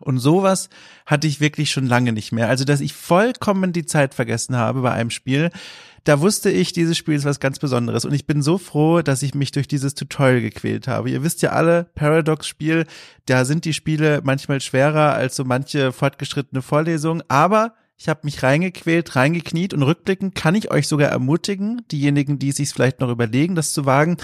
[0.00, 0.68] Und sowas
[1.06, 2.48] hatte ich wirklich schon lange nicht mehr.
[2.48, 5.50] Also, dass ich vollkommen die Zeit vergessen habe bei einem Spiel,
[6.04, 8.04] da wusste ich, dieses Spiel ist was ganz Besonderes.
[8.04, 11.10] Und ich bin so froh, dass ich mich durch dieses Tutorial gequält habe.
[11.10, 12.86] Ihr wisst ja alle, Paradox-Spiel,
[13.26, 17.22] da sind die Spiele manchmal schwerer als so manche fortgeschrittene Vorlesungen.
[17.28, 22.50] Aber ich habe mich reingequält, reingekniet und rückblickend kann ich euch sogar ermutigen, diejenigen, die
[22.50, 24.18] es sich vielleicht noch überlegen, das zu wagen.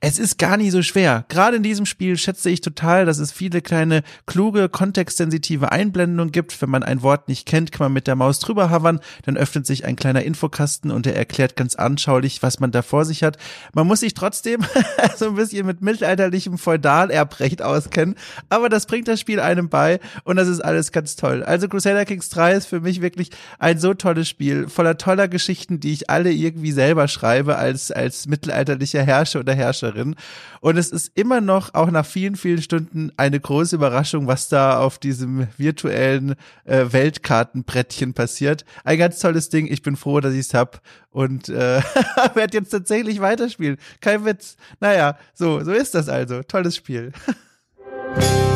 [0.00, 1.26] Es ist gar nicht so schwer.
[1.28, 6.60] Gerade in diesem Spiel schätze ich total, dass es viele kleine, kluge, kontextsensitive Einblendungen gibt.
[6.60, 9.64] Wenn man ein Wort nicht kennt, kann man mit der Maus drüber havern, dann öffnet
[9.64, 13.38] sich ein kleiner Infokasten und der erklärt ganz anschaulich, was man da vor sich hat.
[13.74, 14.62] Man muss sich trotzdem
[15.16, 18.16] so ein bisschen mit mittelalterlichem Feudalerbrecht auskennen,
[18.48, 21.44] aber das bringt das Spiel einem bei und das ist alles ganz toll.
[21.44, 25.28] Also Crusader Kings 3 ist für mich wirklich wirklich ein so tolles Spiel, voller toller
[25.28, 30.16] Geschichten, die ich alle irgendwie selber schreibe als, als mittelalterlicher Herrscher oder Herrscherin.
[30.60, 34.78] Und es ist immer noch, auch nach vielen, vielen Stunden, eine große Überraschung, was da
[34.78, 36.34] auf diesem virtuellen
[36.64, 38.64] äh, Weltkartenbrettchen passiert.
[38.84, 39.66] Ein ganz tolles Ding.
[39.70, 40.80] Ich bin froh, dass ich es hab
[41.10, 41.80] und äh,
[42.34, 43.76] werde jetzt tatsächlich weiterspielen.
[44.00, 44.56] Kein Witz.
[44.80, 46.42] Naja, so, so ist das also.
[46.42, 47.12] Tolles Spiel.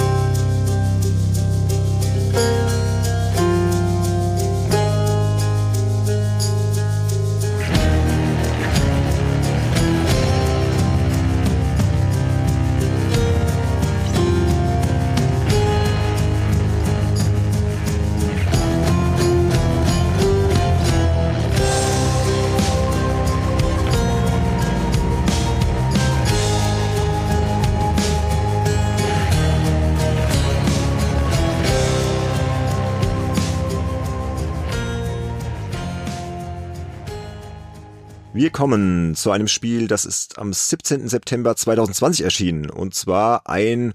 [38.37, 41.07] Wir kommen zu einem Spiel, das ist am 17.
[41.07, 42.69] September 2020 erschienen.
[42.69, 43.95] Und zwar ein,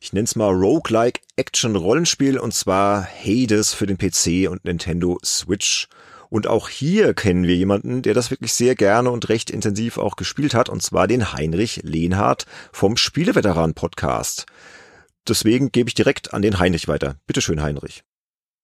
[0.00, 5.88] ich nenne es mal Roguelike Action-Rollenspiel, und zwar Hades für den PC und Nintendo Switch.
[6.28, 10.14] Und auch hier kennen wir jemanden, der das wirklich sehr gerne und recht intensiv auch
[10.14, 14.46] gespielt hat, und zwar den Heinrich Lehnhardt vom Spieleveteran Podcast.
[15.26, 17.16] Deswegen gebe ich direkt an den Heinrich weiter.
[17.26, 18.04] Bitteschön, Heinrich.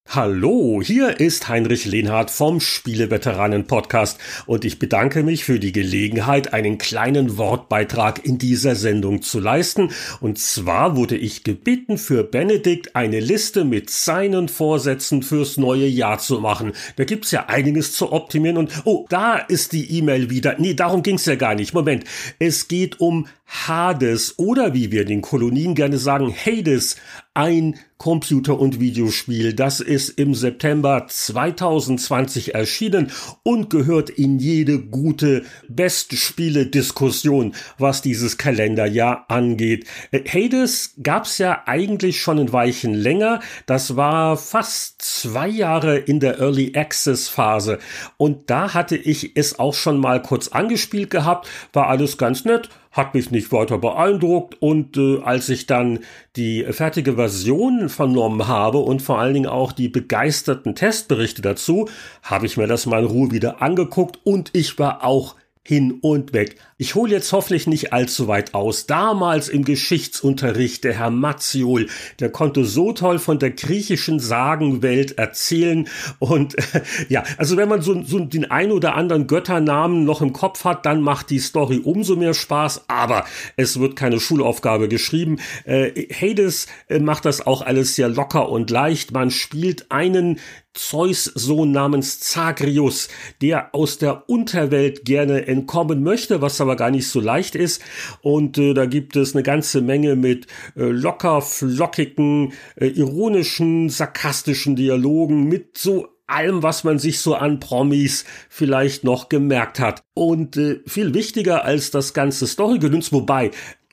[0.08, 6.54] Hallo, hier ist Heinrich Lehnhardt vom Spieleveteranen Podcast und ich bedanke mich für die Gelegenheit,
[6.54, 9.90] einen kleinen Wortbeitrag in dieser Sendung zu leisten.
[10.20, 16.18] Und zwar wurde ich gebeten, für Benedikt eine Liste mit seinen Vorsätzen fürs neue Jahr
[16.18, 16.72] zu machen.
[16.94, 20.54] Da gibt's ja einiges zu optimieren und oh, da ist die E-Mail wieder.
[20.58, 21.74] Nee, darum ging's ja gar nicht.
[21.74, 22.04] Moment.
[22.38, 26.96] Es geht um Hades oder wie wir den Kolonien gerne sagen, Hades,
[27.36, 29.52] ein Computer- und Videospiel.
[29.52, 33.10] Das ist im September 2020 erschienen
[33.42, 39.86] und gehört in jede gute Bestspiele-Diskussion, was dieses Kalenderjahr angeht.
[40.12, 43.40] Hades gab's ja eigentlich schon ein Weichen länger.
[43.66, 47.78] Das war fast zwei Jahre in der Early Access Phase.
[48.16, 51.48] Und da hatte ich es auch schon mal kurz angespielt gehabt.
[51.72, 56.00] War alles ganz nett hat mich nicht weiter beeindruckt und äh, als ich dann
[56.36, 61.88] die fertige Version vernommen habe und vor allen Dingen auch die begeisterten Testberichte dazu,
[62.22, 65.36] habe ich mir das mal in Ruhe wieder angeguckt und ich war auch
[65.66, 66.56] hin und weg.
[66.78, 68.86] Ich hole jetzt hoffentlich nicht allzu weit aus.
[68.86, 71.88] Damals im Geschichtsunterricht, der Herr Matziol,
[72.20, 75.88] der konnte so toll von der griechischen Sagenwelt erzählen.
[76.20, 80.32] Und äh, ja, also wenn man so, so den ein oder anderen Götternamen noch im
[80.32, 82.84] Kopf hat, dann macht die Story umso mehr Spaß.
[82.86, 83.24] Aber
[83.56, 85.40] es wird keine Schulaufgabe geschrieben.
[85.64, 89.10] Äh, Hades äh, macht das auch alles sehr locker und leicht.
[89.10, 90.38] Man spielt einen
[90.76, 93.08] Zeus Sohn namens Zagreus,
[93.40, 97.82] der aus der Unterwelt gerne entkommen möchte, was aber gar nicht so leicht ist.
[98.22, 100.46] Und äh, da gibt es eine ganze Menge mit
[100.76, 107.60] äh, locker, flockigen, äh, ironischen, sarkastischen Dialogen, mit so allem, was man sich so an
[107.60, 110.02] Promis vielleicht noch gemerkt hat.
[110.14, 113.50] Und äh, viel wichtiger als das ganze Storygedöns, wobei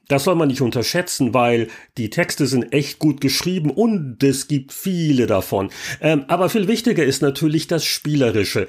[0.08, 4.74] Das soll man nicht unterschätzen, weil die Texte sind echt gut geschrieben und es gibt
[4.74, 5.70] viele davon.
[6.02, 8.68] Ähm, aber viel wichtiger ist natürlich das Spielerische.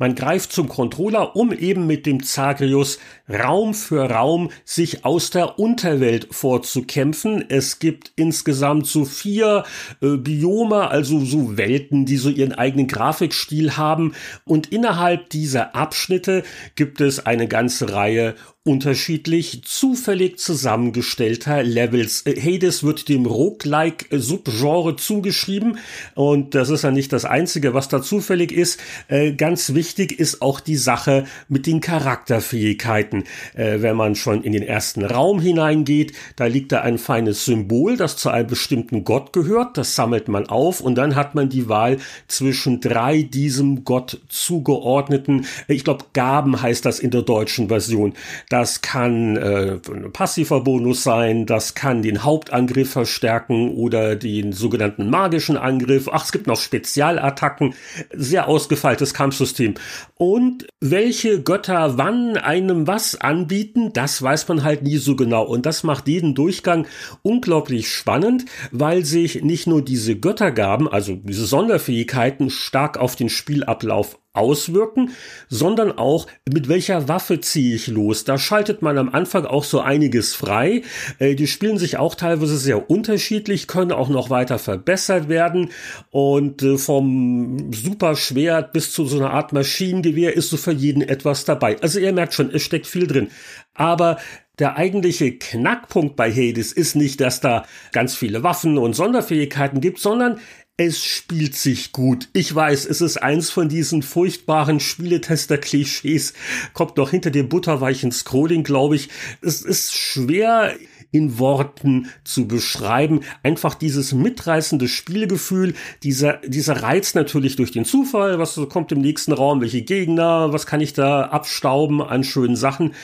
[0.00, 2.98] Man greift zum Controller, um eben mit dem Zagreus
[3.28, 7.44] Raum für Raum sich aus der Unterwelt vorzukämpfen.
[7.50, 9.64] Es gibt insgesamt so vier
[10.00, 14.14] äh, Biome, also so Welten, die so ihren eigenen Grafikstil haben.
[14.46, 16.44] Und innerhalb dieser Abschnitte
[16.76, 22.24] gibt es eine ganze Reihe unterschiedlich zufällig zusammengestellter Levels.
[22.26, 25.78] Hades wird dem Roguelike-Subgenre zugeschrieben
[26.14, 28.78] und das ist ja nicht das Einzige, was da zufällig ist.
[29.08, 33.24] Äh, ganz wichtig ist auch die Sache mit den Charakterfähigkeiten.
[33.54, 37.96] Äh, wenn man schon in den ersten Raum hineingeht, da liegt da ein feines Symbol,
[37.96, 39.78] das zu einem bestimmten Gott gehört.
[39.78, 41.96] Das sammelt man auf und dann hat man die Wahl
[42.28, 48.12] zwischen drei diesem Gott zugeordneten, ich glaube Gaben heißt das in der deutschen Version
[48.50, 55.08] das kann äh, ein passiver Bonus sein, das kann den Hauptangriff verstärken oder den sogenannten
[55.08, 56.08] magischen Angriff.
[56.12, 57.74] Ach, es gibt noch Spezialattacken.
[58.12, 59.74] Sehr ausgefeiltes Kampfsystem.
[60.16, 65.44] Und welche Götter wann einem was anbieten, das weiß man halt nie so genau.
[65.44, 66.88] Und das macht jeden Durchgang
[67.22, 74.18] unglaublich spannend, weil sich nicht nur diese Göttergaben, also diese Sonderfähigkeiten stark auf den Spielablauf
[74.32, 75.10] auswirken,
[75.48, 78.24] sondern auch mit welcher Waffe ziehe ich los.
[78.24, 80.82] Da schaltet man am Anfang auch so einiges frei.
[81.18, 85.70] Äh, die spielen sich auch teilweise sehr unterschiedlich, können auch noch weiter verbessert werden
[86.10, 91.44] und äh, vom Superschwert bis zu so einer Art Maschinengewehr ist so für jeden etwas
[91.44, 91.76] dabei.
[91.80, 93.28] Also ihr merkt schon, es steckt viel drin.
[93.74, 94.18] Aber
[94.60, 99.98] der eigentliche Knackpunkt bei Hades ist nicht, dass da ganz viele Waffen und Sonderfähigkeiten gibt,
[99.98, 100.38] sondern
[100.80, 102.30] es spielt sich gut.
[102.32, 106.32] Ich weiß, es ist eins von diesen furchtbaren Spieletester-Klischees,
[106.72, 109.10] kommt noch hinter dem butterweichen Scrolling, glaube ich.
[109.42, 110.74] Es ist schwer
[111.12, 113.20] in Worten zu beschreiben.
[113.42, 119.32] Einfach dieses mitreißende Spielgefühl, dieser, dieser Reiz natürlich durch den Zufall, was kommt im nächsten
[119.32, 122.94] Raum, welche Gegner, was kann ich da abstauben an schönen Sachen.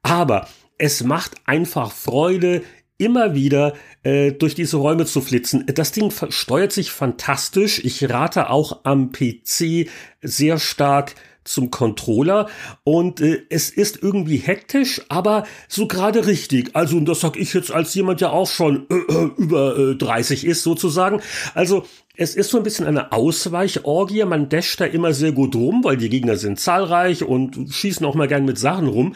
[0.00, 0.48] Aber
[0.78, 2.62] es macht einfach Freude,
[2.98, 5.64] immer wieder äh, durch diese Räume zu flitzen.
[5.66, 7.84] Das Ding steuert sich fantastisch.
[7.84, 9.88] Ich rate auch am PC
[10.22, 11.14] sehr stark
[11.46, 12.48] zum Controller
[12.84, 16.74] und äh, es ist irgendwie hektisch, aber so gerade richtig.
[16.74, 19.94] Also und das sag ich jetzt als jemand, der auch schon äh, äh über äh,
[19.94, 21.20] 30 ist sozusagen.
[21.54, 21.84] Also
[22.16, 24.24] es ist so ein bisschen eine Ausweichorgie.
[24.24, 28.14] Man dasht da immer sehr gut rum, weil die Gegner sind zahlreich und schießen auch
[28.14, 29.14] mal gern mit Sachen rum.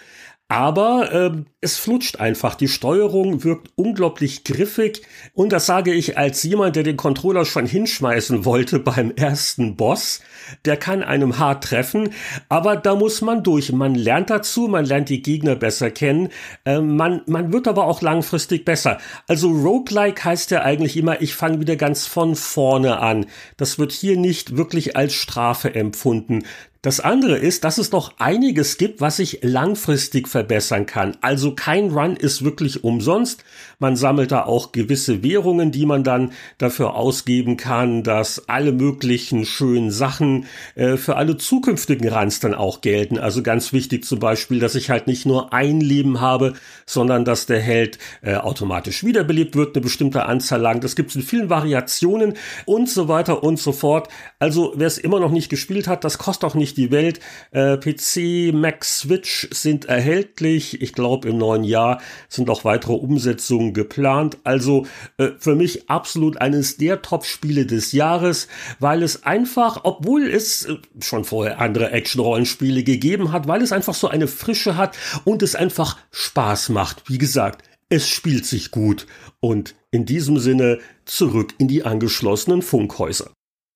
[0.50, 2.56] Aber äh, es flutscht einfach.
[2.56, 5.02] Die Steuerung wirkt unglaublich griffig.
[5.32, 10.22] Und das sage ich als jemand, der den Controller schon hinschmeißen wollte beim ersten Boss.
[10.64, 12.10] Der kann einem hart treffen,
[12.48, 13.70] aber da muss man durch.
[13.70, 16.30] Man lernt dazu, man lernt die Gegner besser kennen.
[16.64, 18.98] Äh, man, man wird aber auch langfristig besser.
[19.28, 23.26] Also Roguelike heißt ja eigentlich immer, ich fange wieder ganz von vorne an.
[23.56, 26.42] Das wird hier nicht wirklich als Strafe empfunden.
[26.82, 31.14] Das andere ist, dass es noch einiges gibt, was sich langfristig verbessern kann.
[31.20, 33.44] Also kein Run ist wirklich umsonst.
[33.80, 39.46] Man sammelt da auch gewisse Währungen, die man dann dafür ausgeben kann, dass alle möglichen
[39.46, 40.44] schönen Sachen
[40.74, 43.18] äh, für alle zukünftigen Runs dann auch gelten.
[43.18, 46.52] Also ganz wichtig zum Beispiel, dass ich halt nicht nur ein Leben habe,
[46.84, 50.80] sondern dass der Held äh, automatisch wiederbelebt wird, eine bestimmte Anzahl lang.
[50.82, 52.34] Das gibt es in vielen Variationen
[52.66, 54.08] und so weiter und so fort.
[54.38, 57.20] Also wer es immer noch nicht gespielt hat, das kostet auch nicht die Welt.
[57.50, 60.82] Äh, PC, Mac, Switch sind erhältlich.
[60.82, 64.38] Ich glaube, im neuen Jahr sind auch weitere Umsetzungen geplant.
[64.44, 64.86] Also
[65.18, 68.48] äh, für mich absolut eines der Top-Spiele des Jahres,
[68.78, 73.94] weil es einfach, obwohl es äh, schon vorher andere Action-Rollenspiele gegeben hat, weil es einfach
[73.94, 77.08] so eine Frische hat und es einfach Spaß macht.
[77.08, 79.06] Wie gesagt, es spielt sich gut.
[79.40, 83.30] Und in diesem Sinne zurück in die angeschlossenen Funkhäuser.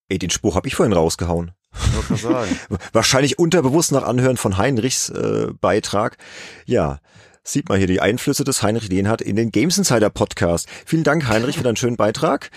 [0.08, 1.52] Ey, den Spruch habe ich vorhin rausgehauen.
[2.92, 6.16] Wahrscheinlich unterbewusst nach Anhören von Heinrichs äh, Beitrag.
[6.66, 7.00] Ja,
[7.44, 10.68] sieht man hier die Einflüsse des Heinrich den hat in den Games Insider Podcast.
[10.86, 12.50] Vielen Dank, Heinrich, für deinen schönen Beitrag.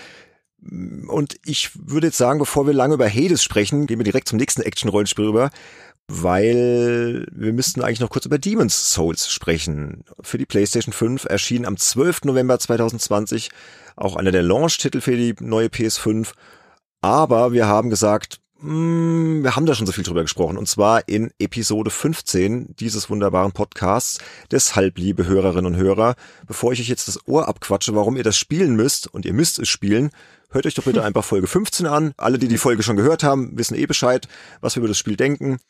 [1.06, 4.38] Und ich würde jetzt sagen, bevor wir lange über Hades sprechen, gehen wir direkt zum
[4.38, 5.50] nächsten Action-Rollenspiel rüber,
[6.08, 10.04] weil wir müssten eigentlich noch kurz über Demon's Souls sprechen.
[10.20, 12.24] Für die PlayStation 5 erschien am 12.
[12.24, 13.50] November 2020
[13.94, 16.32] auch einer der Launch-Titel für die neue PS5.
[17.02, 21.30] Aber wir haben gesagt, wir haben da schon so viel drüber gesprochen und zwar in
[21.38, 24.18] Episode 15 dieses wunderbaren Podcasts.
[24.50, 28.36] Deshalb, liebe Hörerinnen und Hörer, bevor ich euch jetzt das Ohr abquatsche, warum ihr das
[28.36, 30.10] spielen müsst und ihr müsst es spielen,
[30.50, 32.14] hört euch doch bitte einfach Folge 15 an.
[32.16, 34.26] Alle, die die Folge schon gehört haben, wissen eh Bescheid,
[34.60, 35.60] was wir über das Spiel denken.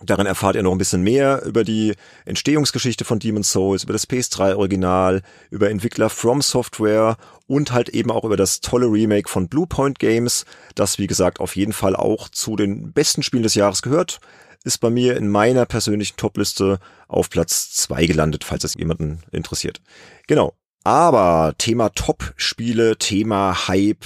[0.00, 1.94] Darin erfahrt ihr noch ein bisschen mehr über die
[2.24, 7.16] Entstehungsgeschichte von Demon's Souls, über das PS3 Original, über Entwickler From Software
[7.48, 10.44] und halt eben auch über das tolle Remake von Bluepoint Games,
[10.76, 14.20] das wie gesagt auf jeden Fall auch zu den besten Spielen des Jahres gehört.
[14.62, 19.80] Ist bei mir in meiner persönlichen Topliste auf Platz zwei gelandet, falls das jemanden interessiert.
[20.28, 20.54] Genau.
[20.84, 24.04] Aber Thema Top-Spiele, Thema Hype,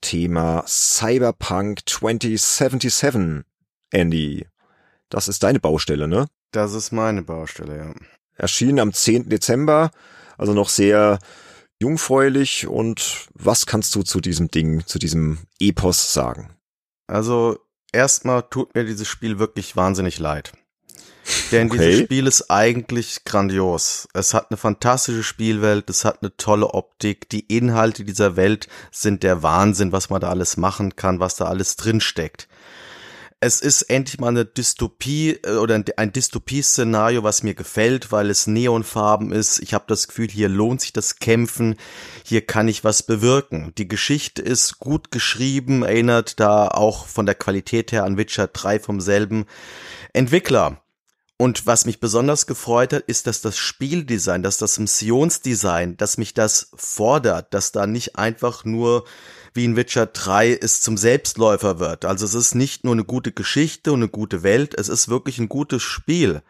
[0.00, 3.44] Thema Cyberpunk 2077.
[3.90, 4.46] Andy,
[5.12, 6.26] das ist deine Baustelle, ne?
[6.52, 7.94] Das ist meine Baustelle, ja.
[8.36, 9.28] Erschienen am 10.
[9.28, 9.90] Dezember,
[10.38, 11.18] also noch sehr
[11.80, 12.66] jungfräulich.
[12.66, 16.50] Und was kannst du zu diesem Ding, zu diesem Epos sagen?
[17.06, 17.58] Also
[17.92, 20.52] erstmal tut mir dieses Spiel wirklich wahnsinnig leid.
[21.52, 21.78] Denn Okay.
[21.78, 24.08] dieses Spiel ist eigentlich grandios.
[24.14, 29.22] Es hat eine fantastische Spielwelt, es hat eine tolle Optik, die Inhalte dieser Welt sind
[29.22, 32.48] der Wahnsinn, was man da alles machen kann, was da alles drinsteckt.
[33.44, 38.30] Es ist endlich mal eine Dystopie äh, oder ein- ein Dystopie-Szenario, was mir gefällt, weil
[38.30, 39.58] es neonfarben ist.
[39.58, 41.74] Ich habe das Gefühl, hier lohnt sich das Kämpfen,
[42.24, 43.72] hier kann ich was bewirken.
[43.78, 48.78] Die Geschichte ist gut geschrieben, erinnert da auch von der Qualität her an Witcher 3
[48.78, 49.46] vom selben
[50.12, 50.80] Entwickler.
[51.36, 56.32] Und was mich besonders gefreut hat, ist, dass das Spieldesign, dass das Missionsdesign, dass mich
[56.32, 59.04] das fordert, dass da nicht einfach nur
[59.54, 62.04] wie in Witcher 3 es zum Selbstläufer wird.
[62.04, 65.38] Also es ist nicht nur eine gute Geschichte und eine gute Welt, es ist wirklich
[65.38, 66.42] ein gutes Spiel.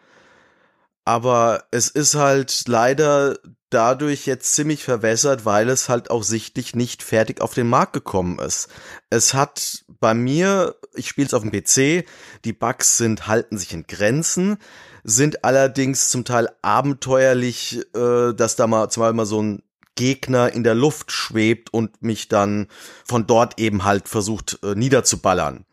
[1.05, 3.37] Aber es ist halt leider
[3.69, 8.39] dadurch jetzt ziemlich verwässert, weil es halt auch sichtlich nicht fertig auf den Markt gekommen
[8.39, 8.69] ist.
[9.09, 12.05] Es hat bei mir, ich spiele es auf dem PC,
[12.45, 14.57] die Bugs sind halten sich in Grenzen,
[15.03, 19.63] sind allerdings zum Teil abenteuerlich, äh, dass da mal zum Beispiel mal so ein
[19.95, 22.67] Gegner in der Luft schwebt und mich dann
[23.05, 25.65] von dort eben halt versucht äh, niederzuballern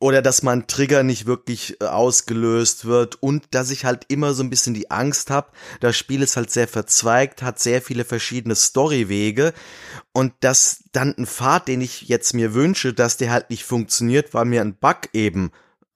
[0.00, 4.42] oder dass mein Trigger nicht wirklich äh, ausgelöst wird und dass ich halt immer so
[4.42, 5.50] ein bisschen die Angst habe.
[5.80, 9.52] Das Spiel ist halt sehr verzweigt, hat sehr viele verschiedene Storywege
[10.12, 14.34] und dass dann ein Pfad, den ich jetzt mir wünsche, dass der halt nicht funktioniert,
[14.34, 15.50] weil mir ein Bug eben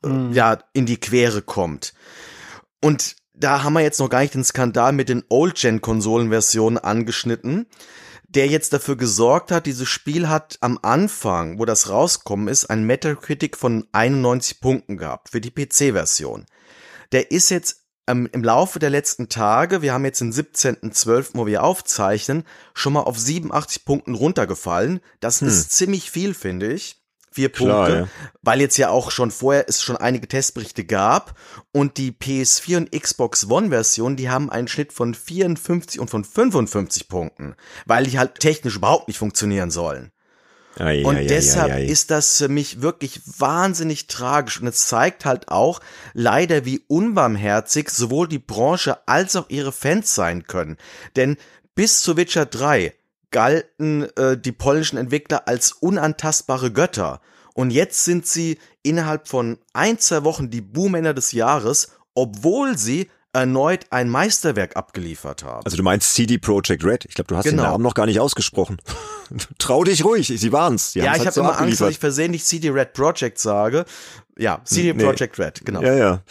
[0.05, 1.95] äh, ja in die Quere kommt.
[2.81, 7.67] Und da haben wir jetzt noch gar nicht den Skandal mit den Old-Gen-Konsolenversionen angeschnitten,
[8.29, 12.85] der jetzt dafür gesorgt hat, dieses Spiel hat am Anfang, wo das rauskommen ist, ein
[12.85, 16.47] Metacritic von 91 Punkten gehabt für die PC-Version.
[17.13, 21.47] Der ist jetzt ähm, im Laufe der letzten Tage, wir haben jetzt den 17.12., wo
[21.47, 22.45] wir aufzeichnen,
[22.75, 25.01] schon mal auf 87 Punkten runtergefallen.
[25.21, 27.02] Das ist ziemlich viel, finde ich.
[27.33, 28.29] Vier Klar, Punkte, ja.
[28.43, 31.35] weil jetzt ja auch schon vorher es schon einige Testberichte gab
[31.73, 36.25] und die PS4 und Xbox One Version, die haben einen Schnitt von 54 und von
[36.25, 37.55] 55 Punkten,
[37.87, 40.13] weil die halt technisch überhaupt nicht funktionieren sollen.
[40.79, 41.85] Ei, Und ei, deshalb ei.
[41.85, 44.61] ist das für mich wirklich wahnsinnig tragisch.
[44.61, 45.81] Und es zeigt halt auch
[46.15, 50.79] leider, wie unbarmherzig sowohl die Branche als auch ihre Fans sein können.
[51.17, 51.37] Denn
[51.75, 52.95] bis zu Witcher 3
[53.33, 57.21] galten äh, die polnischen Entwickler als unantastbare Götter.
[57.55, 63.11] Und jetzt sind sie innerhalb von ein, zwei Wochen die Buhmänner des Jahres, obwohl sie
[63.35, 65.65] erneut ein Meisterwerk abgeliefert haben.
[65.65, 67.07] Also du meinst CD Projekt Red.
[67.07, 67.71] Ich glaube, du hast den Genau.
[67.71, 68.77] Namen noch gar nicht ausgesprochen.
[69.59, 70.93] Trau dich ruhig, sie waren's.
[70.93, 73.87] Die ja, ich halt habe so immer Angst, dass ich versehentlich CD Red Project sage.
[74.39, 75.05] Ja, CD Nee.
[75.05, 75.83] Projekt Red, genau.
[75.83, 76.23] Ja, ja.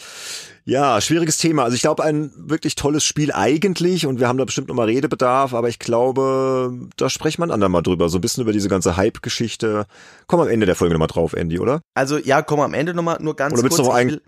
[0.64, 1.64] Ja, schwieriges Thema.
[1.64, 5.54] Also ich glaube, ein wirklich tolles Spiel eigentlich und wir haben da bestimmt nochmal Redebedarf,
[5.54, 8.08] aber ich glaube, da sprechen wir ein andermal drüber.
[8.08, 9.86] So ein bisschen über diese ganze Hype-Geschichte.
[10.28, 11.80] Komm am Ende der Folge nochmal drauf, Andy, oder?
[11.94, 13.86] Also ja, komm am Ende nochmal nur ganz Oder willst kurz.
[13.88, 14.22] du noch ein- will,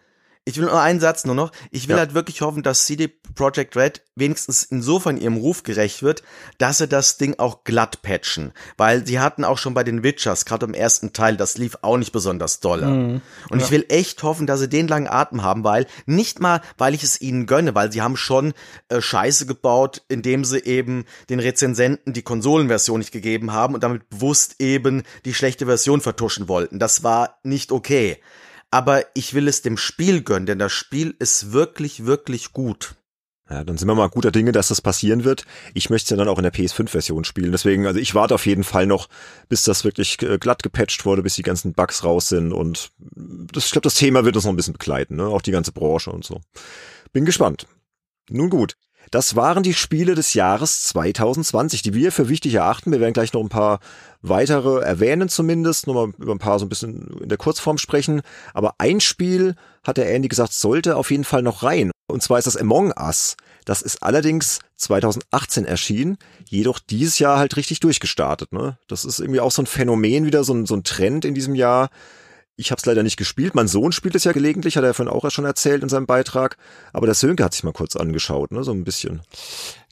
[0.47, 1.53] ich will nur einen Satz nur noch.
[1.71, 2.01] Ich will Ja.
[2.01, 6.23] halt wirklich hoffen, dass CD Projekt Red wenigstens insofern ihrem Ruf gerecht wird,
[6.59, 8.53] dass sie das Ding auch glatt patchen.
[8.77, 11.97] Weil sie hatten auch schon bei den Witchers, gerade im ersten Teil, das lief auch
[11.97, 13.21] nicht besonders dolle.
[13.51, 16.95] Und ich will echt hoffen, dass sie den langen Atem haben, weil nicht mal, weil
[16.95, 18.53] ich es ihnen gönne, weil sie haben schon
[18.89, 24.09] äh, Scheiße gebaut, indem sie eben den Rezensenten die Konsolenversion nicht gegeben haben und damit
[24.11, 26.79] bewusst eben die schlechte Version vertuschen wollten.
[26.79, 28.19] Das war nicht okay.
[28.75, 32.97] Aber ich will es dem Spiel gönnen, denn das Spiel ist wirklich, wirklich gut.
[33.49, 35.45] Ja, dann sind wir mal guter Dinge, dass das passieren wird.
[35.75, 37.53] Ich möchte es ja dann auch in der PS5-Version spielen.
[37.53, 39.09] Deswegen, also ich warte auf jeden Fall noch,
[39.49, 42.53] bis das wirklich äh, glatt gepatcht wurde, bis die ganzen Bugs raus sind.
[42.53, 45.29] Und das, ich glaube, das Thema wird uns noch ein bisschen begleiten, ne?
[45.29, 46.41] Auch die ganze Branche und so.
[47.13, 47.69] Bin gespannt.
[48.29, 48.77] Nun gut.
[49.13, 52.91] Das waren die Spiele des Jahres 2020, die wir für wichtig erachten.
[52.91, 53.79] Wir werden gleich noch ein paar
[54.29, 58.23] weitere erwähnen zumindest, nochmal über ein paar so ein bisschen in der Kurzform sprechen.
[58.53, 61.91] Aber ein Spiel, hat der Andy gesagt, sollte auf jeden Fall noch rein.
[62.07, 63.37] Und zwar ist das Among Us.
[63.65, 66.19] Das ist allerdings 2018 erschienen,
[66.49, 68.53] jedoch dieses Jahr halt richtig durchgestartet.
[68.53, 68.79] Ne?
[68.89, 71.55] Das ist irgendwie auch so ein Phänomen wieder, so ein, so ein Trend in diesem
[71.55, 71.91] Jahr.
[72.57, 73.55] Ich habe es leider nicht gespielt.
[73.55, 76.57] Mein Sohn spielt es ja gelegentlich, hat er vorhin auch schon erzählt in seinem Beitrag.
[76.93, 79.23] Aber der Sönke hat sich mal kurz angeschaut, ne, so ein bisschen.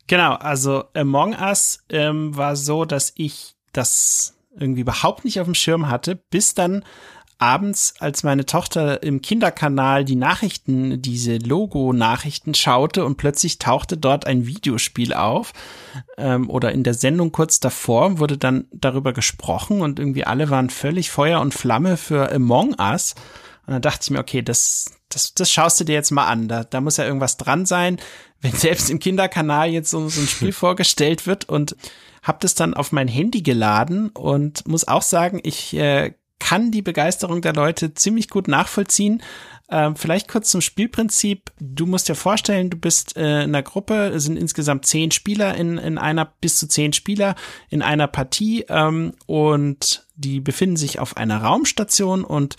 [0.07, 5.55] Genau, also Among Us ähm, war so, dass ich das irgendwie überhaupt nicht auf dem
[5.55, 6.85] Schirm hatte, bis dann
[7.43, 14.29] abends, als meine Tochter im Kinderkanal die Nachrichten, diese Logo-Nachrichten schaute und plötzlich tauchte dort
[14.29, 15.53] ein Videospiel auf
[16.19, 20.71] ähm, oder in der Sendung kurz davor wurde dann darüber gesprochen und irgendwie alle waren
[20.71, 23.17] völlig Feuer und Flamme für Among Us.
[23.67, 26.47] Und dann dachte ich mir, okay, das, das, das schaust du dir jetzt mal an.
[26.47, 27.99] Da, da muss ja irgendwas dran sein,
[28.41, 31.75] wenn selbst im Kinderkanal jetzt so, so ein Spiel vorgestellt wird und
[32.23, 36.83] habe das dann auf mein Handy geladen und muss auch sagen, ich äh, kann die
[36.83, 39.23] Begeisterung der Leute ziemlich gut nachvollziehen.
[39.71, 41.53] Ähm, vielleicht kurz zum Spielprinzip.
[41.61, 45.55] Du musst dir vorstellen, du bist äh, in einer Gruppe, es sind insgesamt zehn Spieler
[45.55, 47.37] in, in einer, bis zu zehn Spieler
[47.71, 52.57] in einer Partie ähm, und die befinden sich auf einer Raumstation und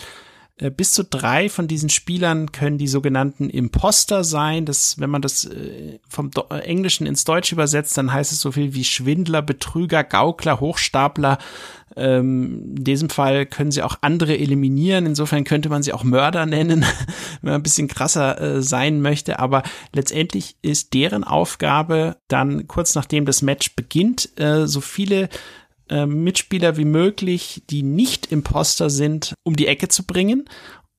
[0.69, 4.65] bis zu drei von diesen Spielern können die sogenannten Imposter sein.
[4.65, 8.51] Das, wenn man das äh, vom äh, Englischen ins Deutsche übersetzt, dann heißt es so
[8.51, 11.39] viel wie Schwindler, Betrüger, Gaukler, Hochstapler.
[11.95, 15.07] Ähm, in diesem Fall können sie auch andere eliminieren.
[15.07, 16.85] Insofern könnte man sie auch Mörder nennen,
[17.41, 19.39] wenn man ein bisschen krasser äh, sein möchte.
[19.39, 25.29] Aber letztendlich ist deren Aufgabe dann kurz nachdem das Match beginnt, äh, so viele
[25.89, 30.49] äh, Mitspieler wie möglich, die nicht Imposter sind, um die Ecke zu bringen.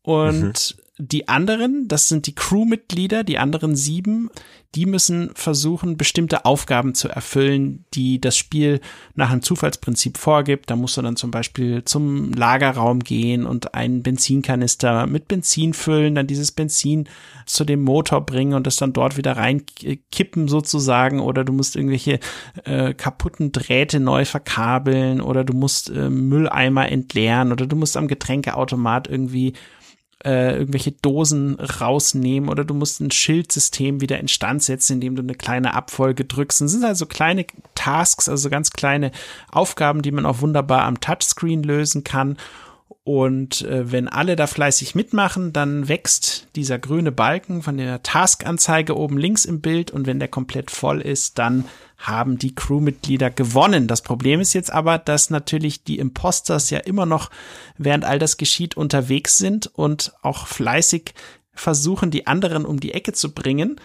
[0.02, 0.83] Und mhm.
[0.98, 4.30] Die anderen, das sind die Crewmitglieder, die anderen sieben,
[4.76, 8.80] die müssen versuchen, bestimmte Aufgaben zu erfüllen, die das Spiel
[9.14, 10.70] nach einem Zufallsprinzip vorgibt.
[10.70, 16.14] Da musst du dann zum Beispiel zum Lagerraum gehen und einen Benzinkanister mit Benzin füllen,
[16.16, 17.08] dann dieses Benzin
[17.46, 21.20] zu dem Motor bringen und das dann dort wieder reinkippen sozusagen.
[21.20, 22.18] Oder du musst irgendwelche
[22.64, 28.08] äh, kaputten Drähte neu verkabeln oder du musst äh, Mülleimer entleeren oder du musst am
[28.08, 29.54] Getränkeautomat irgendwie
[30.24, 35.34] äh, irgendwelche Dosen rausnehmen oder du musst ein Schildsystem wieder instand setzen, indem du eine
[35.34, 36.62] kleine Abfolge drückst.
[36.62, 39.10] Das sind also kleine Tasks, also ganz kleine
[39.50, 42.36] Aufgaben, die man auch wunderbar am Touchscreen lösen kann.
[43.02, 48.96] Und äh, wenn alle da fleißig mitmachen, dann wächst dieser grüne Balken von der Taskanzeige
[48.96, 51.66] oben links im Bild und wenn der komplett voll ist, dann
[51.98, 53.88] haben die Crewmitglieder gewonnen.
[53.88, 57.30] Das Problem ist jetzt aber, dass natürlich die Imposters ja immer noch,
[57.76, 61.14] während all das geschieht, unterwegs sind und auch fleißig
[61.52, 63.80] versuchen, die anderen um die Ecke zu bringen.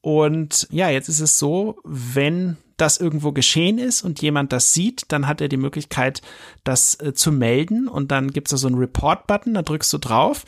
[0.00, 5.02] Und ja, jetzt ist es so, wenn das irgendwo geschehen ist und jemand das sieht,
[5.08, 6.22] dann hat er die Möglichkeit,
[6.64, 9.98] das äh, zu melden und dann gibt es da so einen Report-Button, da drückst du
[9.98, 10.44] drauf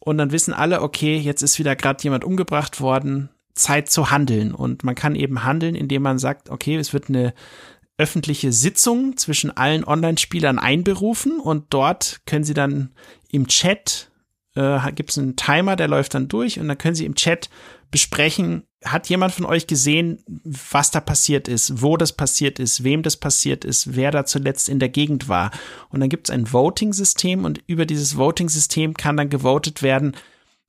[0.00, 4.54] und dann wissen alle, okay, jetzt ist wieder gerade jemand umgebracht worden, Zeit zu handeln.
[4.54, 7.34] Und man kann eben handeln, indem man sagt, okay, es wird eine
[7.98, 12.92] öffentliche Sitzung zwischen allen Online-Spielern einberufen und dort können sie dann
[13.30, 14.10] im Chat,
[14.54, 17.50] äh, gibt es einen Timer, der läuft dann durch und dann können sie im Chat
[17.90, 23.02] besprechen, hat jemand von euch gesehen, was da passiert ist, wo das passiert ist, wem
[23.02, 25.50] das passiert ist, wer da zuletzt in der Gegend war.
[25.90, 30.16] Und dann gibt es ein Voting-System und über dieses Voting-System kann dann gewotet werden,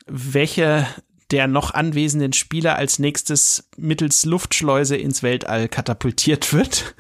[0.07, 0.88] welche
[1.31, 6.95] der noch anwesenden Spieler als nächstes mittels Luftschleuse ins Weltall katapultiert wird.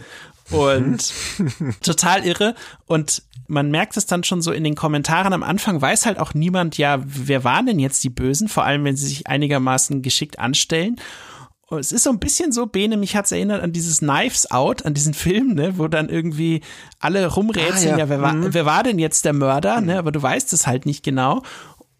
[0.51, 1.13] Und
[1.81, 2.55] total irre.
[2.85, 5.33] Und man merkt es dann schon so in den Kommentaren.
[5.33, 8.47] Am Anfang weiß halt auch niemand, ja, wer waren denn jetzt die Bösen?
[8.47, 10.97] Vor allem, wenn sie sich einigermaßen geschickt anstellen.
[11.71, 14.85] Und es ist so ein bisschen so, Bene, mich hat's erinnert an dieses Knives Out,
[14.85, 16.59] an diesen Film, ne, wo dann irgendwie
[16.99, 17.97] alle rumrätseln, ah, ja.
[17.99, 18.53] ja, wer, war, mhm.
[18.53, 21.43] wer war denn jetzt der Mörder, ne, aber du weißt es halt nicht genau.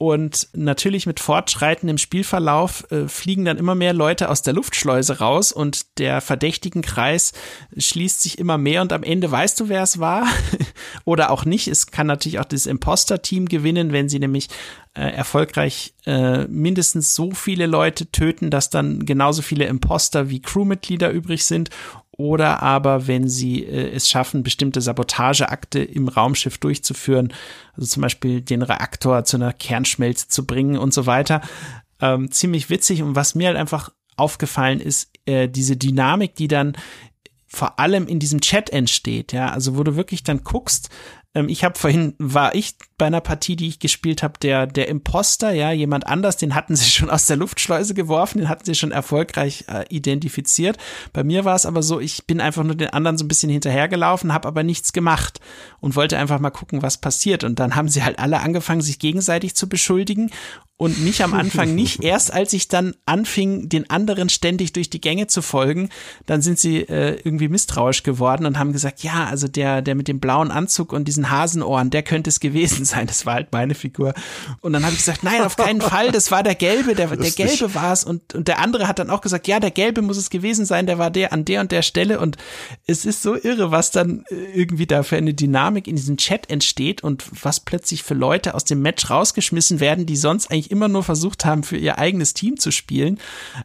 [0.02, 5.52] Und natürlich mit fortschreitendem Spielverlauf äh, fliegen dann immer mehr Leute aus der Luftschleuse raus
[5.52, 7.34] und der verdächtigen Kreis
[7.78, 10.26] schließt sich immer mehr und am Ende weißt du, wer es war
[11.06, 11.68] oder auch nicht.
[11.68, 14.48] Es kann natürlich auch das Imposter-Team gewinnen, wenn sie nämlich
[14.96, 21.12] äh, erfolgreich äh, mindestens so viele Leute töten, dass dann genauso viele Imposter wie Crewmitglieder
[21.12, 21.70] übrig sind
[22.22, 27.34] oder aber wenn sie äh, es schaffen, bestimmte Sabotageakte im Raumschiff durchzuführen,
[27.74, 31.42] also zum Beispiel den Reaktor zu einer Kernschmelze zu bringen und so weiter.
[32.00, 36.74] Ähm, ziemlich witzig und was mir halt einfach aufgefallen ist, äh, diese Dynamik, die dann
[37.48, 40.90] vor allem in diesem Chat entsteht, ja, also wo du wirklich dann guckst,
[41.34, 44.88] ähm, ich habe vorhin, war ich bei einer Partie, die ich gespielt habe, der, der
[44.88, 48.76] Imposter, ja, jemand anders, den hatten sie schon aus der Luftschleuse geworfen, den hatten sie
[48.76, 50.78] schon erfolgreich äh, identifiziert.
[51.12, 53.50] Bei mir war es aber so, ich bin einfach nur den anderen so ein bisschen
[53.50, 55.40] hinterhergelaufen, habe aber nichts gemacht
[55.80, 57.44] und wollte einfach mal gucken, was passiert.
[57.44, 60.30] Und dann haben sie halt alle angefangen, sich gegenseitig zu beschuldigen
[60.82, 62.04] und mich am Anfang nicht.
[62.04, 65.90] Erst als ich dann anfing, den anderen ständig durch die Gänge zu folgen,
[66.26, 70.08] dann sind sie äh, irgendwie misstrauisch geworden und haben gesagt, ja, also der, der mit
[70.08, 73.08] dem blauen Anzug und diesen Hasenohren, der könnte es gewesen sein.
[73.08, 74.14] Das war halt meine Figur.
[74.62, 77.32] Und dann habe ich gesagt, nein, auf keinen Fall, das war der Gelbe, der, der
[77.32, 78.04] Gelbe war es.
[78.04, 80.86] Und, und der andere hat dann auch gesagt, ja, der Gelbe muss es gewesen sein,
[80.86, 82.20] der war der an der und der Stelle.
[82.20, 82.38] Und
[82.86, 86.50] es ist so irre, was dann äh, irgendwie da für eine Dynamik in diesem Chat
[86.50, 90.88] entsteht und was plötzlich für Leute aus dem Match rausgeschmissen werden, die sonst eigentlich immer
[90.88, 93.20] nur versucht haben, für ihr eigenes Team zu spielen.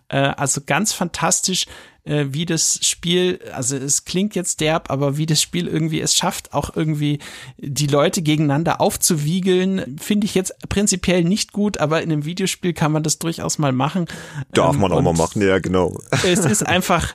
[0.08, 1.66] Äh, also ganz fantastisch
[2.06, 6.14] äh, wie das Spiel, also es klingt jetzt derb, aber wie das Spiel irgendwie es
[6.14, 7.18] schafft, auch irgendwie
[7.58, 12.92] die Leute gegeneinander aufzuwiegeln, finde ich jetzt prinzipiell nicht gut, aber in einem Videospiel kann
[12.92, 14.06] man das durchaus mal machen.
[14.52, 15.98] Darf Ähm, man auch mal machen, ja, genau.
[16.24, 17.14] Es ist einfach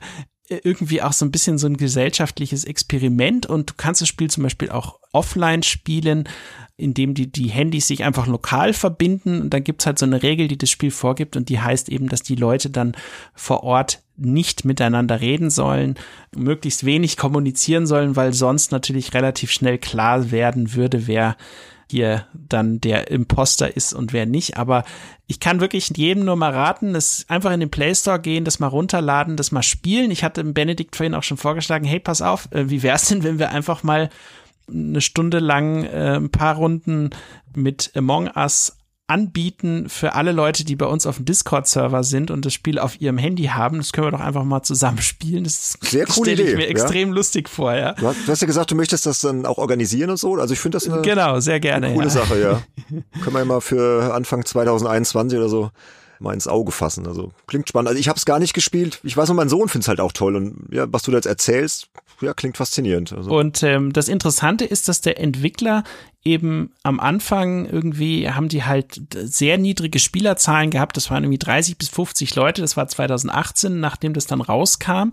[0.50, 4.44] irgendwie auch so ein bisschen so ein gesellschaftliches Experiment und du kannst das Spiel zum
[4.44, 6.28] Beispiel auch offline spielen,
[6.76, 10.48] indem die, die Handys sich einfach lokal verbinden und dann gibt's halt so eine Regel,
[10.48, 12.94] die das Spiel vorgibt und die heißt eben, dass die Leute dann
[13.34, 15.96] vor Ort nicht miteinander reden sollen,
[16.36, 21.36] möglichst wenig kommunizieren sollen, weil sonst natürlich relativ schnell klar werden würde, wer
[21.90, 24.58] hier dann der Imposter ist und wer nicht.
[24.58, 24.86] Aber
[25.28, 28.60] ich kann wirklich jedem nur mal raten, das einfach in den Play Store gehen, das
[28.60, 30.10] mal runterladen, das mal spielen.
[30.10, 33.40] Ich hatte Benedikt vorhin auch schon vorgeschlagen, hey, pass auf, äh, wie wär's denn, wenn
[33.40, 34.10] wir einfach mal
[34.70, 37.10] eine Stunde lang äh, ein paar Runden
[37.54, 38.78] mit Among Us
[39.12, 43.00] anbieten für alle Leute, die bei uns auf dem Discord-Server sind und das Spiel auf
[43.02, 43.78] ihrem Handy haben.
[43.78, 45.44] Das können wir doch einfach mal zusammen spielen.
[45.44, 46.70] Das Sehr coole stelle ich Idee, mir ja.
[46.70, 47.94] extrem lustig vor, ja.
[47.94, 50.36] Du hast, du hast ja gesagt, du möchtest das dann auch organisieren und so.
[50.36, 51.94] Also ich finde das eine Genau, sehr gerne.
[51.94, 52.10] coole ja.
[52.10, 52.62] Sache, ja.
[53.22, 55.72] Können wir ja mal für Anfang 2021 oder so
[56.20, 57.08] mal ins Auge fassen.
[57.08, 57.90] Also klingt spannend.
[57.90, 59.00] Also ich habe es gar nicht gespielt.
[59.04, 60.36] Ich weiß nur, mein Sohn findet es halt auch toll.
[60.36, 61.90] Und ja, was du da jetzt erzählst,
[62.22, 63.12] ja, klingt faszinierend.
[63.14, 65.84] Also, Und ähm, das Interessante ist, dass der Entwickler
[66.24, 70.96] eben am Anfang irgendwie haben die halt sehr niedrige Spielerzahlen gehabt.
[70.96, 72.62] Das waren irgendwie 30 bis 50 Leute.
[72.62, 75.10] Das war 2018, nachdem das dann rauskam.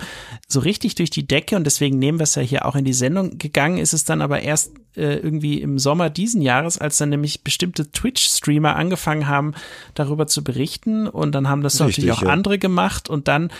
[0.47, 1.57] So richtig durch die Decke.
[1.57, 3.79] Und deswegen nehmen wir es ja hier auch in die Sendung gegangen.
[3.79, 7.91] Ist es dann aber erst äh, irgendwie im Sommer diesen Jahres, als dann nämlich bestimmte
[7.91, 9.55] Twitch-Streamer angefangen haben,
[9.95, 11.07] darüber zu berichten.
[11.07, 12.29] Und dann haben das Richtig, natürlich auch ja.
[12.29, 13.09] andere gemacht.
[13.09, 13.51] Und dann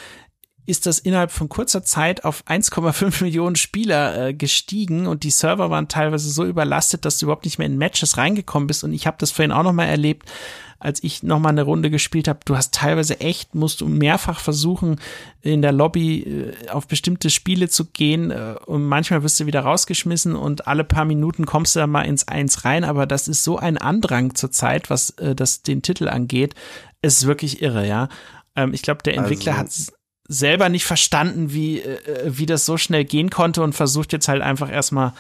[0.69, 5.71] ist das innerhalb von kurzer Zeit auf 1,5 Millionen Spieler äh, gestiegen und die Server
[5.71, 8.85] waren teilweise so überlastet, dass du überhaupt nicht mehr in Matches reingekommen bist.
[8.85, 10.31] Und ich habe das vorhin auch noch mal erlebt,
[10.79, 12.41] als ich noch mal eine Runde gespielt habe.
[12.45, 15.01] Du hast teilweise echt, musst du mehrfach versuchen,
[15.41, 19.61] in der Lobby äh, auf bestimmte Spiele zu gehen äh, und manchmal wirst du wieder
[19.61, 22.85] rausgeschmissen und alle paar Minuten kommst du dann mal ins Eins rein.
[22.85, 26.55] Aber das ist so ein Andrang zur Zeit, was äh, das den Titel angeht.
[27.01, 28.09] Es ist wirklich irre, ja.
[28.55, 29.98] Ähm, ich glaube, der Entwickler Also- hat
[30.29, 34.43] selber nicht verstanden, wie, äh, wie das so schnell gehen konnte und versucht jetzt halt
[34.43, 35.15] einfach erstmal,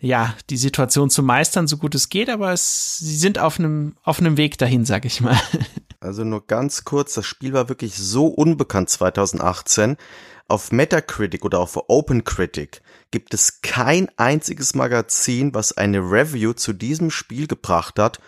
[0.00, 3.96] ja, die Situation zu meistern, so gut es geht, aber es, sie sind auf einem,
[4.02, 5.38] auf einem Weg dahin, sag ich mal.
[6.02, 9.98] Also nur ganz kurz, das Spiel war wirklich so unbekannt 2018.
[10.48, 12.80] Auf Metacritic oder auf OpenCritic
[13.10, 18.18] gibt es kein einziges Magazin, was eine Review zu diesem Spiel gebracht hat,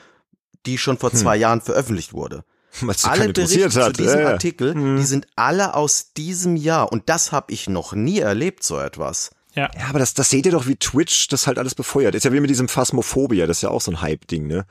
[0.66, 2.44] die schon vor zwei Jahren veröffentlicht wurde.
[2.82, 3.98] was Alle Berichte interessiert zu hat.
[3.98, 4.30] diesem Ja, ja.
[4.32, 8.78] Artikel, die sind alle aus diesem Jahr und das habe ich noch nie erlebt, so
[8.78, 9.30] etwas.
[9.54, 9.70] Ja.
[9.78, 12.14] Ja, aber das, das seht ihr doch, wie Twitch das halt alles befeuert.
[12.14, 14.64] Ist ja wie mit diesem Phasmophobia, das ist ja auch so ein Hype-Ding, ne?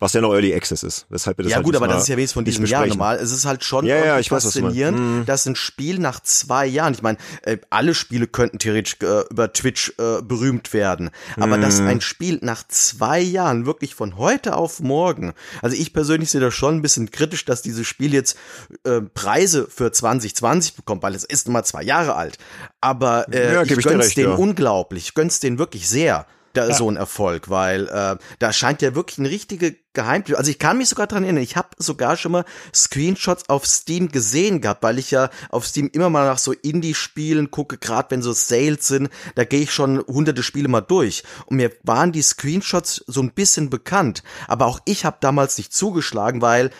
[0.00, 1.06] Was ja noch Early Access ist.
[1.10, 3.16] Weshalb wir das ja halt gut, aber das ist ja wenigstens von diesem Jahr normal.
[3.18, 4.56] Es ist halt schon Ja, ja, ich weiß, du meinst.
[4.56, 4.62] Mhm.
[4.64, 9.24] faszinierend, dass ein Spiel nach zwei Jahren, ich meine, äh, alle Spiele könnten theoretisch äh,
[9.30, 11.60] über Twitch äh, berühmt werden, aber Mhm.
[11.62, 16.40] dass ein Spiel nach zwei Jahren wirklich von heute auf morgen, also ich persönlich sehe
[16.40, 18.38] das schon ein bisschen kritisch, dass dieses Spiel jetzt
[18.84, 22.38] äh, Preise für 2020 bekommt, weil es ist mal zwei Jahre alt.
[22.80, 24.34] Aber äh, Ja, ich ich gönn's recht, denen ja.
[24.36, 26.26] unglaublich, ich gönn's denen wirklich sehr.
[26.52, 30.36] Da, so ein Erfolg, weil äh, da scheint ja wirklich eine richtige Geheimtür.
[30.36, 32.44] Also ich kann mich sogar dran erinnern, ich habe sogar schon mal
[32.74, 37.50] Screenshots auf Steam gesehen gehabt, weil ich ja auf Steam immer mal nach so Indie-Spielen
[37.52, 41.22] gucke, gerade wenn so Sales sind, da gehe ich schon hunderte Spiele mal durch.
[41.46, 45.72] Und mir waren die Screenshots so ein bisschen bekannt, aber auch ich habe damals nicht
[45.72, 46.70] zugeschlagen, weil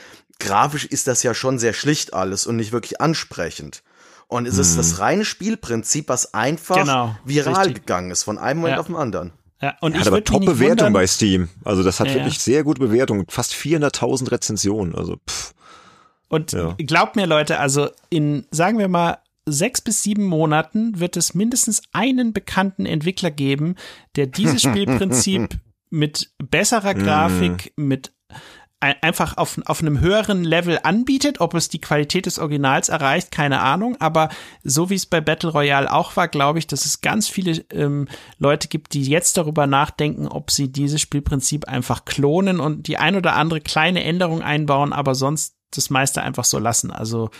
[0.40, 3.82] grafisch ist das ja schon sehr schlicht alles und nicht wirklich ansprechend.
[4.26, 7.74] Und es ist das reine Spielprinzip, was einfach Genau, viral richtig.
[7.74, 8.80] gegangen ist, von einem Moment Ja.
[8.80, 9.32] auf den anderen.
[9.62, 11.48] Ja, und Hat ich aber Top-Bewertung bei Steam.
[11.64, 13.26] Also das hat Ja, wirklich sehr gute Bewertungen.
[13.28, 14.94] Fast 400.000 Rezensionen.
[14.94, 15.54] Also pff.
[16.28, 16.74] Und Ja.
[16.78, 21.82] glaubt mir, Leute, also in, sagen wir mal, sechs bis sieben Monaten wird es mindestens
[21.92, 23.74] einen bekannten Entwickler geben,
[24.16, 25.58] der dieses Spielprinzip
[25.90, 28.12] mit besserer Grafik, mit
[28.80, 31.40] einfach auf, auf einem höheren Level anbietet.
[31.40, 33.96] Ob es die Qualität des Originals erreicht, keine Ahnung.
[34.00, 34.30] Aber
[34.64, 38.08] so wie es bei Battle Royale auch war, glaube ich, dass es ganz viele ähm,
[38.38, 43.16] Leute gibt, die jetzt darüber nachdenken, ob sie dieses Spielprinzip einfach klonen und die ein
[43.16, 46.90] oder andere kleine Änderung einbauen, aber sonst das meiste einfach so lassen.
[46.90, 47.30] Also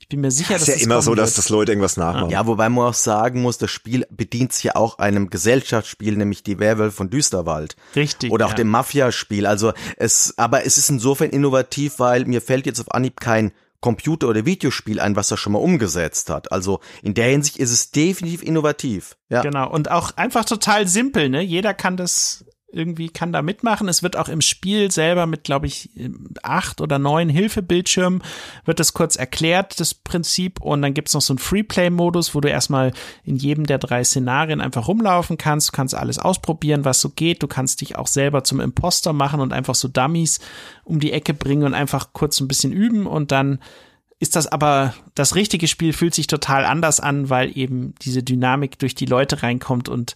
[0.00, 1.96] Ich bin mir sicher, Das dass ist ja das immer so, dass das Leute irgendwas
[1.96, 2.30] nachmachen.
[2.30, 6.42] Ja, wobei man auch sagen muss, das Spiel bedient sich ja auch einem Gesellschaftsspiel, nämlich
[6.42, 7.76] die Werwölfe von Düsterwald.
[7.94, 8.56] Richtig, Oder auch ja.
[8.56, 9.46] dem Mafia-Spiel.
[9.46, 14.28] Also es, aber es ist insofern innovativ, weil mir fällt jetzt auf Anhieb kein Computer-
[14.28, 16.50] oder Videospiel ein, was das schon mal umgesetzt hat.
[16.52, 19.16] Also in der Hinsicht ist es definitiv innovativ.
[19.28, 19.42] Ja.
[19.42, 19.70] Genau.
[19.70, 21.40] Und auch einfach total simpel, ne?
[21.42, 23.88] Jeder kann das irgendwie kann da mitmachen.
[23.88, 25.90] Es wird auch im Spiel selber mit, glaube ich,
[26.42, 28.22] acht oder neun Hilfebildschirmen
[28.64, 30.60] wird das kurz erklärt, das Prinzip.
[30.60, 32.92] Und dann gibt's noch so einen Freeplay-Modus, wo du erstmal
[33.24, 35.68] in jedem der drei Szenarien einfach rumlaufen kannst.
[35.68, 37.42] Du kannst alles ausprobieren, was so geht.
[37.42, 40.40] Du kannst dich auch selber zum Imposter machen und einfach so Dummies
[40.84, 43.60] um die Ecke bringen und einfach kurz ein bisschen üben und dann
[44.20, 48.78] ist das aber, das richtige Spiel fühlt sich total anders an, weil eben diese Dynamik
[48.78, 50.14] durch die Leute reinkommt und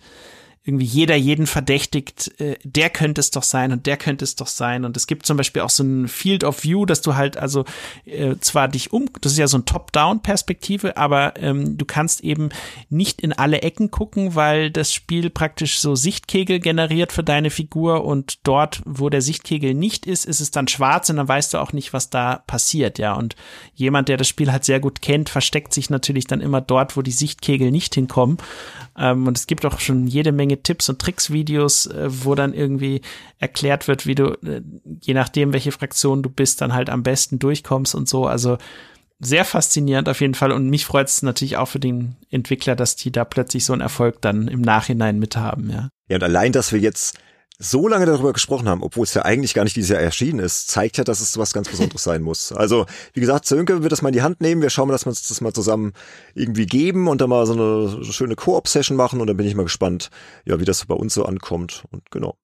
[0.67, 4.47] irgendwie jeder jeden verdächtigt, äh, der könnte es doch sein und der könnte es doch
[4.47, 4.87] sein.
[4.87, 7.67] Und es gibt zum Beispiel auch so ein Field of View, dass du halt also
[8.07, 12.49] äh, zwar dich um, das ist ja so ein Top-Down-Perspektive, aber ähm, du kannst eben
[12.89, 18.07] nicht in alle Ecken gucken, weil das Spiel praktisch so Sichtkegel generiert für deine Figur
[18.07, 21.59] und dort, wo der Sichtkegel nicht ist, ist es dann schwarz und dann weißt du
[21.59, 23.13] auch nicht, was da passiert, ja.
[23.13, 23.37] Und
[23.75, 27.03] jemand, der das Spiel halt sehr gut kennt, versteckt sich natürlich dann immer dort, wo
[27.03, 28.39] die Sichtkegel nicht hinkommen.
[28.97, 33.01] Ähm, und es gibt auch schon jede Menge Tipps und Tricks-Videos, äh, wo dann irgendwie
[33.39, 34.63] erklärt wird, wie du, äh,
[35.01, 38.27] je nachdem, welche Fraktion du bist, dann halt am besten durchkommst und so.
[38.27, 38.59] Also
[39.21, 40.53] sehr faszinierend auf jeden Fall.
[40.53, 43.83] Und mich freut es natürlich auch für den Entwickler, dass die da plötzlich so einen
[43.83, 45.89] Erfolg dann im Nachhinein mithaben, ja.
[46.09, 47.19] Ja, und allein, dass wir jetzt
[47.65, 50.69] so lange darüber gesprochen haben, obwohl es ja eigentlich gar nicht dieses Jahr erschienen ist,
[50.69, 52.53] zeigt ja, dass es was ganz Besonderes sein muss.
[52.53, 54.63] Also, wie gesagt, Sönke wird das mal in die Hand nehmen.
[54.63, 55.93] Wir schauen mal, dass wir uns das mal zusammen
[56.35, 59.65] irgendwie geben und dann mal so eine schöne Koop-Session machen und dann bin ich mal
[59.65, 60.11] gespannt,
[60.45, 61.85] ja, wie das bei uns so ankommt.
[61.91, 62.37] Und genau.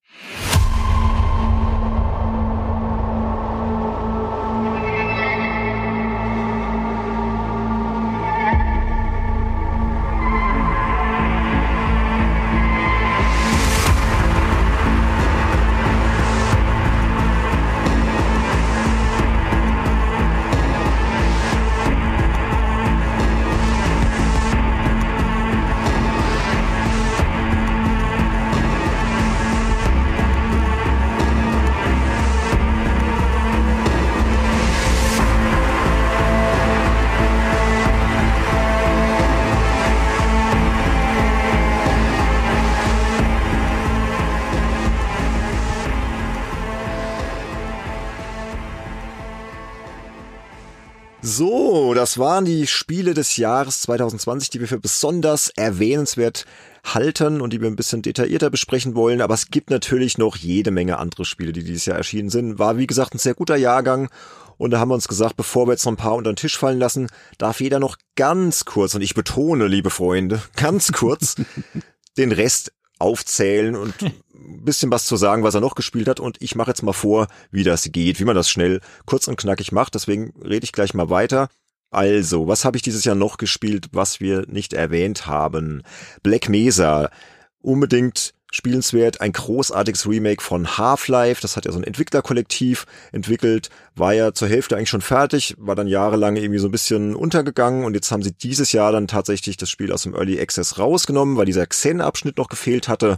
[52.01, 56.47] Das waren die Spiele des Jahres 2020, die wir für besonders erwähnenswert
[56.83, 59.21] halten und die wir ein bisschen detaillierter besprechen wollen.
[59.21, 62.57] Aber es gibt natürlich noch jede Menge andere Spiele, die dieses Jahr erschienen sind.
[62.57, 64.09] War, wie gesagt, ein sehr guter Jahrgang.
[64.57, 66.57] Und da haben wir uns gesagt, bevor wir jetzt noch ein paar unter den Tisch
[66.57, 67.07] fallen lassen,
[67.37, 71.35] darf jeder noch ganz kurz, und ich betone, liebe Freunde, ganz kurz
[72.17, 76.19] den Rest aufzählen und ein bisschen was zu sagen, was er noch gespielt hat.
[76.19, 79.37] Und ich mache jetzt mal vor, wie das geht, wie man das schnell kurz und
[79.37, 79.93] knackig macht.
[79.93, 81.47] Deswegen rede ich gleich mal weiter.
[81.91, 85.83] Also, was habe ich dieses Jahr noch gespielt, was wir nicht erwähnt haben?
[86.23, 87.11] Black Mesa,
[87.59, 94.13] unbedingt spielenswert, ein großartiges Remake von Half-Life, das hat ja so ein Entwicklerkollektiv entwickelt, war
[94.13, 97.83] ja zur Hälfte eigentlich schon fertig, war dann jahrelang irgendwie so ein bisschen untergegangen.
[97.83, 101.35] Und jetzt haben sie dieses Jahr dann tatsächlich das Spiel aus dem Early Access rausgenommen,
[101.35, 103.17] weil dieser Xen-Abschnitt noch gefehlt hatte,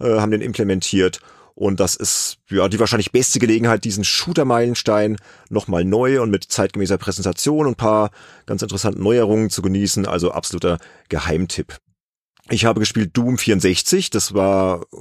[0.00, 1.20] äh, haben den implementiert
[1.54, 5.16] und das ist ja die wahrscheinlich beste Gelegenheit, diesen Shooter-Meilenstein
[5.50, 8.10] nochmal neu und mit zeitgemäßer Präsentation und paar
[8.46, 10.06] ganz interessanten Neuerungen zu genießen.
[10.06, 10.78] Also absoluter
[11.08, 11.78] Geheimtipp.
[12.50, 14.10] Ich habe gespielt Doom 64.
[14.10, 14.96] Das war äh,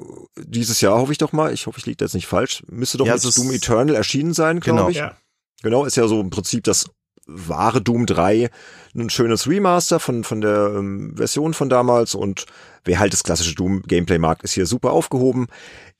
[0.45, 1.51] dieses Jahr, hoffe ich doch mal.
[1.53, 2.63] Ich hoffe, ich liege da jetzt nicht falsch.
[2.69, 4.89] Müsste doch Ja, mit Doom Eternal erschienen sein, glaube Genau.
[4.89, 4.97] ich.
[4.97, 5.17] Ja.
[5.61, 6.85] Genau, ist ja so im Prinzip das
[7.25, 8.49] wahre Doom 3,
[8.95, 12.45] ein schönes Remaster von, von der ähm, Version von damals und
[12.84, 15.47] wer halt das klassische Doom-Gameplay mag, ist hier super aufgehoben.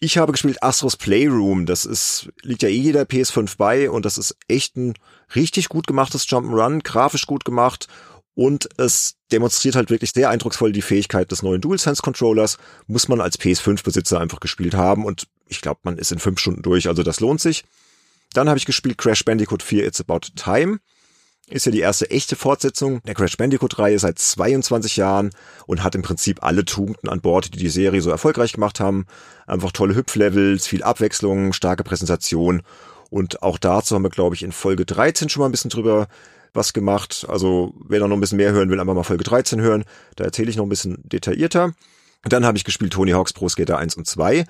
[0.03, 4.17] Ich habe gespielt Astros Playroom, das ist, liegt ja eh jeder PS5 bei und das
[4.17, 4.95] ist echt ein
[5.34, 7.88] richtig gut gemachtes Jump'n'Run, grafisch gut gemacht
[8.35, 12.57] und es demonstriert halt wirklich sehr eindrucksvoll die Fähigkeit des neuen DualSense-Controllers,
[12.88, 16.63] muss man als PS5-Besitzer einfach gespielt haben und ich glaube, man ist in fünf Stunden
[16.63, 17.63] durch, also das lohnt sich.
[18.34, 20.80] Dann habe ich gespielt Crash Bandicoot 4 It's About Time.
[21.53, 25.30] Ist ja die erste echte Fortsetzung der Crash Bandicoot-Reihe seit 22 Jahren
[25.67, 29.05] und hat im Prinzip alle Tugenden an Bord, die die Serie so erfolgreich gemacht haben.
[29.45, 32.63] Einfach tolle Hüpflevels, viel Abwechslung, starke Präsentation.
[33.11, 36.07] Und auch dazu haben wir, glaube ich, in Folge 13 schon mal ein bisschen drüber
[36.55, 37.27] was gemacht.
[37.30, 39.84] Also wer noch ein bisschen mehr hören will, einfach mal Folge 13 hören.
[40.15, 41.73] Da erzähle ich noch ein bisschen detaillierter.
[42.23, 44.45] Dann habe ich gespielt Tony Hawk's Pro Skater 1 und 2.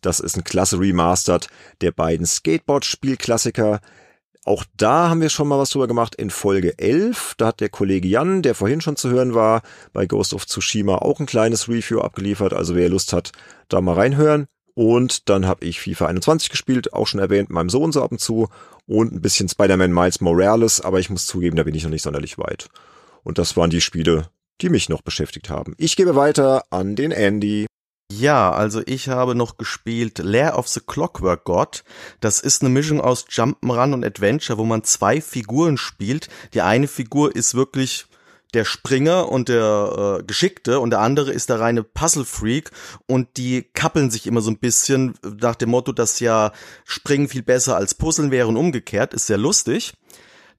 [0.00, 1.46] Das ist ein klasse Remastered
[1.82, 3.80] der beiden Skateboard-Spielklassiker
[4.48, 7.34] Auch da haben wir schon mal was drüber gemacht in Folge 11.
[7.36, 9.60] Da hat der Kollege Jan, der vorhin schon zu hören war,
[9.92, 12.54] bei Ghost of Tsushima auch ein kleines Review abgeliefert.
[12.54, 13.32] Also wer Lust hat,
[13.68, 14.46] da mal reinhören.
[14.72, 18.20] Und dann habe ich FIFA 21 gespielt, auch schon erwähnt, meinem Sohn so ab und
[18.20, 18.48] zu.
[18.86, 22.00] Und ein bisschen Spider-Man Miles Morales, aber ich muss zugeben, da bin ich noch nicht
[22.00, 22.70] sonderlich weit.
[23.24, 24.30] Und das waren die Spiele,
[24.62, 25.74] die mich noch beschäftigt haben.
[25.76, 27.66] Ich gebe weiter an den Andy.
[28.10, 31.84] Ja, also ich habe noch gespielt Lair of the Clockwork God.
[32.20, 36.28] Das ist eine Mischung aus Jump'n'Run und Adventure, wo man zwei Figuren spielt.
[36.54, 38.06] Die eine Figur ist wirklich
[38.54, 42.70] der Springer und der äh, Geschickte und der andere ist der reine Puzzle-Freak
[43.06, 46.52] und die kappeln sich immer so ein bisschen nach dem Motto, dass ja
[46.84, 49.92] Springen viel besser als Puzzeln wäre und umgekehrt, ist sehr lustig.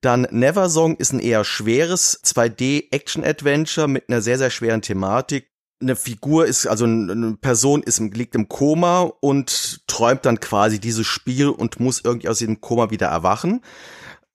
[0.01, 5.48] Dann Neversong ist ein eher schweres 2D-Action-Adventure mit einer sehr, sehr schweren Thematik
[5.81, 11.07] eine Figur ist, also eine Person ist, liegt im Koma und träumt dann quasi dieses
[11.07, 13.61] Spiel und muss irgendwie aus diesem Koma wieder erwachen.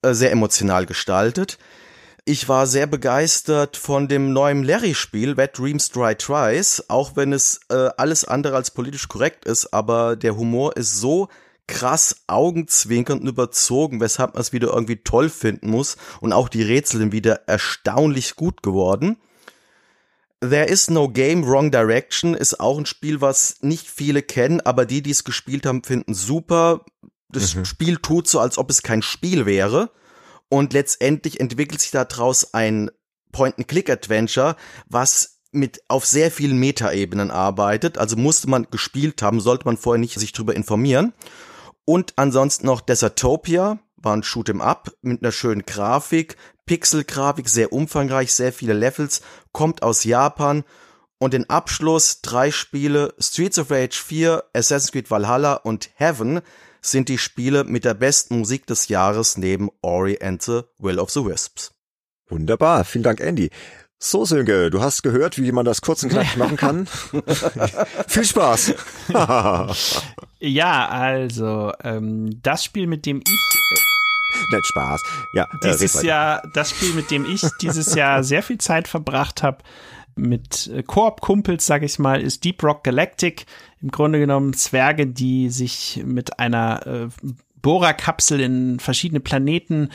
[0.01, 1.57] Äh, sehr emotional gestaltet.
[2.25, 7.59] Ich war sehr begeistert von dem neuen Larry-Spiel, Wet Dreams Dry Tries, auch wenn es
[7.69, 11.29] äh, alles andere als politisch korrekt ist, aber der Humor ist so
[11.67, 16.63] krass augenzwinkernd und überzogen, weshalb man es wieder irgendwie toll finden muss und auch die
[16.63, 19.17] Rätsel sind wieder erstaunlich gut geworden.
[20.49, 24.85] There is no game, wrong direction ist auch ein Spiel, was nicht viele kennen, aber
[24.85, 26.85] die, die es gespielt haben, finden super.
[27.29, 27.65] Das mhm.
[27.65, 29.91] Spiel tut so, als ob es kein Spiel wäre.
[30.49, 32.91] Und letztendlich entwickelt sich daraus ein
[33.31, 34.55] Point-and-Click-Adventure,
[34.87, 37.97] was mit auf sehr vielen Metaebenen arbeitet.
[37.97, 41.13] Also musste man gespielt haben, sollte man vorher nicht sich drüber informieren.
[41.85, 48.33] Und ansonsten noch Desertopia, war ein Shoot'em Up mit einer schönen Grafik, Pixel-Grafik, sehr umfangreich,
[48.33, 49.21] sehr viele Levels,
[49.51, 50.63] kommt aus Japan
[51.17, 56.41] und den Abschluss drei Spiele Streets of Rage 4, Assassin's Creed Valhalla und Heaven
[56.81, 61.09] sind die Spiele mit der besten Musik des Jahres neben Ori and the Will of
[61.09, 61.73] the Wisps.
[62.29, 63.49] Wunderbar, vielen Dank Andy.
[63.97, 66.85] So, Sönke, du hast gehört, wie man das kurz und knackig machen kann.
[68.07, 68.75] Viel Spaß.
[70.39, 73.94] ja, also ähm, das Spiel, mit dem ich
[74.51, 75.01] Nein, Spaß.
[75.33, 78.87] Ja, äh, dieses äh, Jahr, das Spiel, mit dem ich dieses Jahr sehr viel Zeit
[78.87, 79.59] verbracht habe,
[80.15, 83.45] mit äh, Koop-Kumpels, sag ich mal, ist Deep Rock Galactic.
[83.81, 87.07] Im Grunde genommen Zwerge, die sich mit einer äh,
[87.61, 89.89] Bohrerkapsel in verschiedene Planeten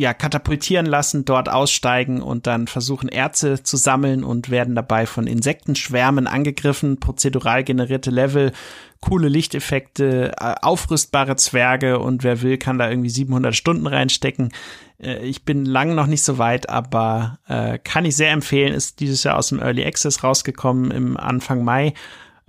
[0.00, 5.26] ja, katapultieren lassen, dort aussteigen und dann versuchen Erze zu sammeln und werden dabei von
[5.26, 8.52] Insektenschwärmen angegriffen, prozedural generierte Level,
[9.00, 14.54] coole Lichteffekte, äh, aufrüstbare Zwerge und wer will, kann da irgendwie 700 Stunden reinstecken.
[15.02, 19.00] Äh, ich bin lang noch nicht so weit, aber äh, kann ich sehr empfehlen, ist
[19.00, 21.92] dieses Jahr aus dem Early Access rausgekommen im Anfang Mai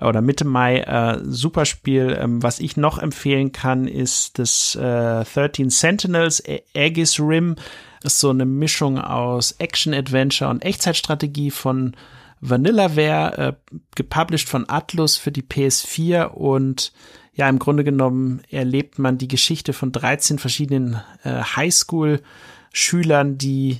[0.01, 0.79] oder Mitte Mai.
[0.79, 2.17] Äh, super Spiel.
[2.19, 6.43] Ähm, was ich noch empfehlen kann, ist das äh, 13 Sentinels
[6.75, 7.55] Aegis Rim.
[8.03, 11.95] Ist so eine Mischung aus Action-Adventure und Echtzeitstrategie von
[12.41, 16.91] Vanillaware, äh, gepublished von Atlus für die PS4 und
[17.33, 23.79] ja, im Grunde genommen erlebt man die Geschichte von 13 verschiedenen äh, Highschool-Schülern, die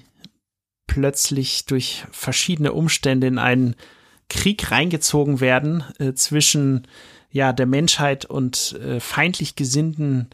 [0.87, 3.75] plötzlich durch verschiedene Umstände in einen
[4.31, 6.87] Krieg reingezogen werden äh, zwischen
[7.31, 10.29] ja der Menschheit und äh, feindlich gesinnten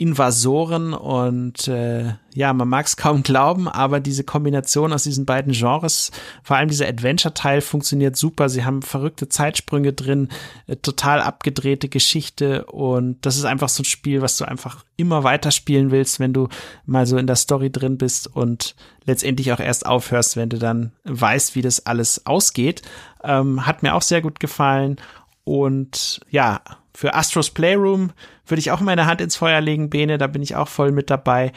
[0.00, 5.52] Invasoren und äh, ja, man mag es kaum glauben, aber diese Kombination aus diesen beiden
[5.52, 6.10] Genres,
[6.42, 8.48] vor allem dieser Adventure-Teil funktioniert super.
[8.48, 10.28] Sie haben verrückte Zeitsprünge drin,
[10.66, 15.22] äh, total abgedrehte Geschichte und das ist einfach so ein Spiel, was du einfach immer
[15.22, 16.48] weiterspielen willst, wenn du
[16.86, 20.92] mal so in der Story drin bist und letztendlich auch erst aufhörst, wenn du dann
[21.04, 22.80] weißt, wie das alles ausgeht.
[23.22, 24.96] Ähm, hat mir auch sehr gut gefallen
[25.44, 26.60] und ja,
[26.94, 28.12] für Astros Playroom
[28.46, 31.10] würde ich auch meine Hand ins Feuer legen, Bene, da bin ich auch voll mit
[31.10, 31.52] dabei.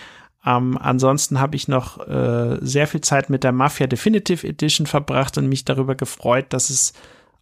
[0.46, 5.38] Ähm, ansonsten habe ich noch äh, sehr viel Zeit mit der Mafia Definitive Edition verbracht
[5.38, 6.94] und mich darüber gefreut, dass es,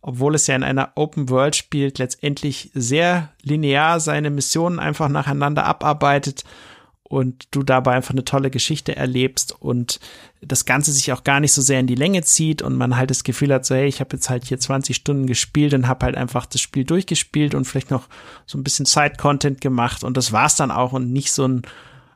[0.01, 5.65] obwohl es ja in einer Open World spielt, letztendlich sehr linear seine Missionen einfach nacheinander
[5.65, 6.43] abarbeitet
[7.11, 9.99] und du dabei einfach eine tolle Geschichte erlebst und
[10.41, 13.09] das Ganze sich auch gar nicht so sehr in die Länge zieht und man halt
[13.09, 16.05] das Gefühl hat, so hey, ich habe jetzt halt hier 20 Stunden gespielt und habe
[16.05, 18.07] halt einfach das Spiel durchgespielt und vielleicht noch
[18.45, 21.63] so ein bisschen Side-Content gemacht und das war's dann auch und nicht so ein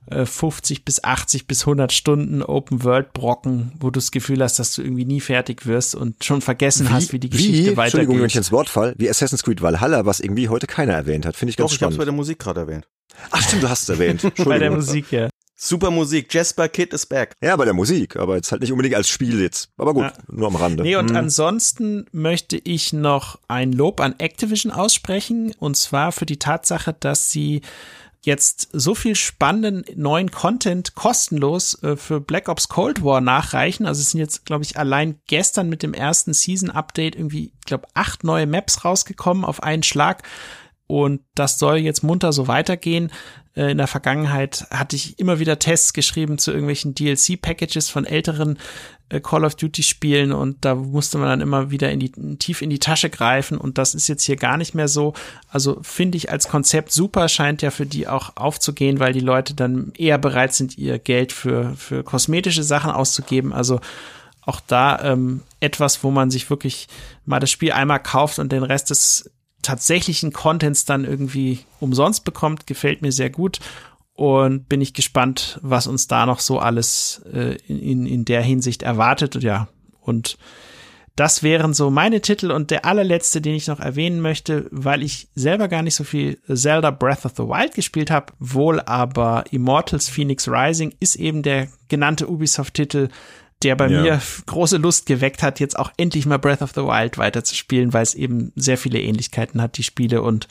[0.10, 4.82] äh, 50 bis 80 bis 100 Stunden Open-World-Brocken, wo du das Gefühl hast, dass du
[4.82, 7.84] irgendwie nie fertig wirst und schon vergessen wie, hast, wie die Geschichte wie, weitergeht.
[7.86, 11.26] Entschuldigung, wenn ich ins Wort fall, wie Assassin's Creed Valhalla, was irgendwie heute keiner erwähnt
[11.26, 11.36] hat.
[11.36, 11.96] Finde ich ganz Doch, spannend.
[11.96, 12.88] ich hab's bei der Musik gerade erwähnt.
[13.32, 14.22] Ach stimmt, du hast es erwähnt.
[14.46, 15.30] bei der Musik, ja.
[15.58, 16.34] Super Musik.
[16.34, 17.34] Jasper Kid is back.
[17.42, 19.70] Ja, bei der Musik, aber jetzt halt nicht unbedingt als Spiel jetzt.
[19.78, 20.14] Aber gut, ja.
[20.28, 20.84] nur am Rande.
[20.84, 21.16] Nee, und hm.
[21.16, 27.32] ansonsten möchte ich noch ein Lob an Activision aussprechen und zwar für die Tatsache, dass
[27.32, 27.62] sie
[28.26, 33.86] jetzt so viel spannenden neuen Content kostenlos äh, für Black Ops Cold War nachreichen.
[33.86, 37.88] Also es sind jetzt, glaube ich, allein gestern mit dem ersten Season-Update irgendwie, ich glaube,
[37.94, 40.24] acht neue Maps rausgekommen auf einen Schlag.
[40.88, 43.12] Und das soll jetzt munter so weitergehen.
[43.56, 48.60] Äh, in der Vergangenheit hatte ich immer wieder Tests geschrieben zu irgendwelchen DLC-Packages von älteren
[49.10, 52.62] äh, Call of Duty Spielen und da musste man dann immer wieder in die, tief
[52.62, 55.14] in die Tasche greifen und das ist jetzt hier gar nicht mehr so.
[55.50, 59.54] Also finde ich als Konzept super, scheint ja für die auch aufzugehen, weil die Leute
[59.54, 63.54] dann eher bereit sind, ihr Geld für, für kosmetische Sachen auszugeben.
[63.54, 63.80] Also
[64.42, 66.88] auch da ähm, etwas, wo man sich wirklich
[67.26, 69.32] mal das Spiel einmal kauft und den Rest des
[69.66, 73.60] tatsächlichen Contents dann irgendwie umsonst bekommt, gefällt mir sehr gut.
[74.14, 78.82] Und bin ich gespannt, was uns da noch so alles äh, in, in der Hinsicht
[78.82, 79.44] erwartet.
[79.44, 79.68] Ja,
[80.00, 80.38] und
[81.16, 85.30] das wären so meine Titel und der allerletzte, den ich noch erwähnen möchte, weil ich
[85.34, 90.10] selber gar nicht so viel Zelda Breath of the Wild gespielt habe, wohl aber Immortals
[90.10, 93.10] Phoenix Rising ist eben der genannte Ubisoft-Titel,
[93.66, 94.02] der bei ja.
[94.02, 98.04] mir große Lust geweckt hat, jetzt auch endlich mal Breath of the Wild weiterzuspielen, weil
[98.04, 100.48] es eben sehr viele Ähnlichkeiten hat, die Spiele und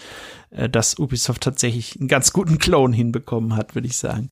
[0.51, 4.31] äh, dass Ubisoft tatsächlich einen ganz guten Clone hinbekommen hat, würde ich sagen.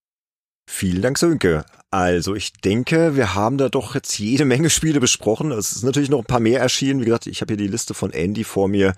[0.69, 1.65] Vielen Dank, Sönke.
[1.91, 5.53] Also ich denke, wir haben da doch jetzt jede Menge Spiele besprochen.
[5.53, 7.01] Es ist natürlich noch ein paar mehr erschienen.
[7.01, 8.95] Wie gesagt, ich habe hier die Liste von Andy vor mir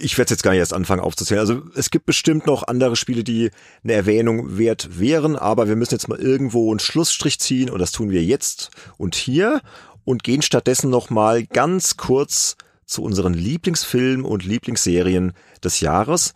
[0.00, 1.40] ich werde jetzt gar nicht erst anfangen aufzuzählen.
[1.40, 3.50] Also es gibt bestimmt noch andere Spiele, die
[3.84, 7.92] eine Erwähnung wert wären, aber wir müssen jetzt mal irgendwo einen Schlussstrich ziehen und das
[7.92, 9.60] tun wir jetzt und hier
[10.04, 12.56] und gehen stattdessen noch mal ganz kurz
[12.86, 15.32] zu unseren Lieblingsfilmen und Lieblingsserien
[15.62, 16.34] des Jahres.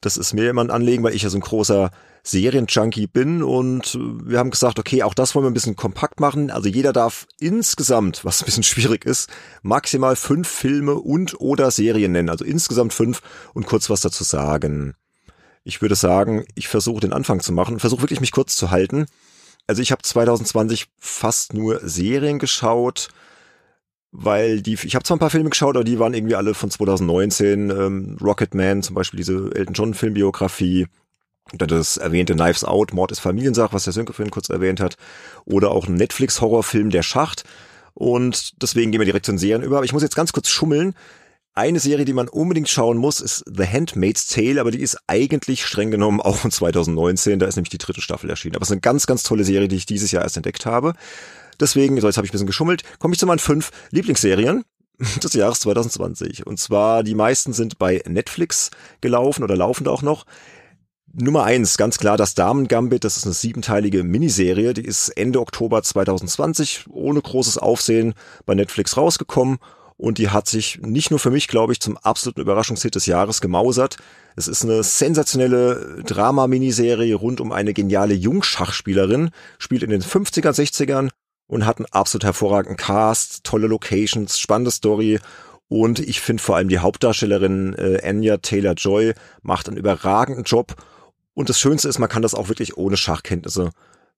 [0.00, 1.90] Das ist mir immer ein Anliegen, weil ich ja so ein großer
[2.22, 6.50] Serienjunkie bin und wir haben gesagt, okay, auch das wollen wir ein bisschen kompakt machen.
[6.50, 9.30] Also jeder darf insgesamt, was ein bisschen schwierig ist,
[9.62, 12.28] maximal fünf Filme und oder Serien nennen.
[12.28, 13.22] Also insgesamt fünf
[13.54, 14.94] und kurz was dazu sagen.
[15.64, 19.06] Ich würde sagen, ich versuche den Anfang zu machen, versuche wirklich mich kurz zu halten.
[19.66, 23.08] Also ich habe 2020 fast nur Serien geschaut,
[24.10, 26.70] weil die, ich habe zwar ein paar Filme geschaut, aber die waren irgendwie alle von
[26.70, 27.70] 2019.
[27.70, 30.86] Ähm, Rocketman zum Beispiel, diese Elton John Filmbiografie,
[31.52, 34.96] das erwähnte Knives Out, Mord ist Familiensache, was der Sönke vorhin kurz erwähnt hat,
[35.44, 37.44] oder auch ein Netflix-Horrorfilm Der Schacht.
[37.94, 39.76] Und deswegen gehen wir direkt zu den Serien über.
[39.76, 40.94] Aber ich muss jetzt ganz kurz schummeln.
[41.54, 45.66] Eine Serie, die man unbedingt schauen muss, ist The Handmaid's Tale, aber die ist eigentlich
[45.66, 47.40] streng genommen auch von 2019.
[47.40, 48.54] Da ist nämlich die dritte Staffel erschienen.
[48.54, 50.92] Aber es ist eine ganz, ganz tolle Serie, die ich dieses Jahr erst entdeckt habe.
[51.58, 54.64] Deswegen, so jetzt habe ich ein bisschen geschummelt, komme ich zu meinen fünf Lieblingsserien
[55.24, 56.46] des Jahres 2020.
[56.46, 58.70] Und zwar, die meisten sind bei Netflix
[59.00, 60.26] gelaufen oder laufen da auch noch.
[61.14, 65.40] Nummer eins, ganz klar, das Damen Gambit, das ist eine siebenteilige Miniserie, die ist Ende
[65.40, 68.14] Oktober 2020 ohne großes Aufsehen
[68.46, 69.58] bei Netflix rausgekommen.
[69.96, 73.40] Und die hat sich nicht nur für mich, glaube ich, zum absoluten Überraschungshit des Jahres
[73.40, 73.96] gemausert.
[74.36, 81.08] Es ist eine sensationelle Drama-Miniserie rund um eine geniale Jungschachspielerin, spielt in den 50er, 60ern
[81.48, 85.18] und hat einen absolut hervorragenden Cast, tolle Locations, spannende Story.
[85.66, 90.76] Und ich finde vor allem die Hauptdarstellerin äh, Anya Taylor-Joy macht einen überragenden Job
[91.38, 93.70] und das Schönste ist, man kann das auch wirklich ohne Schachkenntnisse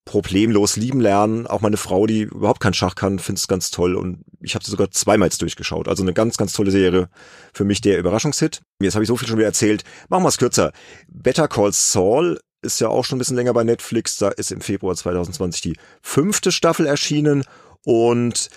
[0.06, 1.46] problemlos lieben lernen.
[1.46, 3.94] Auch meine Frau, die überhaupt kein Schach kann, findet es ganz toll.
[3.94, 5.86] Und ich habe sie sogar zweimal durchgeschaut.
[5.86, 7.10] Also eine ganz, ganz tolle Serie.
[7.52, 8.62] Für mich der Überraschungshit.
[8.80, 9.84] Jetzt habe ich so viel schon wieder erzählt.
[10.08, 10.72] Machen wir es kürzer.
[11.08, 14.16] Better Call Saul ist ja auch schon ein bisschen länger bei Netflix.
[14.16, 17.44] Da ist im Februar 2020 die fünfte Staffel erschienen.
[17.84, 18.48] Und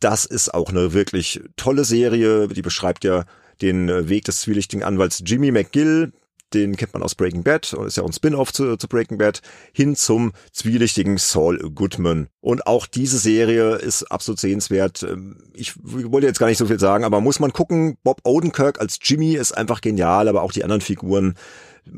[0.00, 2.48] das ist auch eine wirklich tolle Serie.
[2.48, 3.26] Die beschreibt ja
[3.62, 6.12] den Weg des zwielichtigen Anwalts Jimmy McGill,
[6.54, 9.40] den kennt man aus Breaking Bad, ist ja auch ein Spin-off zu, zu Breaking Bad,
[9.72, 12.28] hin zum zwielichtigen Saul Goodman.
[12.40, 15.02] Und auch diese Serie ist absolut sehenswert.
[15.02, 17.96] Ähm, ich wollte jetzt gar nicht so viel sagen, aber muss man gucken.
[18.02, 21.34] Bob Odenkirk als Jimmy ist einfach genial, aber auch die anderen Figuren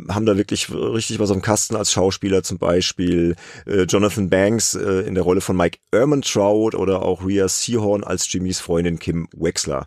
[0.09, 3.37] haben da wirklich richtig was am Kasten als Schauspieler, zum Beispiel
[3.67, 8.33] äh, Jonathan Banks äh, in der Rolle von Mike Ehrmantraut oder auch Rhea Seahorn als
[8.33, 9.87] Jimmys Freundin Kim Wexler.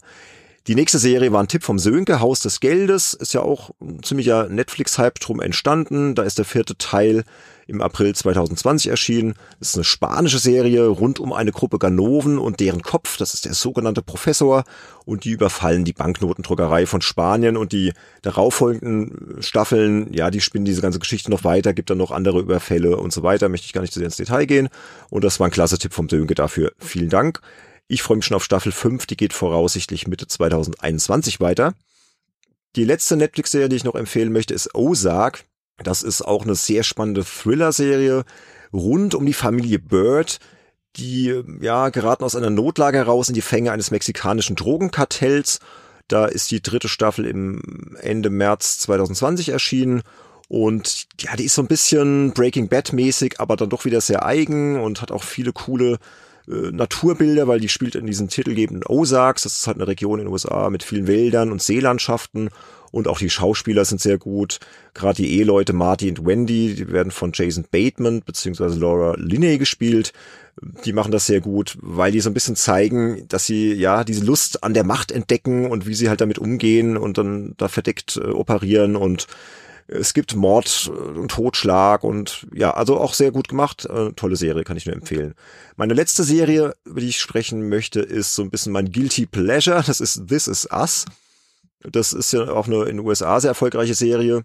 [0.67, 4.01] Die nächste Serie war ein Tipp vom Sönke, Haus des Geldes, ist ja auch ein
[4.01, 6.15] ziemlicher Netflix-Hype drum entstanden.
[6.15, 7.25] Da ist der vierte Teil
[7.67, 9.33] im April 2020 erschienen.
[9.59, 13.43] Das ist eine spanische Serie rund um eine Gruppe Ganoven und deren Kopf, das ist
[13.43, 14.63] der sogenannte Professor,
[15.03, 17.91] und die überfallen die Banknotendruckerei von Spanien und die
[18.21, 22.95] darauffolgenden Staffeln, ja, die spinnen diese ganze Geschichte noch weiter, gibt dann noch andere Überfälle
[22.95, 24.69] und so weiter, möchte ich gar nicht zu sehr ins Detail gehen.
[25.09, 26.71] Und das war ein klasse Tipp vom Sönke dafür.
[26.77, 27.41] Vielen Dank.
[27.87, 31.73] Ich freue mich schon auf Staffel 5, die geht voraussichtlich Mitte 2021 weiter.
[32.75, 35.45] Die letzte Netflix-Serie, die ich noch empfehlen möchte, ist Ozark.
[35.77, 38.23] Das ist auch eine sehr spannende Thriller-Serie
[38.71, 40.39] rund um die Familie Bird.
[40.95, 45.59] Die ja geraten aus einer Notlage heraus in die Fänge eines mexikanischen Drogenkartells.
[46.07, 50.03] Da ist die dritte Staffel im Ende März 2020 erschienen
[50.47, 54.25] Und ja, die ist so ein bisschen Breaking Bad mäßig, aber dann doch wieder sehr
[54.25, 55.97] eigen und hat auch viele coole
[56.47, 59.43] äh, Naturbilder, weil die spielt in diesen titelgebenden Ozarks.
[59.43, 62.49] Das ist halt eine Region in den USA mit vielen Wäldern und Seelandschaften.
[62.91, 64.59] Und auch die Schauspieler sind sehr gut.
[64.93, 70.13] Gerade die Eheleute Marty und Wendy, die werden von Jason Bateman beziehungsweise Laura Linney gespielt.
[70.85, 74.23] Die machen das sehr gut, weil die so ein bisschen zeigen, dass sie ja diese
[74.23, 78.17] Lust an der Macht entdecken und wie sie halt damit umgehen und dann da verdeckt
[78.17, 79.25] äh, operieren und
[79.87, 83.85] es gibt Mord und Totschlag und ja, also auch sehr gut gemacht.
[83.85, 85.33] Äh, tolle Serie, kann ich nur empfehlen.
[85.75, 89.83] Meine letzte Serie, über die ich sprechen möchte, ist so ein bisschen mein Guilty Pleasure.
[89.85, 91.05] Das ist This Is Us.
[91.81, 94.43] Das ist ja auch eine in den USA sehr erfolgreiche Serie.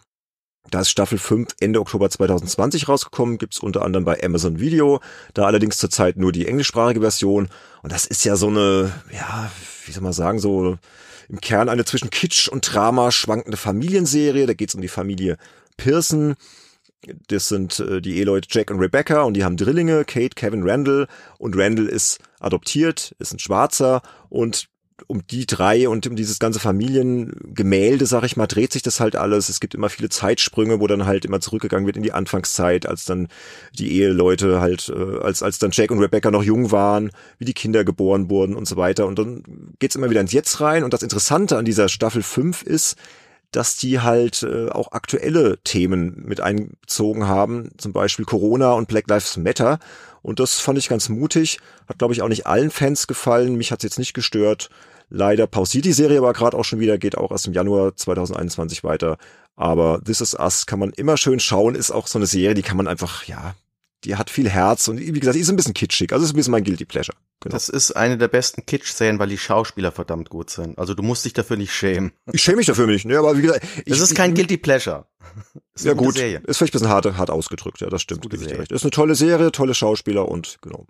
[0.71, 5.01] Da ist Staffel 5 Ende Oktober 2020 rausgekommen, gibt's unter anderem bei Amazon Video,
[5.33, 7.49] da allerdings zurzeit nur die englischsprachige Version.
[7.83, 9.51] Und das ist ja so eine, ja,
[9.87, 10.77] wie soll man sagen, so
[11.29, 14.47] im Kern eine zwischen Kitsch und Drama schwankende Familienserie.
[14.47, 15.37] Da geht's um die Familie
[15.77, 16.35] Pearson.
[17.29, 21.07] Das sind äh, die Eheleute Jack und Rebecca und die haben Drillinge, Kate, Kevin, Randall.
[21.39, 24.69] Und Randall ist adoptiert, ist ein Schwarzer und
[25.07, 29.17] um die drei und um dieses ganze Familiengemälde, sag ich mal, dreht sich das halt
[29.17, 29.49] alles.
[29.49, 33.05] Es gibt immer viele Zeitsprünge, wo dann halt immer zurückgegangen wird in die Anfangszeit, als
[33.05, 33.29] dann
[33.79, 37.55] die Eheleute halt, äh, als, als dann Jack und Rebecca noch jung waren, wie die
[37.55, 39.07] Kinder geboren wurden und so weiter.
[39.07, 39.43] Und dann
[39.79, 40.85] geht's immer wieder ins Jetzt rein.
[40.85, 42.97] Und das Interessante an dieser Staffel 5 ist,
[43.51, 49.09] dass die halt äh, auch aktuelle Themen mit einbezogen haben, zum Beispiel Corona und Black
[49.09, 49.79] Lives Matter.
[50.23, 51.59] Und das fand ich ganz mutig.
[51.89, 53.57] Hat, glaube ich, auch nicht allen Fans gefallen.
[53.57, 54.69] Mich hat's jetzt nicht gestört.
[55.11, 58.85] Leider pausiert die Serie aber gerade auch schon wieder, geht auch erst im Januar 2021
[58.85, 59.17] weiter.
[59.57, 62.63] Aber This Is Us kann man immer schön schauen, ist auch so eine Serie, die
[62.63, 63.55] kann man einfach, ja,
[64.05, 66.13] die hat viel Herz und wie gesagt, die ist ein bisschen kitschig.
[66.13, 67.17] Also ist ein bisschen mein Guilty Pleasure.
[67.41, 67.53] Genau.
[67.53, 70.77] Das ist eine der besten Kitsch-Serien, weil die Schauspieler verdammt gut sind.
[70.79, 72.13] Also du musst dich dafür nicht schämen.
[72.33, 75.07] Ich schäme mich dafür nicht, ne, aber wie gesagt, ich, das ist kein Guilty Pleasure.
[75.75, 76.43] Ist ja gut, Serie.
[76.47, 78.27] ist vielleicht ein bisschen hart, hart ausgedrückt, ja, das stimmt.
[78.33, 78.59] Serie.
[78.59, 78.73] Recht.
[78.73, 80.87] Ist eine tolle Serie, tolle Schauspieler und genau.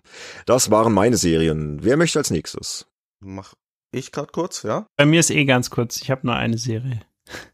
[0.47, 1.83] Das waren meine Serien.
[1.83, 2.87] Wer möchte als nächstes?
[3.19, 3.53] Mach
[3.91, 4.87] ich gerade kurz, ja?
[4.97, 6.01] Bei mir ist eh ganz kurz.
[6.01, 7.01] Ich habe nur eine Serie.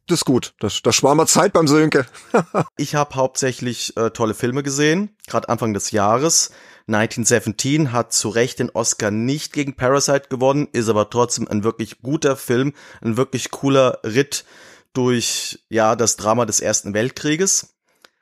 [0.08, 0.54] Das ist gut.
[0.60, 2.06] Das, das sparen wir Zeit beim Sönke.
[2.78, 6.52] ich habe hauptsächlich äh, tolle Filme gesehen, gerade Anfang des Jahres.
[6.88, 12.02] 1917 hat zu Recht den Oscar nicht gegen Parasite gewonnen, ist aber trotzdem ein wirklich
[12.02, 14.46] guter Film, ein wirklich cooler Ritt
[14.94, 17.76] durch ja das Drama des Ersten Weltkrieges.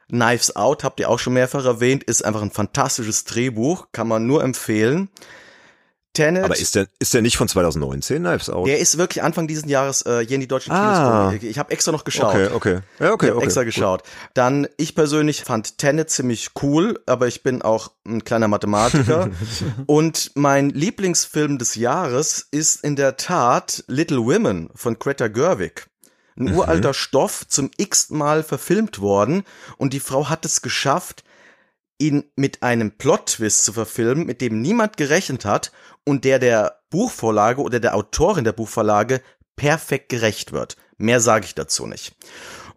[0.10, 4.28] Knives Out habt ihr auch schon mehrfach erwähnt, ist einfach ein fantastisches Drehbuch, kann man
[4.28, 5.10] nur empfehlen.
[6.14, 6.44] Tenet.
[6.44, 8.68] Aber ist der, ist der nicht von 2019, Knives Out?
[8.68, 11.30] Der ist wirklich Anfang diesen Jahres äh, hier in die deutschen ah.
[11.32, 11.44] Kinos.
[11.44, 12.36] Ich habe extra noch geschaut.
[12.36, 12.80] Okay, okay.
[13.00, 13.46] Ja, okay, ich okay.
[13.46, 14.04] extra geschaut.
[14.34, 19.32] Dann, ich persönlich fand Tenet ziemlich cool, aber ich bin auch ein kleiner Mathematiker.
[19.88, 25.88] und mein Lieblingsfilm des Jahres ist in der Tat Little Women von Greta Gerwig.
[26.38, 26.58] Ein mhm.
[26.58, 29.44] uralter Stoff, zum x Mal verfilmt worden
[29.78, 31.24] und die Frau hat es geschafft,
[32.00, 35.72] ihn mit einem Plot-Twist zu verfilmen, mit dem niemand gerechnet hat
[36.06, 39.22] und der der Buchvorlage oder der Autorin der Buchvorlage
[39.56, 40.78] perfekt gerecht wird.
[40.98, 42.16] Mehr sage ich dazu nicht.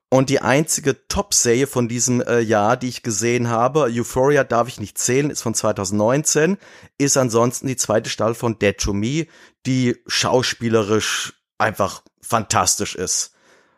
[0.08, 4.78] Und die einzige Top-Serie von diesem äh, Jahr, die ich gesehen habe, Euphoria darf ich
[4.78, 6.58] nicht zählen, ist von 2019,
[6.96, 9.26] ist ansonsten die zweite Staffel von Dead to Me,
[9.66, 13.32] die schauspielerisch einfach fantastisch ist.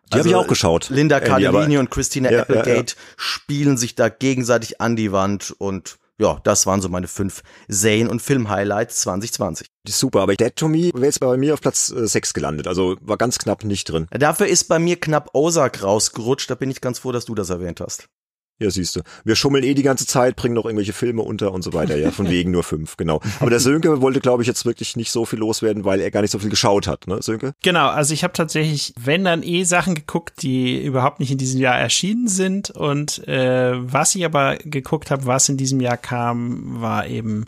[0.08, 0.90] Die also, habe ich auch geschaut.
[0.90, 3.14] Linda Cardellini und Christina ja, Applegate ja, ja.
[3.16, 8.08] spielen sich da gegenseitig an die Wand und ja, das waren so meine fünf Serien-
[8.08, 9.68] und Film-Highlights 2020.
[9.86, 12.96] Super, aber Dead to Me wäre jetzt bei mir auf Platz äh, 6 gelandet, also
[13.00, 14.06] war ganz knapp nicht drin.
[14.10, 17.50] Dafür ist bei mir knapp Ozark rausgerutscht, da bin ich ganz froh, dass du das
[17.50, 18.08] erwähnt hast.
[18.60, 19.02] Ja, siehst du.
[19.24, 22.10] Wir schummeln eh die ganze Zeit, bringen noch irgendwelche Filme unter und so weiter, ja,
[22.10, 23.20] von wegen nur fünf, genau.
[23.38, 26.22] Aber der Sönke wollte, glaube ich, jetzt wirklich nicht so viel loswerden, weil er gar
[26.22, 27.54] nicht so viel geschaut hat, ne, Sönke?
[27.62, 31.60] Genau, also ich habe tatsächlich, wenn dann eh Sachen geguckt, die überhaupt nicht in diesem
[31.60, 36.80] Jahr erschienen sind und äh, was ich aber geguckt habe, was in diesem Jahr kam,
[36.80, 37.44] war eben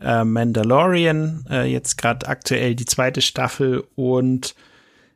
[0.00, 4.54] äh, Mandalorian, äh, jetzt gerade aktuell die zweite Staffel und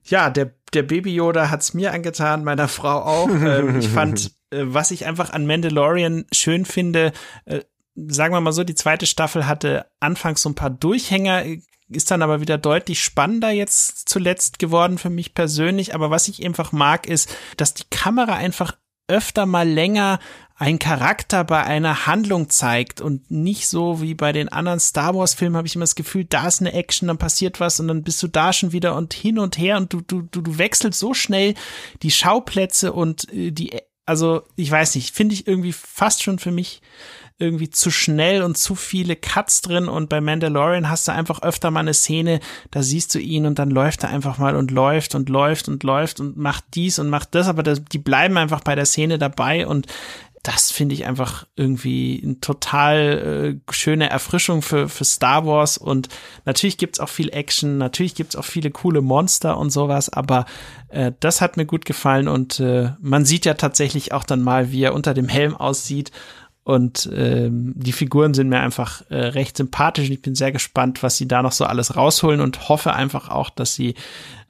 [0.05, 3.29] ja, der der Baby Yoda hat's mir angetan, meiner Frau auch.
[3.29, 7.13] ähm, ich fand was ich einfach an Mandalorian schön finde,
[7.45, 7.61] äh,
[7.95, 11.45] sagen wir mal so, die zweite Staffel hatte anfangs so ein paar Durchhänger,
[11.89, 15.95] ist dann aber wieder deutlich spannender jetzt zuletzt geworden für mich persönlich.
[15.95, 18.77] Aber was ich einfach mag, ist, dass die Kamera einfach
[19.09, 20.21] öfter mal länger
[20.55, 25.35] einen Charakter bei einer Handlung zeigt und nicht so wie bei den anderen Star Wars
[25.35, 28.05] Filmen habe ich immer das Gefühl, da ist eine Action, dann passiert was und dann
[28.05, 31.01] bist du da schon wieder und hin und her und du du du, du wechselst
[31.01, 31.55] so schnell
[32.03, 33.73] die Schauplätze und äh, die
[34.11, 36.83] also ich weiß nicht, finde ich irgendwie fast schon für mich
[37.39, 39.87] irgendwie zu schnell und zu viele Cuts drin.
[39.87, 42.41] Und bei Mandalorian hast du einfach öfter mal eine Szene,
[42.73, 45.85] da siehst du ihn und dann läuft er einfach mal und läuft und läuft und
[45.85, 49.17] läuft und macht dies und macht das, aber das, die bleiben einfach bei der Szene
[49.17, 49.65] dabei.
[49.65, 49.87] Und
[50.43, 55.77] das finde ich einfach irgendwie eine total äh, schöne Erfrischung für, für Star Wars.
[55.77, 56.09] Und
[56.47, 60.47] natürlich gibt's auch viel Action, natürlich gibt's auch viele coole Monster und sowas, aber
[60.89, 64.73] äh, das hat mir gut gefallen und äh, man sieht ja tatsächlich auch dann mal,
[64.73, 66.11] wie er unter dem Helm aussieht
[66.63, 70.11] und ähm, die Figuren sind mir einfach äh, recht sympathisch.
[70.11, 73.49] Ich bin sehr gespannt, was sie da noch so alles rausholen und hoffe einfach auch,
[73.49, 73.95] dass sie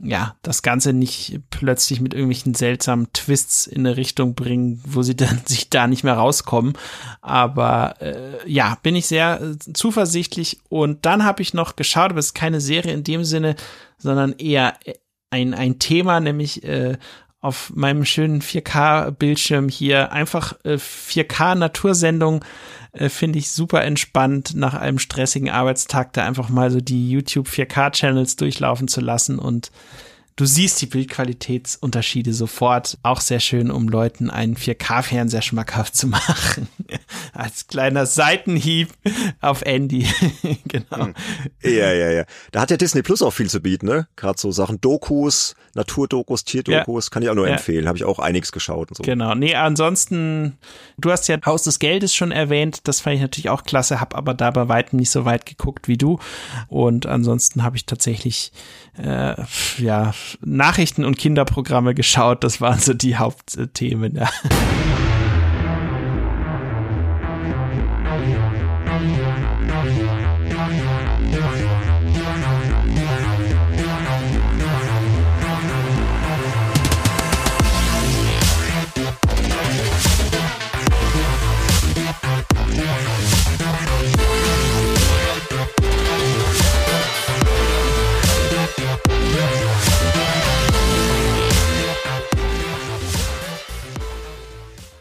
[0.00, 5.16] ja das Ganze nicht plötzlich mit irgendwelchen seltsamen Twists in eine Richtung bringen, wo sie
[5.16, 6.72] dann sich da nicht mehr rauskommen.
[7.20, 10.58] Aber äh, ja, bin ich sehr äh, zuversichtlich.
[10.68, 13.54] Und dann habe ich noch geschaut, aber es ist keine Serie in dem Sinne,
[13.98, 14.94] sondern eher äh,
[15.30, 16.98] ein, ein Thema, nämlich äh,
[17.40, 20.12] auf meinem schönen 4K-Bildschirm hier.
[20.12, 22.44] Einfach äh, 4K-Natursendung
[22.92, 27.48] äh, finde ich super entspannt, nach einem stressigen Arbeitstag da einfach mal so die YouTube
[27.48, 29.70] 4K-Channels durchlaufen zu lassen und
[30.40, 32.96] Du siehst die Bildqualitätsunterschiede sofort.
[33.02, 36.66] Auch sehr schön, um Leuten einen 4K-Fernseher schmackhaft zu machen.
[37.34, 38.88] Als kleiner Seitenhieb
[39.42, 40.06] auf Andy.
[40.64, 41.08] genau.
[41.08, 41.14] Hm.
[41.62, 42.24] Ja, ja, ja.
[42.52, 44.08] Da hat ja Disney Plus auch viel zu bieten, ne?
[44.16, 47.10] Gerade so Sachen Dokus, Naturdokus, Tierdokus, ja.
[47.10, 47.56] kann ich auch nur ja.
[47.56, 47.86] empfehlen.
[47.86, 49.02] Habe ich auch einiges geschaut und so.
[49.02, 49.34] Genau.
[49.34, 50.56] Nee, ansonsten,
[50.96, 52.88] du hast ja Haus des Geldes schon erwähnt.
[52.88, 55.86] Das fand ich natürlich auch klasse, hab aber da bei weitem nicht so weit geguckt
[55.86, 56.18] wie du.
[56.68, 58.52] Und ansonsten habe ich tatsächlich
[58.96, 59.34] äh,
[59.78, 60.12] ja,
[60.44, 62.44] Nachrichten und Kinderprogramme geschaut.
[62.44, 64.16] Das waren so die Hauptthemen.
[64.16, 64.30] Ja.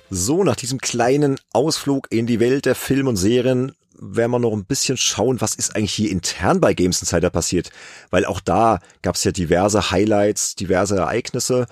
[0.09, 4.53] So, nach diesem kleinen Ausflug in die Welt der Film und Serien werden wir noch
[4.53, 7.69] ein bisschen schauen, was ist eigentlich hier intern bei Games Insider passiert.
[8.09, 11.67] Weil auch da gab es ja diverse Highlights, diverse Ereignisse.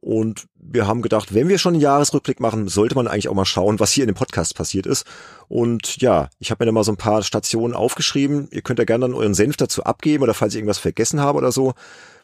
[0.00, 3.44] Und wir haben gedacht, wenn wir schon einen Jahresrückblick machen, sollte man eigentlich auch mal
[3.44, 5.06] schauen, was hier in dem Podcast passiert ist.
[5.48, 8.48] Und ja, ich habe mir da mal so ein paar Stationen aufgeschrieben.
[8.50, 11.38] Ihr könnt ja gerne dann euren Senf dazu abgeben oder falls ich irgendwas vergessen habe
[11.38, 11.74] oder so.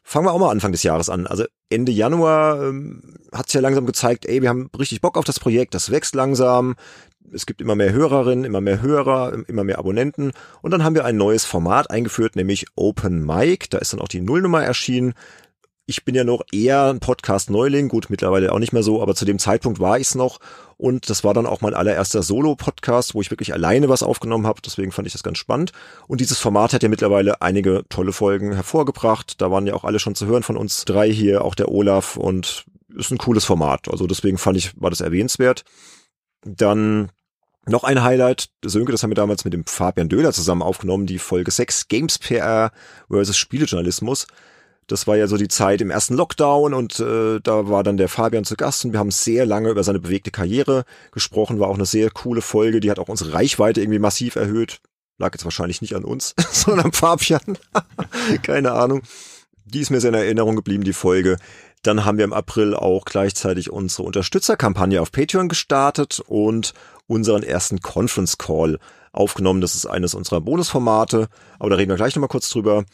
[0.02, 1.26] Fangen wir auch mal Anfang des Jahres an.
[1.26, 5.24] Also Ende Januar ähm, hat es ja langsam gezeigt, ey, wir haben richtig Bock auf
[5.24, 6.74] das Projekt, das wächst langsam.
[7.32, 10.32] Es gibt immer mehr Hörerinnen, immer mehr Hörer, immer mehr Abonnenten.
[10.60, 13.68] Und dann haben wir ein neues Format eingeführt, nämlich Open Mic.
[13.70, 15.14] Da ist dann auch die Nullnummer erschienen
[15.92, 19.26] ich bin ja noch eher ein Podcast-Neuling, gut, mittlerweile auch nicht mehr so, aber zu
[19.26, 20.40] dem Zeitpunkt war ich es noch.
[20.78, 24.62] Und das war dann auch mein allererster Solo-Podcast, wo ich wirklich alleine was aufgenommen habe.
[24.64, 25.72] Deswegen fand ich das ganz spannend.
[26.08, 29.42] Und dieses Format hat ja mittlerweile einige tolle Folgen hervorgebracht.
[29.42, 32.16] Da waren ja auch alle schon zu hören von uns drei hier, auch der Olaf.
[32.16, 32.64] Und
[32.96, 33.88] ist ein cooles Format.
[33.90, 35.64] Also deswegen fand ich, war das erwähnenswert.
[36.42, 37.10] Dann
[37.66, 41.18] noch ein Highlight, Sönke, das haben wir damals mit dem Fabian Döhler zusammen aufgenommen, die
[41.18, 42.72] Folge 6, Games PR
[43.08, 44.26] versus Spielejournalismus.
[44.86, 48.08] Das war ja so die Zeit im ersten Lockdown und äh, da war dann der
[48.08, 51.60] Fabian zu Gast und wir haben sehr lange über seine bewegte Karriere gesprochen.
[51.60, 54.80] War auch eine sehr coole Folge, die hat auch unsere Reichweite irgendwie massiv erhöht.
[55.18, 57.58] Lag jetzt wahrscheinlich nicht an uns, sondern am Fabian.
[58.42, 59.02] Keine Ahnung.
[59.64, 61.36] Die ist mir sehr in Erinnerung geblieben, die Folge.
[61.82, 66.74] Dann haben wir im April auch gleichzeitig unsere Unterstützerkampagne auf Patreon gestartet und
[67.06, 68.78] unseren ersten Conference Call
[69.12, 69.60] aufgenommen.
[69.60, 71.28] Das ist eines unserer Bonusformate,
[71.58, 72.84] aber da reden wir gleich nochmal kurz drüber.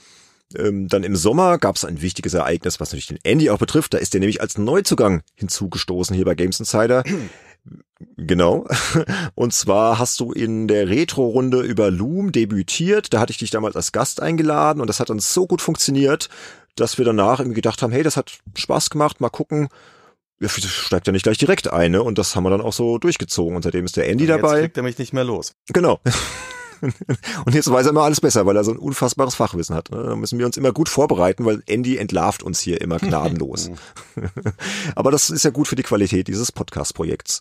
[0.57, 3.95] Ähm, dann im Sommer gab es ein wichtiges Ereignis, was natürlich den Andy auch betrifft.
[3.95, 7.05] Da ist der nämlich als Neuzugang hinzugestoßen hier bei Games Insider.
[8.17, 8.67] Genau.
[9.35, 13.13] Und zwar hast du in der Retro-Runde über Loom debütiert.
[13.13, 16.29] Da hatte ich dich damals als Gast eingeladen und das hat dann so gut funktioniert,
[16.77, 19.69] dass wir danach irgendwie gedacht haben, hey, das hat Spaß gemacht, mal gucken.
[20.41, 22.03] Ja, steigt ja nicht gleich direkt ein, ne?
[22.03, 23.57] Und das haben wir dann auch so durchgezogen.
[23.57, 24.55] Und seitdem ist der Andy jetzt dabei.
[24.55, 25.55] Jetzt kriegt er mich nicht mehr los.
[25.73, 25.99] Genau.
[27.45, 29.91] Und jetzt weiß er immer alles besser, weil er so ein unfassbares Fachwissen hat.
[29.91, 30.03] Ne?
[30.03, 33.71] Da müssen wir uns immer gut vorbereiten, weil Andy entlarvt uns hier immer gnadenlos.
[34.95, 37.41] Aber das ist ja gut für die Qualität dieses Podcast-Projekts.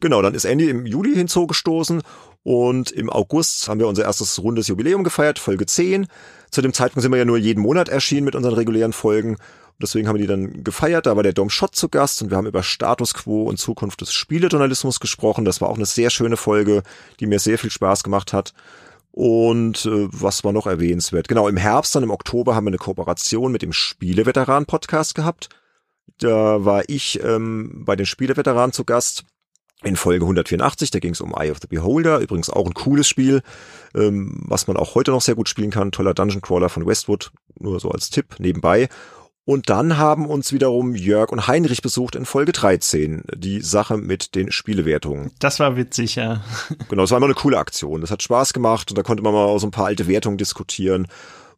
[0.00, 2.02] Genau, dann ist Andy im Juli hinzugestoßen
[2.42, 6.06] und im August haben wir unser erstes rundes Jubiläum gefeiert, Folge 10.
[6.50, 9.36] Zu dem Zeitpunkt sind wir ja nur jeden Monat erschienen mit unseren regulären Folgen.
[9.80, 11.06] Deswegen haben wir die dann gefeiert.
[11.06, 14.00] Da war der Dom Schott zu Gast und wir haben über Status Quo und Zukunft
[14.00, 15.44] des Spielejournalismus gesprochen.
[15.44, 16.82] Das war auch eine sehr schöne Folge,
[17.20, 18.54] die mir sehr viel Spaß gemacht hat.
[19.12, 21.28] Und äh, was war noch erwähnenswert?
[21.28, 25.48] Genau, im Herbst, dann im Oktober haben wir eine Kooperation mit dem Spieleveteran-Podcast gehabt.
[26.18, 29.24] Da war ich ähm, bei den Spieleveteranen zu Gast
[29.84, 33.06] in Folge 184, da ging es um Eye of the Beholder, übrigens auch ein cooles
[33.06, 33.42] Spiel,
[33.94, 37.30] ähm, was man auch heute noch sehr gut spielen kann, toller Dungeon Crawler von Westwood,
[37.60, 38.88] nur so als Tipp nebenbei.
[39.48, 44.34] Und dann haben uns wiederum Jörg und Heinrich besucht in Folge 13, die Sache mit
[44.34, 45.30] den Spielewertungen.
[45.38, 46.42] Das war witzig, ja.
[46.90, 48.02] Genau, das war immer eine coole Aktion.
[48.02, 51.08] Das hat Spaß gemacht und da konnte man mal so ein paar alte Wertungen diskutieren.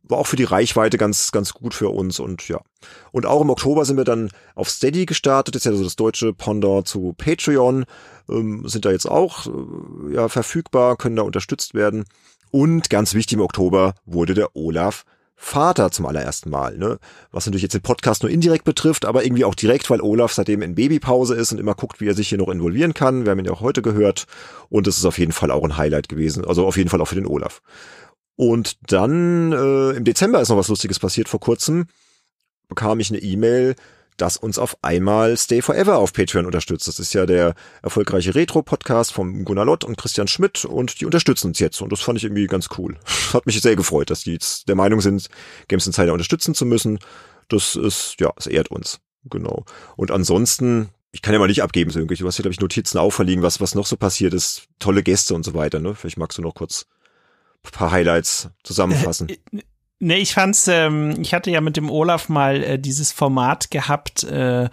[0.04, 2.60] War auch für die Reichweite ganz, ganz gut für uns und ja.
[3.10, 5.96] Und auch im Oktober sind wir dann auf Steady gestartet, das ist ja so das
[5.96, 7.86] deutsche Pendant zu Patreon,
[8.28, 12.04] ähm, sind da jetzt auch äh, ja, verfügbar, können da unterstützt werden.
[12.52, 15.04] Und ganz wichtig im Oktober wurde der Olaf
[15.42, 16.98] Vater zum allerersten Mal, ne?
[17.32, 20.60] Was natürlich jetzt den Podcast nur indirekt betrifft, aber irgendwie auch direkt, weil Olaf seitdem
[20.60, 23.24] in Babypause ist und immer guckt, wie er sich hier noch involvieren kann.
[23.24, 24.26] Wir haben ihn ja auch heute gehört
[24.68, 27.06] und es ist auf jeden Fall auch ein Highlight gewesen, also auf jeden Fall auch
[27.06, 27.62] für den Olaf.
[28.36, 31.30] Und dann äh, im Dezember ist noch was Lustiges passiert.
[31.30, 31.86] Vor kurzem
[32.68, 33.76] bekam ich eine E-Mail,
[34.20, 36.86] dass uns auf einmal Stay Forever auf Patreon unterstützt.
[36.88, 41.48] Das ist ja der erfolgreiche Retro-Podcast von Gunnar Lott und Christian Schmidt und die unterstützen
[41.48, 42.96] uns jetzt und das fand ich irgendwie ganz cool.
[43.32, 45.28] Hat mich sehr gefreut, dass die jetzt der Meinung sind,
[45.68, 46.98] Games Insider unterstützen zu müssen.
[47.48, 49.00] Das ist, ja, es ehrt uns.
[49.24, 49.64] Genau.
[49.96, 52.16] Und ansonsten, ich kann ja mal nicht abgeben, so irgendwie.
[52.16, 54.64] Du hast hier, glaube ich, Notizen auferliegen, was, was noch so passiert ist.
[54.78, 55.94] Tolle Gäste und so weiter, ne?
[55.94, 56.86] Vielleicht magst du noch kurz
[57.64, 59.28] ein paar Highlights zusammenfassen.
[60.00, 63.70] Äh, Nee, ich fand's, ähm, ich hatte ja mit dem Olaf mal äh, dieses Format
[63.70, 64.68] gehabt, äh,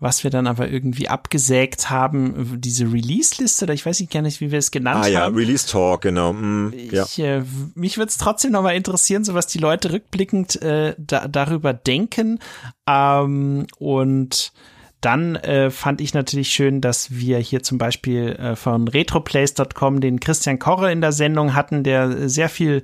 [0.00, 4.40] was wir dann aber irgendwie abgesägt haben, diese Release-Liste, oder ich weiß nicht gar nicht,
[4.40, 5.04] wie wir es genannt haben.
[5.06, 6.32] Ah ja, Release Talk, genau.
[6.32, 7.04] Mm, ja.
[7.04, 7.42] Ich, äh,
[7.74, 12.38] mich würde es trotzdem nochmal interessieren, so was die Leute rückblickend äh, da, darüber denken.
[12.88, 14.52] Ähm, und
[15.00, 20.20] dann äh, fand ich natürlich schön, dass wir hier zum Beispiel äh, von retroplace.com den
[20.20, 22.82] Christian Korre in der Sendung hatten, der sehr viel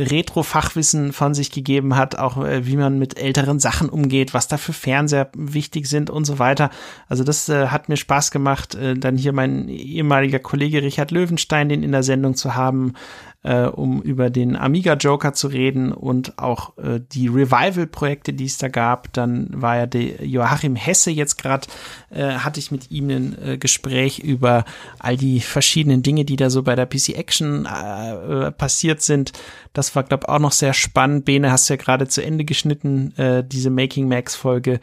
[0.00, 4.56] Retro-Fachwissen von sich gegeben hat, auch äh, wie man mit älteren Sachen umgeht, was da
[4.56, 6.70] für Fernseher wichtig sind und so weiter.
[7.08, 11.68] Also das äh, hat mir Spaß gemacht, äh, dann hier mein ehemaliger Kollege Richard Löwenstein,
[11.68, 12.94] den in der Sendung zu haben,
[13.42, 18.58] äh, um über den Amiga Joker zu reden und auch äh, die Revival-Projekte, die es
[18.58, 19.12] da gab.
[19.12, 21.66] Dann war ja der Joachim Hesse jetzt gerade,
[22.10, 24.64] äh, hatte ich mit ihm ein äh, Gespräch über
[24.98, 29.32] all die verschiedenen Dinge, die da so bei der PC Action äh, äh, passiert sind.
[29.72, 31.24] Das war, glaube ich, auch noch sehr spannend.
[31.24, 34.80] Bene, hast du ja gerade zu Ende geschnitten, äh, diese Making Max Folge.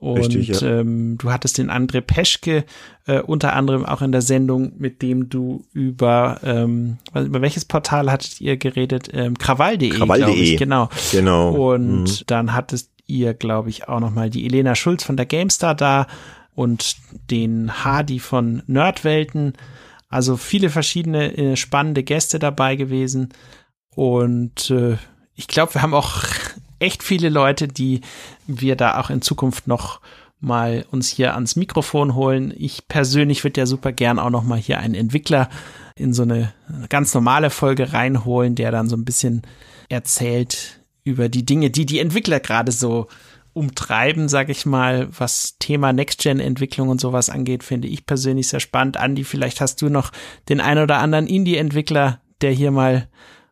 [0.00, 0.80] Und Richtig, ja.
[0.80, 2.64] ähm, du hattest den André Peschke
[3.06, 8.10] äh, unter anderem auch in der Sendung, mit dem du über ähm, über welches Portal
[8.10, 9.08] hattet ihr geredet?
[9.12, 10.24] Ähm, Krawall.de, Krawall.de.
[10.26, 10.88] glaube ich, genau.
[11.10, 11.72] Genau.
[11.72, 12.22] Und Mhm.
[12.28, 16.06] dann hattest ihr, glaube ich, auch noch mal die Elena Schulz von der GameStar da
[16.54, 16.96] und
[17.30, 19.54] den Hardy von Nerdwelten.
[20.08, 23.30] Also viele verschiedene äh, spannende Gäste dabei gewesen.
[23.94, 24.96] Und äh,
[25.34, 26.22] ich glaube, wir haben auch
[26.78, 28.00] echt viele Leute, die
[28.48, 30.00] wir da auch in Zukunft noch
[30.40, 32.52] mal uns hier ans Mikrofon holen.
[32.56, 35.48] Ich persönlich würde ja super gern auch noch mal hier einen Entwickler
[35.94, 36.52] in so eine
[36.88, 39.42] ganz normale Folge reinholen, der dann so ein bisschen
[39.88, 43.08] erzählt über die Dinge, die die Entwickler gerade so
[43.52, 48.96] umtreiben, sag ich mal, was Thema Next-Gen-Entwicklung und sowas angeht, finde ich persönlich sehr spannend.
[48.96, 50.12] Andi, vielleicht hast du noch
[50.48, 53.08] den ein oder anderen Indie-Entwickler, der hier mal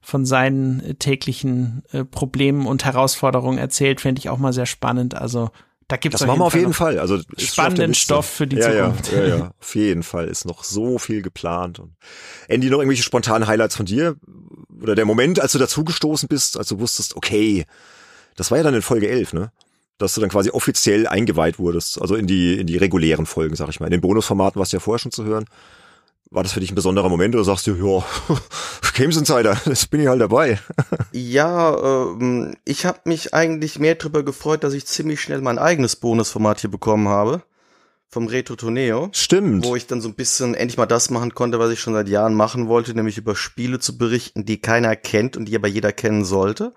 [0.07, 5.17] von seinen äh, täglichen äh, Problemen und Herausforderungen erzählt, fände ich auch mal sehr spannend.
[5.17, 5.51] Also
[5.89, 7.01] da gibt es Das machen wir auf jeden Fall.
[7.01, 7.93] Also auf spannenden.
[7.93, 9.11] Stoff für die ja, Zukunft.
[9.11, 11.81] Ja, ja, ja, auf jeden Fall ist noch so viel geplant.
[11.81, 11.97] Und
[12.47, 14.15] Andy, noch irgendwelche spontanen Highlights von dir?
[14.81, 17.65] Oder der Moment, als du dazugestoßen bist, als du wusstest, okay,
[18.37, 19.51] das war ja dann in Folge 11, ne?
[19.99, 23.71] Dass du dann quasi offiziell eingeweiht wurdest, also in die, in die regulären Folgen, sag
[23.71, 23.87] ich mal.
[23.87, 25.47] In den Bonusformaten warst du ja vorher schon zu hören.
[26.31, 28.05] War das für dich ein besonderer Moment oder sagst du, ja,
[28.95, 30.59] Games Insider, das bin ich halt dabei.
[31.13, 35.97] Ja, ähm, ich habe mich eigentlich mehr drüber gefreut, dass ich ziemlich schnell mein eigenes
[35.97, 37.43] Bonusformat hier bekommen habe.
[38.09, 39.09] Vom Retro Torneo.
[39.13, 39.65] Stimmt.
[39.65, 42.09] Wo ich dann so ein bisschen endlich mal das machen konnte, was ich schon seit
[42.09, 45.93] Jahren machen wollte, nämlich über Spiele zu berichten, die keiner kennt und die aber jeder
[45.93, 46.73] kennen sollte.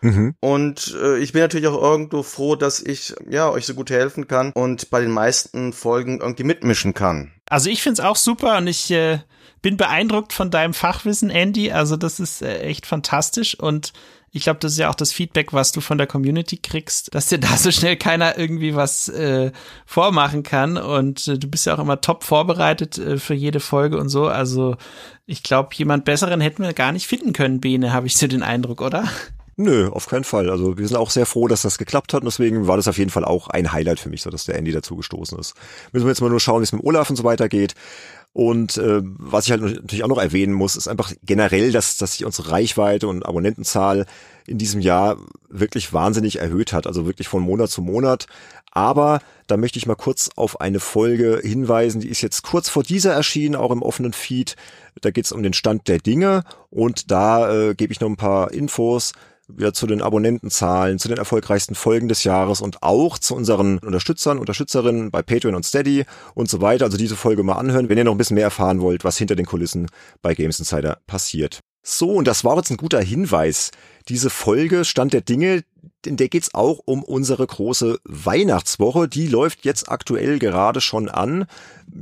[0.00, 0.34] Mhm.
[0.40, 4.28] Und äh, ich bin natürlich auch irgendwo froh, dass ich ja euch so gut helfen
[4.28, 7.32] kann und bei den meisten Folgen irgendwie mitmischen kann.
[7.48, 9.18] Also ich finde es auch super und ich äh,
[9.62, 11.72] bin beeindruckt von deinem Fachwissen, Andy.
[11.72, 13.92] Also das ist äh, echt fantastisch und
[14.30, 17.28] ich glaube, das ist ja auch das Feedback, was du von der Community kriegst, dass
[17.28, 19.52] dir da so schnell keiner irgendwie was äh,
[19.86, 20.76] vormachen kann.
[20.76, 24.26] Und äh, du bist ja auch immer top vorbereitet äh, für jede Folge und so.
[24.26, 24.76] Also
[25.26, 28.42] ich glaube, jemand besseren hätten wir gar nicht finden können, Bene, habe ich so den
[28.42, 29.08] Eindruck, oder?
[29.60, 30.50] Nö, auf keinen Fall.
[30.50, 32.96] Also wir sind auch sehr froh, dass das geklappt hat und deswegen war das auf
[32.96, 35.54] jeden Fall auch ein Highlight für mich, so dass der Andy dazu gestoßen ist.
[35.92, 37.74] Müssen wir jetzt mal nur schauen, wie es mit Olaf und so weiter geht.
[38.32, 42.12] Und äh, was ich halt natürlich auch noch erwähnen muss, ist einfach generell, dass, dass
[42.12, 44.06] sich unsere Reichweite und Abonnentenzahl
[44.46, 45.16] in diesem Jahr
[45.48, 48.26] wirklich wahnsinnig erhöht hat, also wirklich von Monat zu Monat.
[48.70, 49.18] Aber
[49.48, 53.12] da möchte ich mal kurz auf eine Folge hinweisen, die ist jetzt kurz vor dieser
[53.12, 54.54] erschienen, auch im offenen Feed.
[55.00, 58.16] Da geht es um den Stand der Dinge und da äh, gebe ich noch ein
[58.16, 59.14] paar Infos
[59.58, 64.38] ja, zu den Abonnentenzahlen, zu den erfolgreichsten Folgen des Jahres und auch zu unseren Unterstützern,
[64.38, 66.04] Unterstützerinnen bei Patreon und Steady
[66.34, 66.84] und so weiter.
[66.84, 69.36] Also diese Folge mal anhören, wenn ihr noch ein bisschen mehr erfahren wollt, was hinter
[69.36, 69.86] den Kulissen
[70.22, 71.60] bei Games Insider passiert.
[71.82, 73.70] So, und das war jetzt ein guter Hinweis.
[74.08, 75.62] Diese Folge Stand der Dinge,
[76.06, 79.08] in der geht's auch um unsere große Weihnachtswoche.
[79.08, 81.46] Die läuft jetzt aktuell gerade schon an.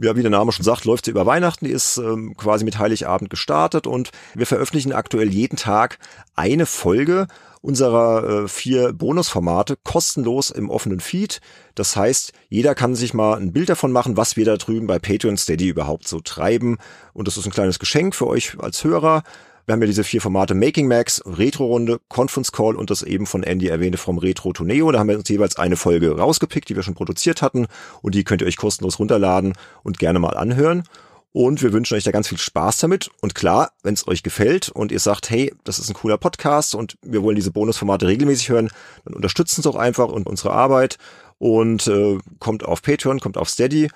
[0.02, 2.78] Ja, wie der Name schon sagt, läuft sie über Weihnachten, die ist ähm, quasi mit
[2.78, 5.98] Heiligabend gestartet und wir veröffentlichen aktuell jeden Tag
[6.34, 7.26] eine Folge
[7.62, 11.40] unserer äh, vier Bonusformate kostenlos im offenen Feed.
[11.74, 14.98] Das heißt, jeder kann sich mal ein Bild davon machen, was wir da drüben bei
[14.98, 16.78] Patreon Steady überhaupt so treiben.
[17.12, 19.24] Und das ist ein kleines Geschenk für euch als Hörer.
[19.66, 23.42] Wir haben ja diese vier Formate Making Max, Retro-Runde, Conference Call und das eben von
[23.42, 24.92] Andy erwähnte vom Retro Tuneo.
[24.92, 27.66] Da haben wir uns jeweils eine Folge rausgepickt, die wir schon produziert hatten
[28.00, 30.84] und die könnt ihr euch kostenlos runterladen und gerne mal anhören.
[31.32, 33.10] Und wir wünschen euch da ganz viel Spaß damit.
[33.20, 36.76] Und klar, wenn es euch gefällt und ihr sagt, hey, das ist ein cooler Podcast
[36.76, 38.70] und wir wollen diese Bonusformate regelmäßig hören,
[39.04, 40.96] dann unterstützt uns auch einfach und unsere Arbeit
[41.38, 43.90] und äh, kommt auf Patreon, kommt auf Steady,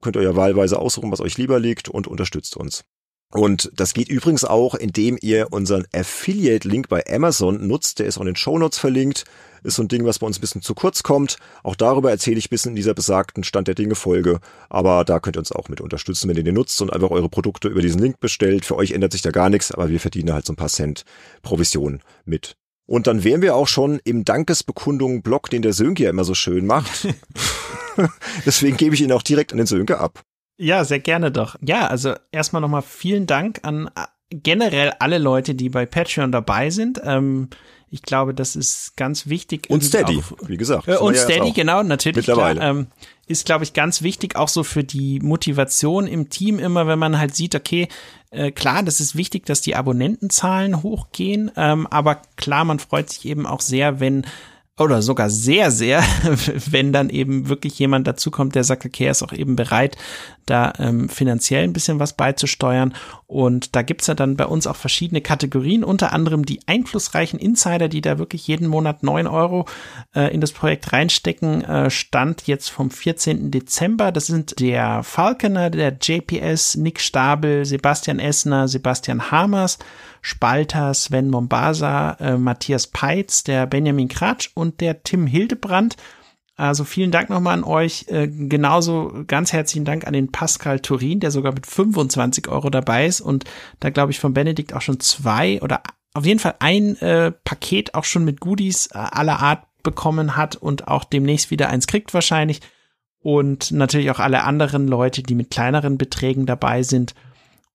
[0.00, 2.84] könnt ihr ja wahlweise aussuchen, was euch lieber liegt und unterstützt uns.
[3.34, 7.98] Und das geht übrigens auch, indem ihr unseren Affiliate-Link bei Amazon nutzt.
[7.98, 9.24] Der ist auch in den Show Notes verlinkt.
[9.64, 11.38] Ist so ein Ding, was bei uns ein bisschen zu kurz kommt.
[11.64, 14.38] Auch darüber erzähle ich ein bisschen in dieser besagten Stand der Dinge Folge.
[14.68, 17.28] Aber da könnt ihr uns auch mit unterstützen, wenn ihr den nutzt und einfach eure
[17.28, 18.64] Produkte über diesen Link bestellt.
[18.64, 21.04] Für euch ändert sich da gar nichts, aber wir verdienen halt so ein paar Cent
[21.42, 22.54] Provision mit.
[22.86, 26.66] Und dann wären wir auch schon im Dankesbekundungen-Blog, den der Sönke ja immer so schön
[26.66, 27.08] macht.
[28.46, 30.22] Deswegen gebe ich ihn auch direkt an den Sönke ab.
[30.56, 31.56] Ja, sehr gerne doch.
[31.60, 36.70] Ja, also erstmal nochmal vielen Dank an äh, generell alle Leute, die bei Patreon dabei
[36.70, 37.00] sind.
[37.04, 37.48] Ähm,
[37.90, 39.70] ich glaube, das ist ganz wichtig.
[39.70, 40.88] Und Steady, auch, wie gesagt.
[40.88, 42.26] Äh, und Steady, genau, natürlich.
[42.26, 42.60] Mittlerweile.
[42.60, 42.86] Klar, ähm,
[43.26, 47.18] ist, glaube ich, ganz wichtig, auch so für die Motivation im Team immer, wenn man
[47.18, 47.88] halt sieht, okay,
[48.30, 53.24] äh, klar, das ist wichtig, dass die Abonnentenzahlen hochgehen, ähm, aber klar, man freut sich
[53.24, 54.26] eben auch sehr, wenn
[54.76, 56.02] oder sogar sehr, sehr,
[56.70, 59.96] wenn dann eben wirklich jemand dazukommt, der sagt, okay, er ist auch eben bereit,
[60.46, 62.92] da ähm, finanziell ein bisschen was beizusteuern.
[63.28, 67.88] Und da gibt's ja dann bei uns auch verschiedene Kategorien, unter anderem die einflussreichen Insider,
[67.88, 69.66] die da wirklich jeden Monat neun Euro
[70.14, 71.62] äh, in das Projekt reinstecken.
[71.64, 73.52] Äh, Stand jetzt vom 14.
[73.52, 74.10] Dezember.
[74.10, 79.78] Das sind der Falconer, der JPS, Nick Stabel, Sebastian Essner, Sebastian Hamers,
[80.24, 85.96] Spalter, Sven Mombasa, äh, Matthias Peitz, der Benjamin Kratsch und der Tim Hildebrand.
[86.56, 88.06] Also vielen Dank nochmal an euch.
[88.08, 93.04] Äh, genauso ganz herzlichen Dank an den Pascal Turin, der sogar mit 25 Euro dabei
[93.04, 93.44] ist und
[93.80, 95.82] da glaube ich von Benedikt auch schon zwei oder
[96.14, 100.56] auf jeden Fall ein äh, Paket auch schon mit Goodies äh, aller Art bekommen hat
[100.56, 102.62] und auch demnächst wieder eins kriegt wahrscheinlich.
[103.18, 107.14] Und natürlich auch alle anderen Leute, die mit kleineren Beträgen dabei sind.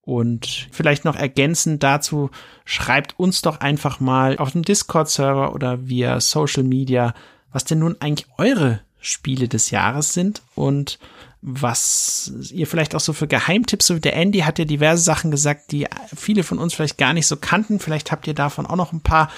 [0.02, 2.30] Und vielleicht noch ergänzend dazu,
[2.64, 7.14] schreibt uns doch einfach mal auf dem Discord-Server oder via Social Media,
[7.52, 10.98] was denn nun eigentlich eure Spiele des Jahres sind und
[11.42, 15.30] was ihr vielleicht auch so für Geheimtipps, so wie der Andy hat ja diverse Sachen
[15.30, 17.78] gesagt, die viele von uns vielleicht gar nicht so kannten.
[17.78, 19.30] Vielleicht habt ihr davon auch noch ein paar.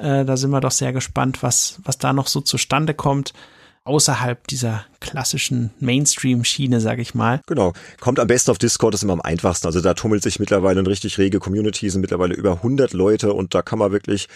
[0.00, 3.32] Äh, da sind wir doch sehr gespannt, was, was da noch so zustande kommt
[3.88, 7.40] außerhalb dieser klassischen Mainstream-Schiene, sag ich mal.
[7.46, 7.72] Genau.
[8.00, 9.66] Kommt am besten auf Discord, ist immer am einfachsten.
[9.66, 13.54] Also da tummelt sich mittlerweile eine richtig rege Community, sind mittlerweile über 100 Leute und
[13.54, 14.28] da kann man wirklich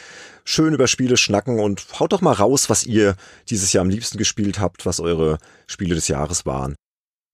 [0.45, 3.15] schön über Spiele schnacken und haut doch mal raus, was ihr
[3.51, 6.75] dieses Jahr am liebsten gespielt habt, was eure Spiele des Jahres waren.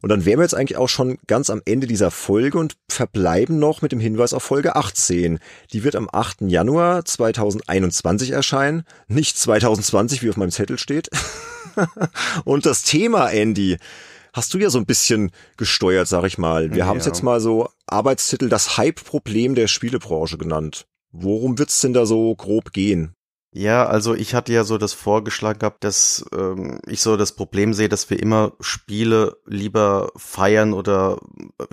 [0.00, 3.58] Und dann wären wir jetzt eigentlich auch schon ganz am Ende dieser Folge und verbleiben
[3.58, 5.40] noch mit dem Hinweis auf Folge 18.
[5.72, 6.42] Die wird am 8.
[6.42, 11.08] Januar 2021 erscheinen, nicht 2020, wie auf meinem Zettel steht.
[12.44, 13.76] und das Thema, Andy,
[14.32, 16.70] hast du ja so ein bisschen gesteuert, sag ich mal.
[16.70, 16.86] Wir ja.
[16.86, 20.86] haben es jetzt mal so Arbeitstitel das Hype-Problem der Spielebranche genannt.
[21.10, 23.14] Worum wird's denn da so grob gehen?
[23.50, 27.72] Ja, also ich hatte ja so das vorgeschlagen gehabt, dass ähm, ich so das Problem
[27.72, 31.18] sehe, dass wir immer Spiele lieber feiern oder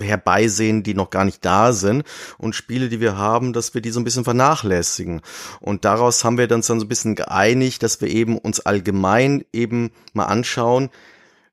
[0.00, 2.04] herbeisehen, die noch gar nicht da sind
[2.38, 5.20] und Spiele, die wir haben, dass wir die so ein bisschen vernachlässigen.
[5.60, 9.90] Und daraus haben wir dann so ein bisschen geeinigt, dass wir eben uns allgemein eben
[10.14, 10.88] mal anschauen,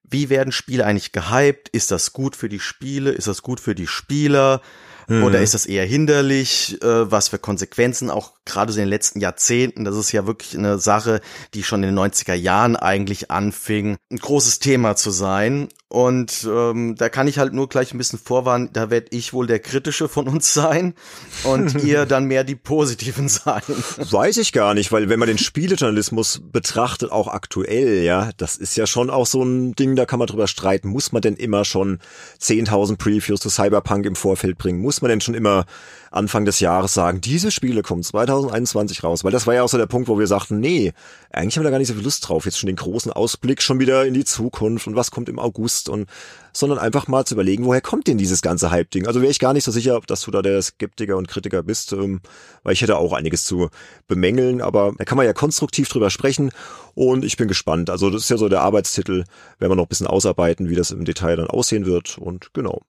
[0.04, 1.70] wie werden Spiele eigentlich gehypt?
[1.70, 3.12] Ist das gut für die Spiele?
[3.12, 4.62] Ist das gut für die Spieler?
[5.08, 5.24] Mhm.
[5.24, 6.82] Oder ist das eher hinderlich?
[6.82, 9.86] Äh, was für Konsequenzen auch gerade so in den letzten Jahrzehnten?
[9.86, 11.22] Das ist ja wirklich eine Sache,
[11.54, 15.70] die schon in den 90er Jahren eigentlich anfing, ein großes Thema zu sein.
[15.94, 19.46] Und ähm, da kann ich halt nur gleich ein bisschen vorwarnen, da werde ich wohl
[19.46, 20.96] der Kritische von uns sein
[21.44, 23.62] und ihr dann mehr die Positiven sein.
[23.98, 28.76] Weiß ich gar nicht, weil wenn man den Spielejournalismus betrachtet, auch aktuell, ja, das ist
[28.76, 30.88] ja schon auch so ein Ding, da kann man drüber streiten.
[30.88, 32.00] Muss man denn immer schon
[32.42, 34.82] 10.000 Previews zu Cyberpunk im Vorfeld bringen?
[34.82, 35.66] Muss man denn schon immer
[36.14, 39.24] Anfang des Jahres sagen, diese Spiele kommen 2021 raus?
[39.24, 40.94] Weil das war ja auch so der Punkt, wo wir sagten, nee,
[41.32, 42.46] eigentlich haben wir da gar nicht so viel Lust drauf.
[42.46, 45.90] Jetzt schon den großen Ausblick schon wieder in die Zukunft und was kommt im August
[45.90, 46.08] und,
[46.54, 49.08] sondern einfach mal zu überlegen, woher kommt denn dieses ganze Hype-Ding?
[49.08, 51.94] Also wäre ich gar nicht so sicher, dass du da der Skeptiker und Kritiker bist,
[51.94, 52.22] ähm,
[52.64, 53.70] weil ich hätte auch einiges zu
[54.08, 56.52] bemängeln, aber da kann man ja konstruktiv drüber sprechen
[56.94, 57.90] und ich bin gespannt.
[57.90, 59.24] Also das ist ja so der Arbeitstitel,
[59.58, 62.82] werden wir noch ein bisschen ausarbeiten, wie das im Detail dann aussehen wird und genau.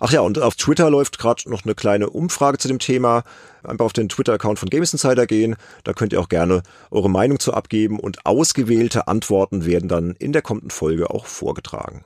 [0.00, 3.24] Ach ja, und auf Twitter läuft gerade noch eine kleine Umfrage zu dem Thema.
[3.62, 5.56] Einfach auf den Twitter-Account von Games Insider gehen.
[5.84, 10.32] Da könnt ihr auch gerne eure Meinung zu abgeben und ausgewählte Antworten werden dann in
[10.32, 12.04] der kommenden Folge auch vorgetragen.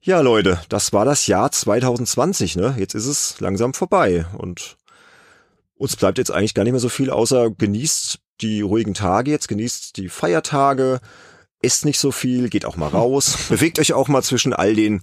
[0.00, 2.74] Ja, Leute, das war das Jahr 2020, ne?
[2.78, 4.76] Jetzt ist es langsam vorbei und
[5.74, 9.48] uns bleibt jetzt eigentlich gar nicht mehr so viel, außer genießt die ruhigen Tage jetzt,
[9.48, 11.00] genießt die Feiertage,
[11.62, 15.02] esst nicht so viel, geht auch mal raus, bewegt euch auch mal zwischen all den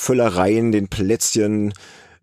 [0.00, 1.74] Völlereien, den Plätzchen,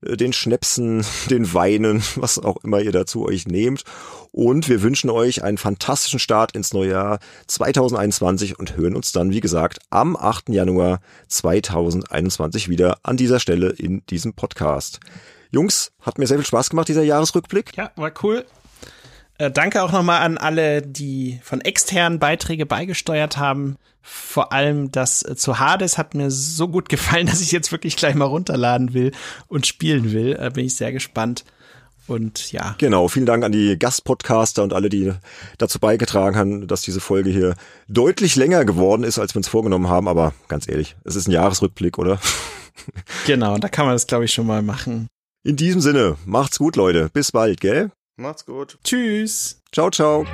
[0.02, 3.84] äh, den Schnäpsen, den Weinen, was auch immer ihr dazu euch nehmt.
[4.32, 9.32] Und wir wünschen euch einen fantastischen Start ins neue Jahr 2021 und hören uns dann,
[9.32, 10.50] wie gesagt, am 8.
[10.50, 15.00] Januar 2021 wieder an dieser Stelle in diesem Podcast.
[15.52, 17.78] Jungs, hat mir sehr viel Spaß gemacht, dieser Jahresrückblick.
[17.78, 18.46] Ja, war cool.
[19.38, 23.78] Äh, danke auch nochmal an alle, die von externen Beiträge beigesteuert haben.
[24.02, 27.96] Vor allem das äh, zu Hades hat mir so gut gefallen, dass ich jetzt wirklich
[27.96, 29.12] gleich mal runterladen will
[29.48, 30.38] und spielen will.
[30.40, 31.46] Äh, bin ich sehr gespannt.
[32.08, 32.76] Und ja.
[32.78, 35.12] Genau, vielen Dank an die Gastpodcaster und alle, die
[35.58, 37.56] dazu beigetragen haben, dass diese Folge hier
[37.90, 40.08] deutlich länger geworden ist, als wir uns vorgenommen haben.
[40.08, 42.20] Aber ganz ehrlich, es ist ein Jahresrückblick, oder?
[43.26, 45.08] Genau, da kann man das, glaube ich, schon mal machen.
[45.44, 47.10] In diesem Sinne, macht's gut, Leute.
[47.12, 47.90] Bis bald, gell?
[48.18, 48.78] Macht's gut.
[48.84, 49.62] Tschüss.
[49.72, 50.26] Ciao, ciao.